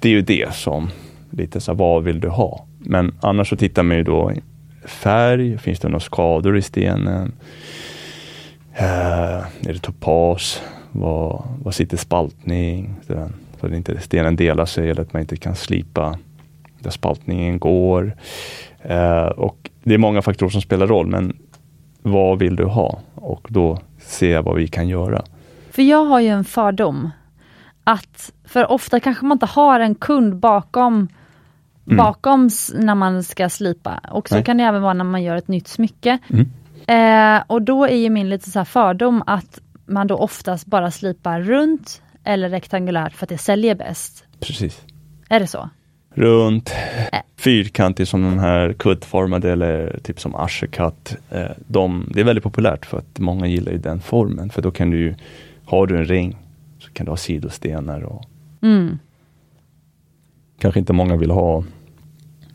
det 0.00 0.08
är 0.08 0.12
ju 0.12 0.22
det 0.22 0.54
som 0.54 0.88
lite 1.30 1.60
så 1.60 1.72
här, 1.72 1.78
vad 1.78 2.02
vill 2.04 2.20
du 2.20 2.28
ha? 2.28 2.66
Men 2.78 3.14
annars 3.20 3.48
så 3.48 3.56
tittar 3.56 3.82
man 3.82 3.96
ju 3.96 4.02
då 4.02 4.32
färg, 4.84 5.58
finns 5.58 5.80
det 5.80 5.88
några 5.88 6.00
skador 6.00 6.56
i 6.56 6.62
stenen? 6.62 7.32
Eh, 8.74 9.38
är 9.66 9.72
det 9.72 9.78
topas? 9.78 10.62
Vad, 10.92 11.42
vad 11.62 11.74
sitter 11.74 11.96
spaltning? 11.96 12.94
Så, 13.06 13.28
så 13.60 13.66
att 13.66 13.72
inte 13.72 14.00
stenen 14.00 14.36
delar 14.36 14.66
sig 14.66 14.90
eller 14.90 15.02
att 15.02 15.12
man 15.12 15.22
inte 15.22 15.36
kan 15.36 15.56
slipa 15.56 16.18
där 16.78 16.90
spaltningen 16.90 17.58
går. 17.58 18.16
Eh, 18.82 19.26
och 19.26 19.70
det 19.82 19.94
är 19.94 19.98
många 19.98 20.22
faktorer 20.22 20.50
som 20.50 20.60
spelar 20.60 20.86
roll, 20.86 21.06
men 21.06 21.36
vad 22.02 22.38
vill 22.38 22.56
du 22.56 22.64
ha? 22.64 22.98
Och 23.14 23.46
då 23.50 23.78
ser 23.98 24.30
jag 24.30 24.42
vad 24.42 24.56
vi 24.56 24.68
kan 24.68 24.88
göra. 24.88 25.24
För 25.70 25.82
jag 25.82 26.04
har 26.04 26.20
ju 26.20 26.28
en 26.28 26.44
fördom 26.44 27.10
att, 27.84 28.32
för 28.44 28.70
ofta 28.70 29.00
kanske 29.00 29.24
man 29.24 29.36
inte 29.36 29.46
har 29.46 29.80
en 29.80 29.94
kund 29.94 30.36
bakom 30.36 31.08
Mm. 31.86 31.96
bakom 31.96 32.50
när 32.74 32.94
man 32.94 33.22
ska 33.22 33.48
slipa. 33.48 34.00
Och 34.10 34.28
så 34.28 34.34
Nej. 34.34 34.44
kan 34.44 34.56
det 34.56 34.64
även 34.64 34.82
vara 34.82 34.94
när 34.94 35.04
man 35.04 35.22
gör 35.22 35.36
ett 35.36 35.48
nytt 35.48 35.68
smycke. 35.68 36.18
Mm. 36.28 36.46
Eh, 36.86 37.42
och 37.46 37.62
då 37.62 37.84
är 37.84 37.96
ju 37.96 38.10
min 38.10 38.28
lite 38.28 38.50
så 38.50 38.64
fördom 38.64 39.22
att 39.26 39.60
man 39.86 40.06
då 40.06 40.16
oftast 40.16 40.66
bara 40.66 40.90
slipar 40.90 41.40
runt 41.40 42.02
eller 42.24 42.48
rektangulärt 42.48 43.12
för 43.12 43.24
att 43.24 43.28
det 43.30 43.38
säljer 43.38 43.74
bäst. 43.74 44.24
Precis. 44.40 44.82
Är 45.28 45.40
det 45.40 45.46
så? 45.46 45.68
runt, 46.16 46.70
Äh. 47.12 47.18
fyrkantig 47.36 48.08
som 48.08 48.22
den 48.22 48.38
här 48.38 48.72
kuddformade 48.72 49.52
eller 49.52 49.98
typ 50.02 50.20
som 50.20 50.34
ashercut. 50.34 51.16
Eh, 51.30 51.50
de, 51.66 52.10
det 52.14 52.20
är 52.20 52.24
väldigt 52.24 52.44
populärt 52.44 52.86
för 52.86 52.98
att 52.98 53.18
många 53.18 53.46
gillar 53.46 53.72
ju 53.72 53.78
den 53.78 54.00
formen 54.00 54.50
för 54.50 54.62
då 54.62 54.70
kan 54.70 54.90
du 54.90 54.98
ju, 54.98 55.14
har 55.64 55.86
du 55.86 55.96
en 55.96 56.04
ring 56.04 56.36
så 56.78 56.90
kan 56.92 57.06
du 57.06 57.12
ha 57.12 57.16
sidostenar 57.16 58.00
och 58.02 58.24
Mm. 58.62 58.98
Kanske 60.64 60.80
inte 60.80 60.92
många 60.92 61.16
vill 61.16 61.30
ha 61.30 61.64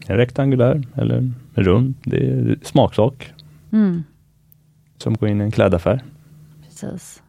en 0.08 0.18
rektangulär 0.18 0.84
eller 0.96 1.18
en 1.18 1.36
rund. 1.54 1.94
Det 2.04 2.18
är 2.18 2.58
smaksak 2.64 3.34
Mm. 3.72 4.04
som 4.98 5.14
går 5.14 5.30
in 5.30 5.42
i 5.42 5.44
en 5.44 5.52
klädaffär. 5.52 6.04
Precis. 6.64 7.24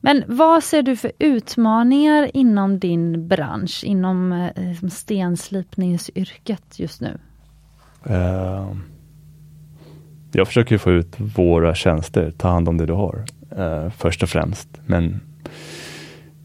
Men 0.00 0.22
vad 0.26 0.64
ser 0.64 0.82
du 0.82 0.96
för 0.96 1.12
utmaningar 1.18 2.30
inom 2.36 2.78
din 2.78 3.28
bransch, 3.28 3.84
inom 3.84 4.32
eh, 4.32 4.74
som 4.80 4.90
stenslipningsyrket 4.90 6.78
just 6.78 7.00
nu? 7.00 7.18
Eh, 8.06 8.72
jag 10.32 10.46
försöker 10.46 10.78
få 10.78 10.90
ut 10.90 11.16
våra 11.36 11.74
tjänster, 11.74 12.30
ta 12.30 12.48
hand 12.48 12.68
om 12.68 12.78
det 12.78 12.86
du 12.86 12.92
har 12.92 13.24
eh, 13.56 13.90
först 13.90 14.22
och 14.22 14.28
främst. 14.28 14.68
Men, 14.86 15.20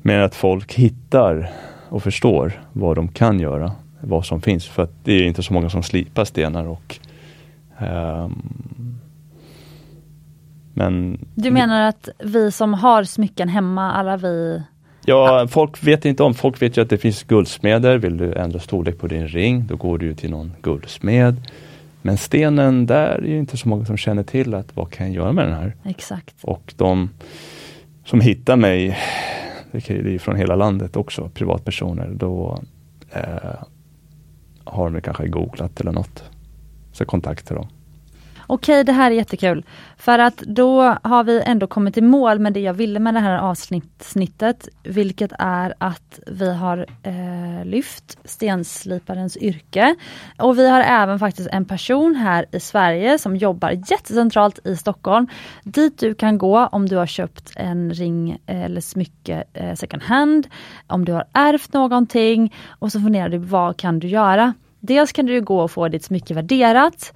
men 0.02 0.24
att 0.24 0.36
folk 0.36 0.74
hittar 0.74 1.50
och 1.90 2.04
förstår 2.04 2.62
vad 2.74 2.96
de 2.96 3.08
kan 3.08 3.40
göra, 3.40 3.72
vad 4.02 4.26
som 4.26 4.42
finns. 4.42 4.68
För 4.68 4.84
att 4.84 4.94
det 5.04 5.14
är 5.14 5.24
inte 5.24 5.44
så 5.44 5.54
många 5.54 5.70
som 5.70 5.84
slipar 5.84 6.26
stenar 6.26 6.68
och 6.68 7.00
ehm, 7.80 8.42
men 10.74 11.26
Du 11.36 11.52
menar 11.52 11.82
att 11.82 12.10
vi 12.20 12.52
som 12.52 12.74
har 12.74 13.04
smycken 13.04 13.50
hemma, 13.50 13.92
alla 13.92 14.18
vi... 14.18 14.62
Ja, 15.06 15.48
folk 15.48 15.84
vet 15.84 16.06
inte 16.06 16.24
om. 16.24 16.34
Folk 16.34 16.62
vet 16.62 16.78
ju 16.78 16.82
att 16.82 16.90
det 16.90 16.98
finns 16.98 17.24
guldsmeder. 17.24 17.98
Vill 17.98 18.18
du 18.18 18.34
ändra 18.34 18.60
storlek 18.60 19.00
på 19.00 19.08
din 19.08 19.28
ring, 19.28 19.68
då 19.68 19.76
går 19.76 19.98
du 19.98 20.14
till 20.14 20.30
någon 20.30 20.54
guldsmed. 20.62 21.42
Men 22.02 22.18
stenen 22.18 22.86
där 22.86 23.18
är 23.18 23.28
ju 23.28 23.40
inte 23.40 23.58
så 23.58 23.70
många 23.70 23.86
som 23.86 23.98
känner 23.98 24.24
till 24.24 24.54
att 24.54 24.76
vad 24.76 24.92
kan 24.92 25.06
jag 25.06 25.16
göra 25.16 25.32
med 25.32 25.46
den 25.46 25.54
här? 25.54 25.76
Exakt. 25.84 26.36
Och 26.42 26.74
de 26.78 27.10
som 28.06 28.22
hittar 28.22 28.56
mig, 28.56 28.98
det 29.72 29.90
är 29.90 30.20
från 30.20 30.36
hela 30.36 30.56
landet 30.56 30.96
också, 30.96 31.30
privatpersoner, 31.34 32.12
då 32.14 32.60
eh, 33.12 33.64
har 34.64 34.90
de 34.90 35.02
kanske 35.02 35.28
googlat 35.28 35.80
eller 35.82 35.92
något. 35.92 36.24
Så 36.92 37.06
kontakta 37.06 37.56
dem. 37.56 37.68
Okej, 38.50 38.84
det 38.84 38.92
här 38.92 39.12
är 39.12 39.16
jättekul. 39.16 39.66
För 39.98 40.20
att 40.20 40.38
då 40.38 40.82
har 41.04 41.24
vi 41.24 41.42
ändå 41.46 41.68
kommit 41.68 41.98
i 41.98 42.02
mål 42.02 42.40
med 42.40 42.54
det 42.54 42.60
jag 42.60 42.74
ville 42.74 43.00
med 43.00 43.14
det 43.14 43.20
här 43.20 43.38
avsnittet, 43.38 44.68
vilket 44.84 45.32
är 45.40 45.74
att 45.78 46.20
vi 46.28 46.54
har 46.54 46.86
eh, 47.04 47.66
lyft 47.66 48.18
stensliparens 48.24 49.38
yrke. 49.38 49.96
Och 50.38 50.58
vi 50.58 50.70
har 50.70 50.82
även 50.82 51.20
faktiskt 51.20 51.50
en 51.52 51.66
person 51.66 52.16
här 52.16 52.46
i 52.52 52.60
Sverige 52.60 53.20
som 53.20 53.36
jobbar 53.36 53.70
jättecentralt 53.70 54.68
i 54.68 54.76
Stockholm, 54.76 55.28
dit 55.64 56.00
du 56.00 56.14
kan 56.14 56.38
gå 56.38 56.66
om 56.66 56.90
du 56.90 56.96
har 56.96 57.08
köpt 57.08 57.52
en 57.56 57.94
ring 57.94 58.38
eller 58.46 58.82
smycke 58.82 59.44
eh, 59.54 59.76
second 59.76 60.04
hand, 60.04 60.48
om 60.88 61.06
du 61.06 61.12
har 61.12 61.26
ärvt 61.34 61.74
någonting 61.74 62.54
och 62.80 62.92
så 62.92 63.02
funderar 63.02 63.30
du, 63.30 63.38
vad 63.38 63.78
kan 63.78 64.00
du 64.00 64.08
göra? 64.08 64.54
Dels 64.80 65.12
kan 65.12 65.26
du 65.26 65.42
gå 65.42 65.62
och 65.62 65.72
få 65.72 65.88
ditt 65.88 66.04
smycke 66.04 66.34
värderat, 66.34 67.14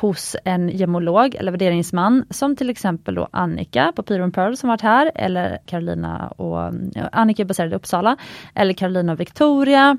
hos 0.00 0.36
en 0.44 0.68
gemolog 0.68 1.34
eller 1.34 1.52
värderingsman 1.52 2.24
som 2.30 2.56
till 2.56 2.70
exempel 2.70 3.14
då 3.14 3.28
Annika 3.30 3.92
på 3.96 4.02
Pyro 4.02 4.30
Pearl 4.30 4.54
som 4.54 4.68
varit 4.68 4.80
här 4.80 5.12
eller 5.14 5.58
Carolina 5.66 6.28
och 6.28 6.72
Annika 7.12 7.42
är 7.42 7.46
baserad 7.46 7.72
i 7.72 7.76
Uppsala 7.76 8.16
eller 8.54 8.72
Carolina 8.72 9.12
och 9.12 9.20
Victoria 9.20 9.98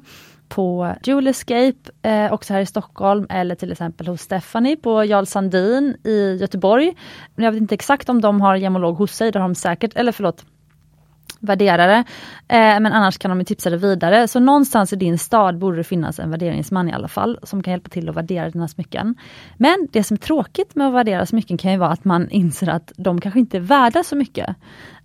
på 0.49 0.95
Julescape 1.03 1.91
eh, 2.01 2.33
också 2.33 2.53
här 2.53 2.61
i 2.61 2.65
Stockholm 2.65 3.27
eller 3.29 3.55
till 3.55 3.71
exempel 3.71 4.07
hos 4.07 4.21
Stephanie 4.21 4.75
på 4.75 5.03
Jarl 5.03 5.25
Sandin 5.25 5.97
i 6.03 6.37
Göteborg. 6.41 6.93
Men 7.35 7.45
Jag 7.45 7.51
vet 7.51 7.61
inte 7.61 7.75
exakt 7.75 8.09
om 8.09 8.21
de 8.21 8.41
har 8.41 8.55
gemolog 8.55 8.97
hos 8.97 9.11
sig, 9.11 9.31
det 9.31 9.39
har 9.39 9.47
de 9.47 9.55
säkert, 9.55 9.95
eller 9.95 10.11
förlåt 10.11 10.45
värderare. 11.39 11.97
Eh, 12.47 12.57
men 12.57 12.85
annars 12.85 13.17
kan 13.17 13.37
de 13.37 13.45
tipsa 13.45 13.69
dig 13.69 13.79
vidare. 13.79 14.27
Så 14.27 14.39
någonstans 14.39 14.93
i 14.93 14.95
din 14.95 15.17
stad 15.17 15.57
borde 15.57 15.77
det 15.77 15.83
finnas 15.83 16.19
en 16.19 16.31
värderingsman 16.31 16.89
i 16.89 16.93
alla 16.93 17.07
fall 17.07 17.39
som 17.43 17.63
kan 17.63 17.71
hjälpa 17.71 17.89
till 17.89 18.09
att 18.09 18.15
värdera 18.15 18.49
dina 18.49 18.67
smycken. 18.67 19.15
Men 19.57 19.87
det 19.91 20.03
som 20.03 20.15
är 20.15 20.19
tråkigt 20.19 20.75
med 20.75 20.87
att 20.87 20.93
värdera 20.93 21.25
smycken 21.25 21.57
kan 21.57 21.71
ju 21.71 21.77
vara 21.77 21.89
att 21.89 22.05
man 22.05 22.29
inser 22.29 22.69
att 22.69 22.91
de 22.97 23.21
kanske 23.21 23.39
inte 23.39 23.57
är 23.57 23.61
värda 23.61 24.03
så 24.03 24.15
mycket. 24.15 24.55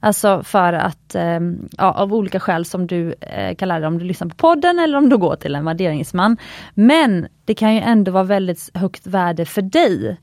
Alltså 0.00 0.42
för 0.42 0.72
att 0.72 1.14
eh, 1.14 1.40
ja, 1.78 1.92
av 1.92 2.14
olika 2.14 2.40
skäl 2.40 2.64
som 2.64 2.86
du 2.86 3.14
eh, 3.20 3.54
kan 3.54 3.68
lära 3.68 3.78
dig 3.78 3.88
om 3.88 3.98
du 3.98 4.04
lyssnar 4.04 4.28
på 4.28 4.34
podden 4.34 4.78
eller 4.78 4.98
om 4.98 5.08
du 5.08 5.18
går 5.18 5.36
till 5.36 5.54
en 5.54 5.64
värderingsman. 5.64 6.36
Men 6.74 7.26
det 7.44 7.54
kan 7.54 7.74
ju 7.74 7.80
ändå 7.80 8.12
vara 8.12 8.24
väldigt 8.24 8.70
högt 8.74 9.06
värde 9.06 9.44
för 9.44 9.62
dig. 9.62 10.16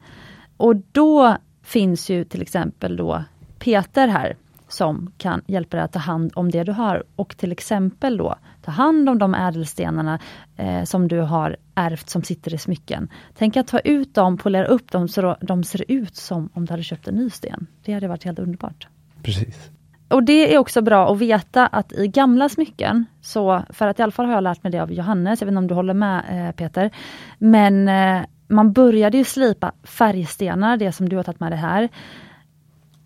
Och 0.58 0.76
då 0.92 1.38
finns 1.64 2.10
ju 2.10 2.24
till 2.24 2.42
exempel 2.42 2.98
då 2.98 3.24
Peter 3.60 4.08
här 4.08 4.36
som 4.70 5.12
kan 5.18 5.42
hjälpa 5.48 5.78
dig 5.78 5.84
att 5.84 5.94
ta 5.94 6.00
hand 6.00 6.32
om 6.36 6.52
det 6.52 6.64
du 6.64 6.72
har 6.72 7.04
och 7.16 7.38
till 7.38 7.52
exempel 7.52 8.18
då 8.18 8.36
ta 8.62 8.72
hand 8.72 9.10
om 9.10 9.20
de 9.20 9.36
ädelstenarna 9.36 10.20
eh, 10.58 10.84
som 10.84 11.08
du 11.08 11.20
har 11.20 11.58
ärvt 11.76 12.10
som 12.10 12.24
sitter 12.24 12.54
i 12.54 12.58
smycken. 12.58 13.10
Tänk 13.38 13.58
att 13.58 13.68
ta 13.68 13.80
ut 13.80 14.16
dem, 14.16 14.38
polera 14.38 14.66
upp 14.66 14.92
dem 14.92 15.08
så 15.08 15.38
de 15.42 15.64
ser 15.64 15.86
ut 15.88 16.16
som 16.16 16.50
om 16.54 16.66
du 16.66 16.74
hade 16.74 16.84
köpt 16.84 17.08
en 17.08 17.16
ny 17.16 17.30
sten. 17.30 17.68
Det 17.84 17.94
hade 17.94 18.08
varit 18.08 18.24
helt 18.24 18.40
underbart. 18.40 18.88
Precis. 19.24 19.70
Och 20.10 20.24
det 20.24 20.54
är 20.54 20.58
också 20.58 20.82
bra 20.82 21.12
att 21.12 21.18
veta 21.18 21.68
att 21.68 21.94
i 21.94 22.08
gamla 22.08 22.50
smycken, 22.50 23.06
så 23.22 23.64
för 23.70 23.88
att 23.88 24.00
i 24.00 24.02
alla 24.02 24.12
fall 24.12 24.26
har 24.26 24.34
jag 24.34 24.44
lärt 24.44 24.64
mig 24.64 24.72
det 24.72 24.80
av 24.80 24.92
Johannes, 24.94 25.42
jag 25.42 25.46
vet 25.46 25.52
inte 25.52 25.58
om 25.58 25.68
du 25.68 25.74
håller 25.74 25.94
med 25.94 26.24
eh, 26.30 26.52
Peter, 26.52 26.92
men 27.38 27.88
eh, 27.88 28.22
man 28.48 28.74
började 28.74 29.18
ju 29.18 29.24
slipa 29.24 29.72
färgstenar, 29.84 30.78
det 30.78 30.92
som 30.92 31.10
du 31.10 31.16
har 31.16 31.24
tagit 31.24 31.40
med 31.40 31.52
dig 31.52 31.60
här, 31.60 31.90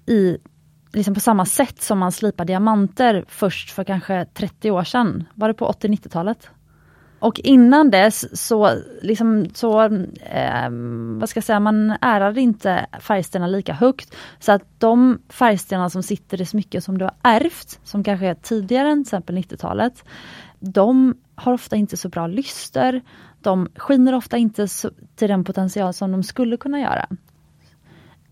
i 0.05 0.37
liksom 0.93 1.13
på 1.13 1.19
samma 1.19 1.45
sätt 1.45 1.81
som 1.81 1.99
man 1.99 2.11
slipar 2.11 2.45
diamanter 2.45 3.25
först 3.27 3.71
för 3.71 3.83
kanske 3.83 4.25
30 4.33 4.71
år 4.71 4.83
sedan. 4.83 5.23
Var 5.33 5.47
det 5.47 5.53
på 5.53 5.71
80-90-talet? 5.71 6.49
Och 7.19 7.39
innan 7.39 7.91
dess 7.91 8.47
så, 8.47 8.69
liksom, 9.01 9.47
så 9.53 9.81
eh, 10.21 10.69
vad 11.19 11.29
ska 11.29 11.37
jag 11.37 11.43
säga, 11.43 11.59
man 11.59 11.97
ärade 12.01 12.41
inte 12.41 12.85
färgstenar 12.99 13.47
lika 13.47 13.73
högt. 13.73 14.15
Så 14.39 14.51
att 14.51 14.63
de 14.77 15.21
färgstenar 15.29 15.89
som 15.89 16.03
sitter 16.03 16.41
i 16.41 16.45
smycken 16.45 16.81
som 16.81 16.97
du 16.97 17.05
har 17.05 17.13
ärvt, 17.21 17.79
som 17.83 18.03
kanske 18.03 18.27
är 18.27 18.35
tidigare 18.35 18.89
än 18.89 19.03
till 19.03 19.07
exempel 19.07 19.37
90-talet, 19.37 20.03
de 20.59 21.17
har 21.35 21.53
ofta 21.53 21.75
inte 21.75 21.97
så 21.97 22.09
bra 22.09 22.27
lyster. 22.27 23.01
De 23.41 23.67
skiner 23.75 24.13
ofta 24.13 24.37
inte 24.37 24.67
så, 24.67 24.89
till 25.15 25.27
den 25.27 25.43
potential 25.43 25.93
som 25.93 26.11
de 26.11 26.23
skulle 26.23 26.57
kunna 26.57 26.79
göra. 26.79 27.07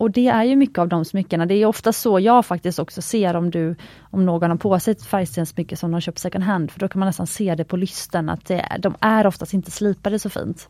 Och 0.02 0.12
det 0.12 0.28
är 0.28 0.43
ju 0.43 0.56
mycket 0.56 0.78
av 0.78 0.88
de 0.88 1.06
smyckena. 1.06 1.45
Det 1.45 1.56
är 1.56 1.66
ofta 1.66 1.93
så 1.93 2.20
jag 2.20 2.45
faktiskt 2.45 2.80
också 2.80 3.02
ser 3.02 3.36
om 3.36 3.52
du 3.52 3.76
om 4.02 4.26
någon 4.26 4.49
har 4.49 4.58
på 4.58 4.80
sig 4.80 4.91
ett 4.91 5.04
färgstenssmycke 5.04 5.76
som 5.76 5.91
de 5.91 6.02
köpt 6.02 6.20
second 6.20 6.43
hand, 6.43 6.72
för 6.72 6.80
då 6.80 6.88
kan 6.88 6.99
man 6.99 7.06
nästan 7.06 7.28
se 7.28 7.56
det 7.56 7.64
på 7.64 7.78
lysten 7.78 8.30
att 8.30 8.45
det, 8.45 8.78
de 8.80 8.95
är 8.99 9.28
oftast 9.28 9.54
inte 9.54 9.72
slipade 9.72 10.20
så 10.20 10.30
fint. 10.30 10.70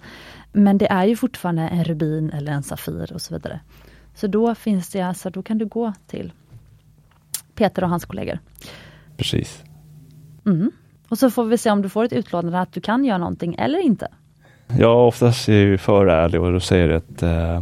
Men 0.52 0.78
det 0.78 0.92
är 0.92 1.06
ju 1.06 1.16
fortfarande 1.16 1.62
en 1.62 1.84
rubin 1.84 2.30
eller 2.30 2.52
en 2.52 2.64
safir 2.64 3.14
och 3.14 3.22
så 3.22 3.34
vidare. 3.34 3.60
Så 4.16 4.28
då 4.28 4.56
finns 4.56 4.90
det 4.90 5.02
alltså, 5.02 5.30
då 5.30 5.44
kan 5.44 5.58
du 5.58 5.66
gå 5.66 5.94
till 6.08 6.34
Peter 7.56 7.84
och 7.84 7.90
hans 7.90 8.06
kollegor. 8.06 8.40
Precis. 9.18 9.64
Mm. 10.46 10.72
Och 11.10 11.18
så 11.18 11.30
får 11.30 11.46
vi 11.46 11.58
se 11.58 11.72
om 11.72 11.82
du 11.82 11.90
får 11.90 12.04
ett 12.04 12.14
utlåtande 12.14 12.60
att 12.60 12.74
du 12.74 12.82
kan 12.82 13.06
göra 13.06 13.18
någonting 13.18 13.56
eller 13.60 13.80
inte. 13.80 14.08
Ja, 14.80 15.08
oftast 15.08 15.50
är 15.50 15.68
jag 15.68 15.80
för 15.80 16.08
ärlig 16.08 16.42
och 16.42 16.52
då 16.52 16.60
säger 16.60 16.90
att 16.90 17.24
eh, 17.24 17.62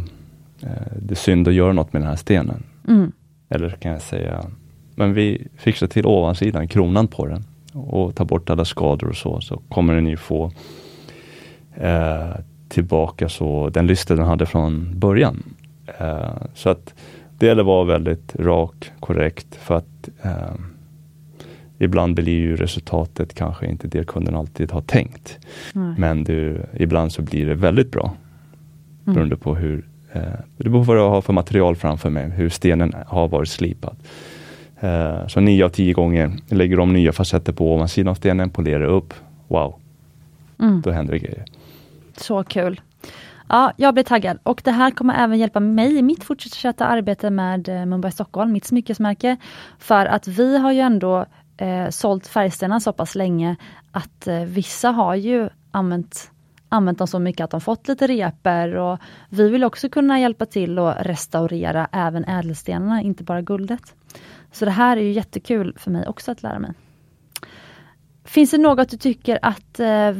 det 1.02 1.10
är 1.10 1.14
synd 1.14 1.48
att 1.48 1.54
göra 1.54 1.72
något 1.72 1.92
med 1.92 2.02
den 2.02 2.08
här 2.08 2.16
stenen. 2.16 2.62
Mm. 2.88 3.12
Eller 3.48 3.70
kan 3.70 3.92
jag 3.92 4.02
säga, 4.02 4.44
men 4.94 5.14
vi 5.14 5.48
fixar 5.56 5.86
till 5.86 6.06
ovansidan, 6.06 6.68
kronan 6.68 7.08
på 7.08 7.26
den 7.26 7.44
och 7.72 8.14
tar 8.14 8.24
bort 8.24 8.50
alla 8.50 8.64
skador 8.64 9.08
och 9.08 9.16
så, 9.16 9.40
så 9.40 9.62
kommer 9.68 9.94
den 9.94 10.06
ju 10.06 10.16
få 10.16 10.52
eh, 11.74 12.34
tillbaka 12.68 13.28
så 13.28 13.68
den 13.68 13.86
lyster 13.86 14.16
den 14.16 14.26
hade 14.26 14.46
från 14.46 14.98
början. 14.98 15.42
Eh, 15.98 16.42
så 16.54 16.70
att 16.70 16.94
det 17.38 17.46
gäller 17.46 17.62
att 17.62 17.66
vara 17.66 17.84
väldigt 17.84 18.36
rak, 18.36 18.92
korrekt 19.00 19.56
för 19.56 19.76
att 19.76 20.08
eh, 20.22 20.54
ibland 21.78 22.14
blir 22.14 22.38
ju 22.38 22.56
resultatet 22.56 23.34
kanske 23.34 23.66
inte 23.66 23.88
det 23.88 24.06
kunden 24.06 24.34
alltid 24.34 24.72
har 24.72 24.80
tänkt. 24.80 25.38
Nej. 25.72 25.94
Men 25.98 26.24
du, 26.24 26.62
ibland 26.74 27.12
så 27.12 27.22
blir 27.22 27.46
det 27.46 27.54
väldigt 27.54 27.90
bra. 27.90 28.16
Mm. 29.04 29.14
Beroende 29.14 29.36
på 29.36 29.54
hur, 29.54 29.78
eh, 29.78 29.84
det 30.56 30.68
beror 30.70 30.84
på 30.84 30.92
vad 30.92 30.96
jag 30.98 31.10
har 31.10 31.20
för 31.22 31.32
material 31.32 31.76
framför 31.76 32.10
mig, 32.10 32.30
hur 32.30 32.48
stenen 32.48 32.94
har 33.06 33.28
varit 33.28 33.48
slipad. 33.48 33.96
Eh, 34.80 35.26
så 35.26 35.40
nio 35.40 35.64
av 35.64 35.68
tio 35.68 35.92
gånger 35.92 36.32
lägger 36.48 36.76
de 36.76 36.92
nya 36.92 37.12
facetter 37.12 37.52
på 37.52 37.74
ovansidan 37.74 38.10
av 38.10 38.14
stenen, 38.14 38.50
polerar 38.50 38.84
upp. 38.84 39.14
Wow, 39.48 39.74
Mm. 40.60 40.80
då 40.80 40.90
händer 40.90 41.12
det 41.12 41.18
grejer. 41.18 41.44
Så 42.16 42.44
kul! 42.44 42.80
Ja, 43.48 43.72
jag 43.76 43.94
blir 43.94 44.04
taggad 44.04 44.38
och 44.42 44.60
det 44.64 44.70
här 44.70 44.90
kommer 44.90 45.14
även 45.24 45.38
hjälpa 45.38 45.60
mig 45.60 45.98
i 45.98 46.02
mitt 46.02 46.24
fortsatta 46.24 46.86
arbete 46.86 47.30
med 47.30 47.68
eh, 47.68 47.86
Mumbai 47.86 48.10
Stockholm, 48.12 48.52
mitt 48.52 48.64
smyckesmärke. 48.64 49.36
För 49.78 50.06
att 50.06 50.28
vi 50.28 50.58
har 50.58 50.72
ju 50.72 50.80
ändå 50.80 51.26
eh, 51.56 51.88
sålt 51.88 52.26
färgstenar 52.26 52.78
så 52.78 52.92
pass 52.92 53.14
länge 53.14 53.56
att 53.92 54.26
eh, 54.26 54.40
vissa 54.40 54.90
har 54.90 55.14
ju 55.14 55.48
använt, 55.70 56.30
använt 56.70 56.98
dem 56.98 57.06
så 57.06 57.18
mycket 57.18 57.44
att 57.44 57.50
de 57.50 57.60
fått 57.60 57.88
lite 57.88 58.06
reper 58.06 58.74
och 58.74 58.98
vi 59.28 59.48
vill 59.48 59.64
också 59.64 59.88
kunna 59.88 60.20
hjälpa 60.20 60.46
till 60.46 60.78
att 60.78 61.06
restaurera 61.06 61.88
även 61.92 62.24
ädelstenarna, 62.24 63.02
inte 63.02 63.24
bara 63.24 63.42
guldet. 63.42 63.94
Så 64.52 64.64
det 64.64 64.70
här 64.70 64.96
är 64.96 65.00
ju 65.00 65.12
jättekul 65.12 65.74
för 65.78 65.90
mig 65.90 66.06
också 66.06 66.32
att 66.32 66.42
lära 66.42 66.58
mig. 66.58 66.72
Finns 68.24 68.50
det 68.50 68.58
något 68.58 68.90
du 68.90 68.96
tycker 68.96 69.38
att 69.42 69.80
eh, 69.80 70.12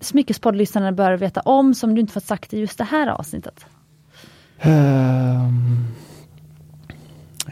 smyckespoddlyssnarna 0.00 0.92
bör 0.92 1.12
veta 1.12 1.40
om 1.40 1.74
som 1.74 1.94
du 1.94 2.00
inte 2.00 2.12
fått 2.12 2.24
sagt 2.24 2.54
i 2.54 2.58
just 2.58 2.78
det 2.78 2.84
här 2.84 3.06
avsnittet? 3.06 3.66
Um, 4.64 5.84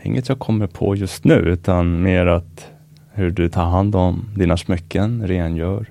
inget 0.02 0.28
jag 0.28 0.38
kommer 0.38 0.66
på 0.66 0.96
just 0.96 1.24
nu 1.24 1.34
utan 1.34 2.02
mer 2.02 2.26
att 2.26 2.70
hur 3.12 3.30
du 3.30 3.48
tar 3.48 3.64
hand 3.64 3.96
om 3.96 4.28
dina 4.36 4.56
smycken, 4.56 5.26
rengör, 5.26 5.90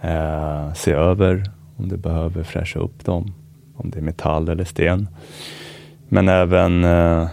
eh, 0.00 0.72
se 0.72 0.92
över 0.92 1.50
om 1.76 1.88
du 1.88 1.96
behöver 1.96 2.42
fräscha 2.42 2.78
upp 2.78 3.04
dem, 3.04 3.34
om 3.76 3.90
det 3.90 3.98
är 3.98 4.02
metall 4.02 4.48
eller 4.48 4.64
sten. 4.64 5.08
Men 6.08 6.28
även 6.28 6.84
eh, 6.84 7.28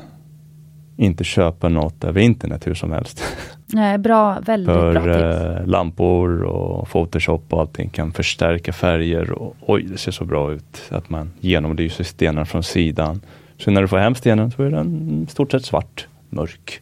inte 0.97 1.23
köpa 1.23 1.69
något 1.69 2.03
över 2.03 2.21
internet 2.21 2.67
hur 2.67 2.73
som 2.73 2.91
helst. 2.91 3.23
Nej, 3.65 3.97
bra, 3.97 4.39
väldigt 4.45 4.75
bra 4.75 4.93
För 4.93 5.13
tips. 5.13 5.59
eh, 5.59 5.67
lampor 5.67 6.43
och 6.43 6.89
Photoshop 6.89 7.53
och 7.53 7.59
allting 7.59 7.89
kan 7.89 8.11
förstärka 8.11 8.73
färger 8.73 9.31
och 9.31 9.55
oj, 9.61 9.83
det 9.83 9.97
ser 9.97 10.11
så 10.11 10.25
bra 10.25 10.53
ut 10.53 10.81
att 10.89 11.09
man 11.09 11.31
genomlyser 11.39 12.03
stenen 12.03 12.45
från 12.45 12.63
sidan. 12.63 13.21
Så 13.57 13.71
när 13.71 13.81
du 13.81 13.87
får 13.87 13.97
hem 13.97 14.15
stenen 14.15 14.51
så 14.51 14.63
är 14.63 14.69
den 14.69 15.27
stort 15.29 15.51
sett 15.51 15.65
svart, 15.65 16.07
mörk. 16.29 16.79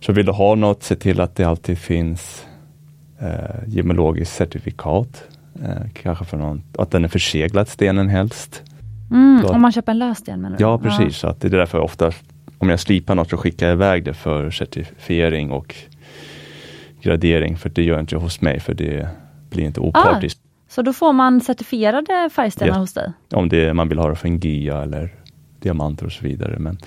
Så 0.00 0.12
vill 0.12 0.26
du 0.26 0.32
ha 0.32 0.54
något, 0.54 0.82
se 0.82 0.96
till 0.96 1.20
att 1.20 1.36
det 1.36 1.44
alltid 1.44 1.78
finns 1.78 2.46
eh, 3.20 3.28
gemologiskt 3.66 4.34
certifikat. 4.36 5.24
Eh, 5.62 5.90
kanske 6.02 6.24
för 6.24 6.36
någon, 6.36 6.62
att 6.78 6.90
den 6.90 7.04
är 7.04 7.08
förseglad, 7.08 7.68
stenen 7.68 8.08
helst. 8.08 8.62
Mm, 9.10 9.44
om 9.44 9.62
man 9.62 9.72
köper 9.72 9.92
en 9.92 9.98
lössten 9.98 10.40
menar 10.40 10.56
du? 10.58 10.64
Ja, 10.64 10.78
precis. 10.78 11.16
Så 11.16 11.28
att 11.28 11.40
det 11.40 11.48
är 11.48 11.50
därför 11.50 11.78
jag 11.78 11.84
ofta, 11.84 12.12
om 12.58 12.68
jag 12.70 12.80
slipar 12.80 13.14
något 13.14 13.30
så 13.30 13.36
skickar 13.36 13.66
jag 13.66 13.72
iväg 13.74 14.04
det 14.04 14.14
för 14.14 14.50
certifiering 14.50 15.50
och 15.50 15.74
gradering. 17.02 17.56
För 17.56 17.68
det 17.68 17.82
gör 17.82 17.94
jag 17.94 18.02
inte 18.02 18.16
hos 18.16 18.40
mig, 18.40 18.60
för 18.60 18.74
det 18.74 19.08
blir 19.50 19.64
inte 19.64 19.80
opartiskt. 19.80 20.40
Så 20.68 20.82
då 20.82 20.92
får 20.92 21.12
man 21.12 21.40
certifierade 21.40 22.30
färgstenar 22.32 22.72
Ja. 22.72 22.78
hos 22.78 22.94
dig? 22.94 23.12
Om 23.30 23.48
det, 23.48 23.74
man 23.74 23.88
vill 23.88 23.98
ha 23.98 24.08
det 24.08 24.16
för 24.16 24.28
en 24.28 24.38
GIA 24.38 24.82
eller 24.82 25.14
diamanter 25.60 26.06
och 26.06 26.12
så 26.12 26.24
vidare. 26.24 26.58
Men 26.58 26.78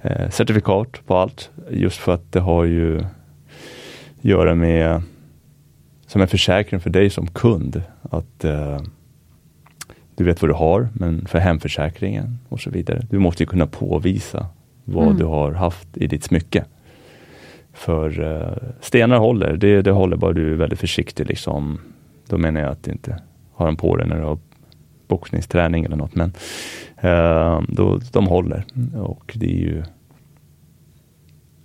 eh, 0.00 0.30
certifikat 0.30 1.06
på 1.06 1.16
allt, 1.16 1.50
just 1.70 1.96
för 1.98 2.14
att 2.14 2.32
det 2.32 2.40
har 2.40 2.64
ju 2.64 3.04
göra 4.20 4.54
med 4.54 5.02
som 6.06 6.20
en 6.20 6.28
försäkring 6.28 6.80
för 6.80 6.90
dig 6.90 7.10
som 7.10 7.26
kund. 7.26 7.82
Att 8.10 8.44
eh, 8.44 8.80
du 10.16 10.24
vet 10.24 10.42
vad 10.42 10.50
du 10.50 10.54
har, 10.54 10.88
men 10.92 11.26
för 11.26 11.38
hemförsäkringen 11.38 12.38
och 12.48 12.60
så 12.60 12.70
vidare. 12.70 13.06
Du 13.10 13.18
måste 13.18 13.42
ju 13.42 13.46
kunna 13.46 13.66
påvisa 13.66 14.46
vad 14.84 15.04
Mm. 15.06 15.16
du 15.16 15.24
har 15.24 15.52
haft 15.52 15.96
i 15.96 16.06
ditt 16.06 16.24
smycke. 16.24 16.64
För 17.72 18.20
eh, 18.22 18.68
stenar 18.80 19.18
håller, 19.18 19.56
det, 19.56 19.82
det 19.82 19.90
håller 19.90 20.16
bara 20.16 20.32
du 20.32 20.52
är 20.52 20.56
väldigt 20.56 20.78
försiktig. 20.80 21.26
Liksom. 21.28 21.80
Då 22.28 22.38
menar 22.38 22.60
jag 22.60 22.70
att 22.70 22.82
du 22.82 22.90
inte 22.90 23.22
har 23.54 23.66
den 23.66 23.76
på 23.76 23.96
dig 23.96 24.06
när 24.08 24.16
du 24.16 24.22
har 24.22 24.38
boxningsträning 25.08 25.84
eller 25.84 25.96
något. 25.96 26.14
Men 26.14 26.32
eh, 26.96 27.62
då, 27.68 28.00
de 28.12 28.26
håller 28.26 28.64
och 28.96 29.32
det 29.34 29.46
är 29.46 29.58
ju 29.60 29.82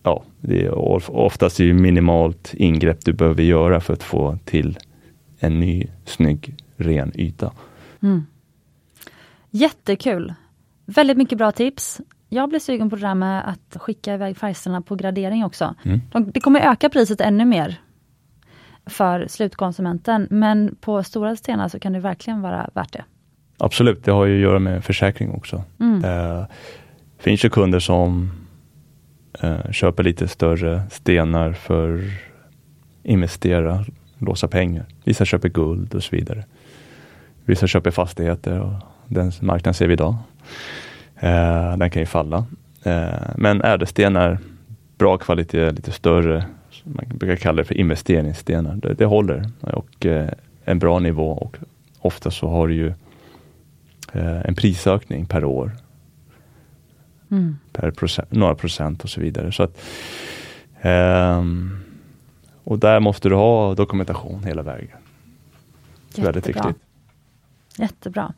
Ja, 0.03 0.23
det 0.41 0.65
är 0.65 0.71
of- 0.71 1.09
oftast 1.09 1.59
är 1.59 1.65
det 1.65 1.73
minimalt 1.73 2.53
ingrepp 2.53 3.05
du 3.05 3.13
behöver 3.13 3.43
göra 3.43 3.79
för 3.81 3.93
att 3.93 4.03
få 4.03 4.37
till 4.45 4.77
en 5.43 5.59
ny 5.59 5.87
snygg 6.05 6.55
ren 6.77 7.11
yta. 7.15 7.51
Mm. 8.01 8.25
Jättekul! 9.49 10.33
Väldigt 10.85 11.17
mycket 11.17 11.37
bra 11.37 11.51
tips. 11.51 12.01
Jag 12.29 12.49
blir 12.49 12.59
sugen 12.59 12.89
på 12.89 12.95
det 12.95 13.01
där 13.01 13.15
med 13.15 13.49
att 13.49 13.81
skicka 13.81 14.13
iväg 14.13 14.37
färgstenar 14.37 14.81
på 14.81 14.95
gradering 14.95 15.45
också. 15.45 15.75
Mm. 15.83 16.01
De, 16.11 16.31
det 16.31 16.39
kommer 16.39 16.59
öka 16.59 16.89
priset 16.89 17.21
ännu 17.21 17.45
mer 17.45 17.81
för 18.85 19.27
slutkonsumenten, 19.27 20.27
men 20.29 20.75
på 20.81 21.03
stora 21.03 21.35
stenar 21.35 21.67
så 21.67 21.79
kan 21.79 21.93
det 21.93 21.99
verkligen 21.99 22.41
vara 22.41 22.69
värt 22.73 22.93
det. 22.93 23.03
Absolut, 23.57 24.03
det 24.03 24.11
har 24.11 24.25
ju 24.25 24.35
att 24.35 24.41
göra 24.41 24.59
med 24.59 24.83
försäkring 24.83 25.31
också. 25.31 25.63
Mm. 25.79 26.01
Det 26.01 26.47
finns 27.17 27.45
ju 27.45 27.49
kunder 27.49 27.79
som 27.79 28.31
eh, 29.41 29.71
köper 29.71 30.03
lite 30.03 30.27
större 30.27 30.81
stenar 30.89 31.53
för 31.53 32.03
investera, 33.03 33.85
låsa 34.25 34.47
pengar. 34.47 34.85
Vissa 35.03 35.25
köper 35.25 35.49
guld 35.49 35.95
och 35.95 36.03
så 36.03 36.15
vidare. 36.15 36.43
Vissa 37.45 37.67
köper 37.67 37.91
fastigheter 37.91 38.59
och 38.59 38.73
den 39.07 39.31
marknaden 39.41 39.73
ser 39.73 39.87
vi 39.87 39.93
idag. 39.93 40.15
Eh, 41.15 41.77
den 41.77 41.89
kan 41.89 42.01
ju 42.01 42.05
falla. 42.05 42.45
Eh, 42.83 43.29
men 43.37 43.61
ädelstenar, 43.61 44.37
bra 44.97 45.17
kvalitet, 45.17 45.71
lite 45.71 45.91
större, 45.91 46.45
man 46.83 47.05
brukar 47.17 47.35
kalla 47.35 47.57
det 47.57 47.63
för 47.65 47.75
investeringsstenar. 47.77 48.75
Det, 48.75 48.93
det 48.93 49.05
håller 49.05 49.49
och 49.61 50.05
eh, 50.05 50.29
en 50.65 50.79
bra 50.79 50.99
nivå 50.99 51.31
och 51.31 51.57
ofta 51.99 52.31
så 52.31 52.47
har 52.49 52.67
du 52.67 52.73
ju 52.73 52.87
eh, 54.13 54.41
en 54.45 54.55
prisökning 54.55 55.25
per 55.25 55.45
år 55.45 55.71
Mm. 57.31 57.57
per 57.71 57.91
procent, 57.91 58.31
några 58.31 58.55
procent 58.55 59.03
och 59.03 59.09
så 59.09 59.21
vidare. 59.21 59.51
Så 59.51 59.63
att, 59.63 59.77
ehm, 60.81 61.82
och 62.63 62.79
där 62.79 62.99
måste 62.99 63.29
du 63.29 63.35
ha 63.35 63.75
dokumentation 63.75 64.43
hela 64.43 64.61
vägen. 64.61 64.97
Väldigt 66.17 66.47
Jättebra. 66.47 66.67
viktigt. 66.67 66.83
Jättebra. 67.77 68.33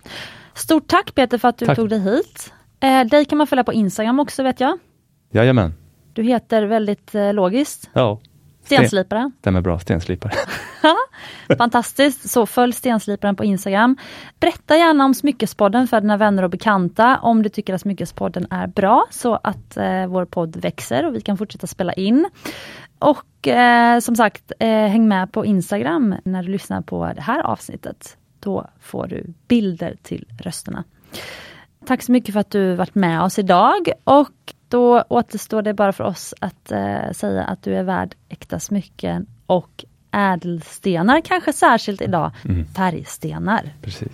Stort 0.54 0.88
tack 0.88 1.16
Peter 1.16 1.38
för 1.38 1.48
att 1.48 1.58
du 1.58 1.66
Tack. 1.66 1.76
tog 1.76 1.90
dig 1.90 2.00
hit. 2.00 2.54
Eh, 2.80 3.04
dig 3.04 3.26
kan 3.26 3.38
man 3.38 3.48
följa 3.48 3.64
på 3.64 3.74
Instagram 3.74 4.20
också 4.20 4.44
vet 4.44 4.60
jag. 4.60 4.78
Jajamän, 5.32 5.74
Du 6.14 6.24
heter 6.24 6.64
väldigt 6.64 7.16
eh, 7.16 7.34
logiskt 7.34 7.90
Ja, 7.94 8.20
Stensliparen. 8.64 9.32
stämmer 9.40 9.62
bra. 9.62 9.80
Stenslipare. 9.80 10.34
Fantastiskt! 11.58 12.30
Så 12.30 12.46
följ 12.46 12.74
Stensliparen 12.74 13.36
på 13.36 13.44
Instagram. 13.44 13.98
Berätta 14.40 14.78
gärna 14.78 15.06
om 15.06 15.14
Smyckespodden 15.14 15.88
för 15.88 16.02
dina 16.02 16.18
vänner 16.18 16.44
och 16.44 16.50
bekanta 16.50 17.18
om 17.22 17.44
du 17.44 17.50
tycker 17.50 17.74
att 17.74 17.82
Smyckespodden 17.82 18.48
är 18.50 18.68
bra 18.68 19.06
så 19.12 19.40
att 19.44 19.78
eh, 19.78 20.08
vår 20.08 20.26
podd 20.26 20.56
växer 20.56 21.06
och 21.08 21.16
vi 21.16 21.22
kan 21.22 21.38
fortsätta 21.38 21.68
spela 21.68 21.94
in. 21.94 22.30
Och 23.00 23.48
eh, 23.48 24.00
som 24.00 24.16
sagt, 24.16 24.52
eh, 24.60 24.68
häng 24.70 25.08
med 25.08 25.32
på 25.32 25.46
Instagram 25.46 26.16
när 26.26 26.44
du 26.44 26.50
lyssnar 26.50 26.82
på 26.82 27.12
det 27.16 27.22
här 27.22 27.40
avsnittet. 27.42 28.18
Då 28.40 28.68
får 28.80 29.08
du 29.08 29.34
bilder 29.48 29.96
till 30.04 30.26
rösterna. 30.42 30.84
Tack 31.86 32.02
så 32.04 32.12
mycket 32.12 32.34
för 32.34 32.40
att 32.40 32.52
du 32.52 32.76
varit 32.76 32.96
med 32.96 33.22
oss 33.22 33.40
idag 33.40 33.90
och 34.04 34.54
då 34.70 35.02
återstår 35.10 35.62
det 35.62 35.74
bara 35.74 35.94
för 35.94 36.04
oss 36.04 36.34
att 36.42 36.72
eh, 36.72 37.12
säga 37.12 37.44
att 37.44 37.64
du 37.64 37.76
är 37.76 37.84
värd 37.84 38.16
äkta 38.30 38.60
smycken 38.60 39.26
och 39.46 39.86
ädelstenar, 40.12 41.22
kanske 41.22 41.54
särskilt 41.54 42.02
idag, 42.02 42.32
Mm. 42.46 42.66
färgstenar. 42.66 43.70
Precis. 43.82 44.12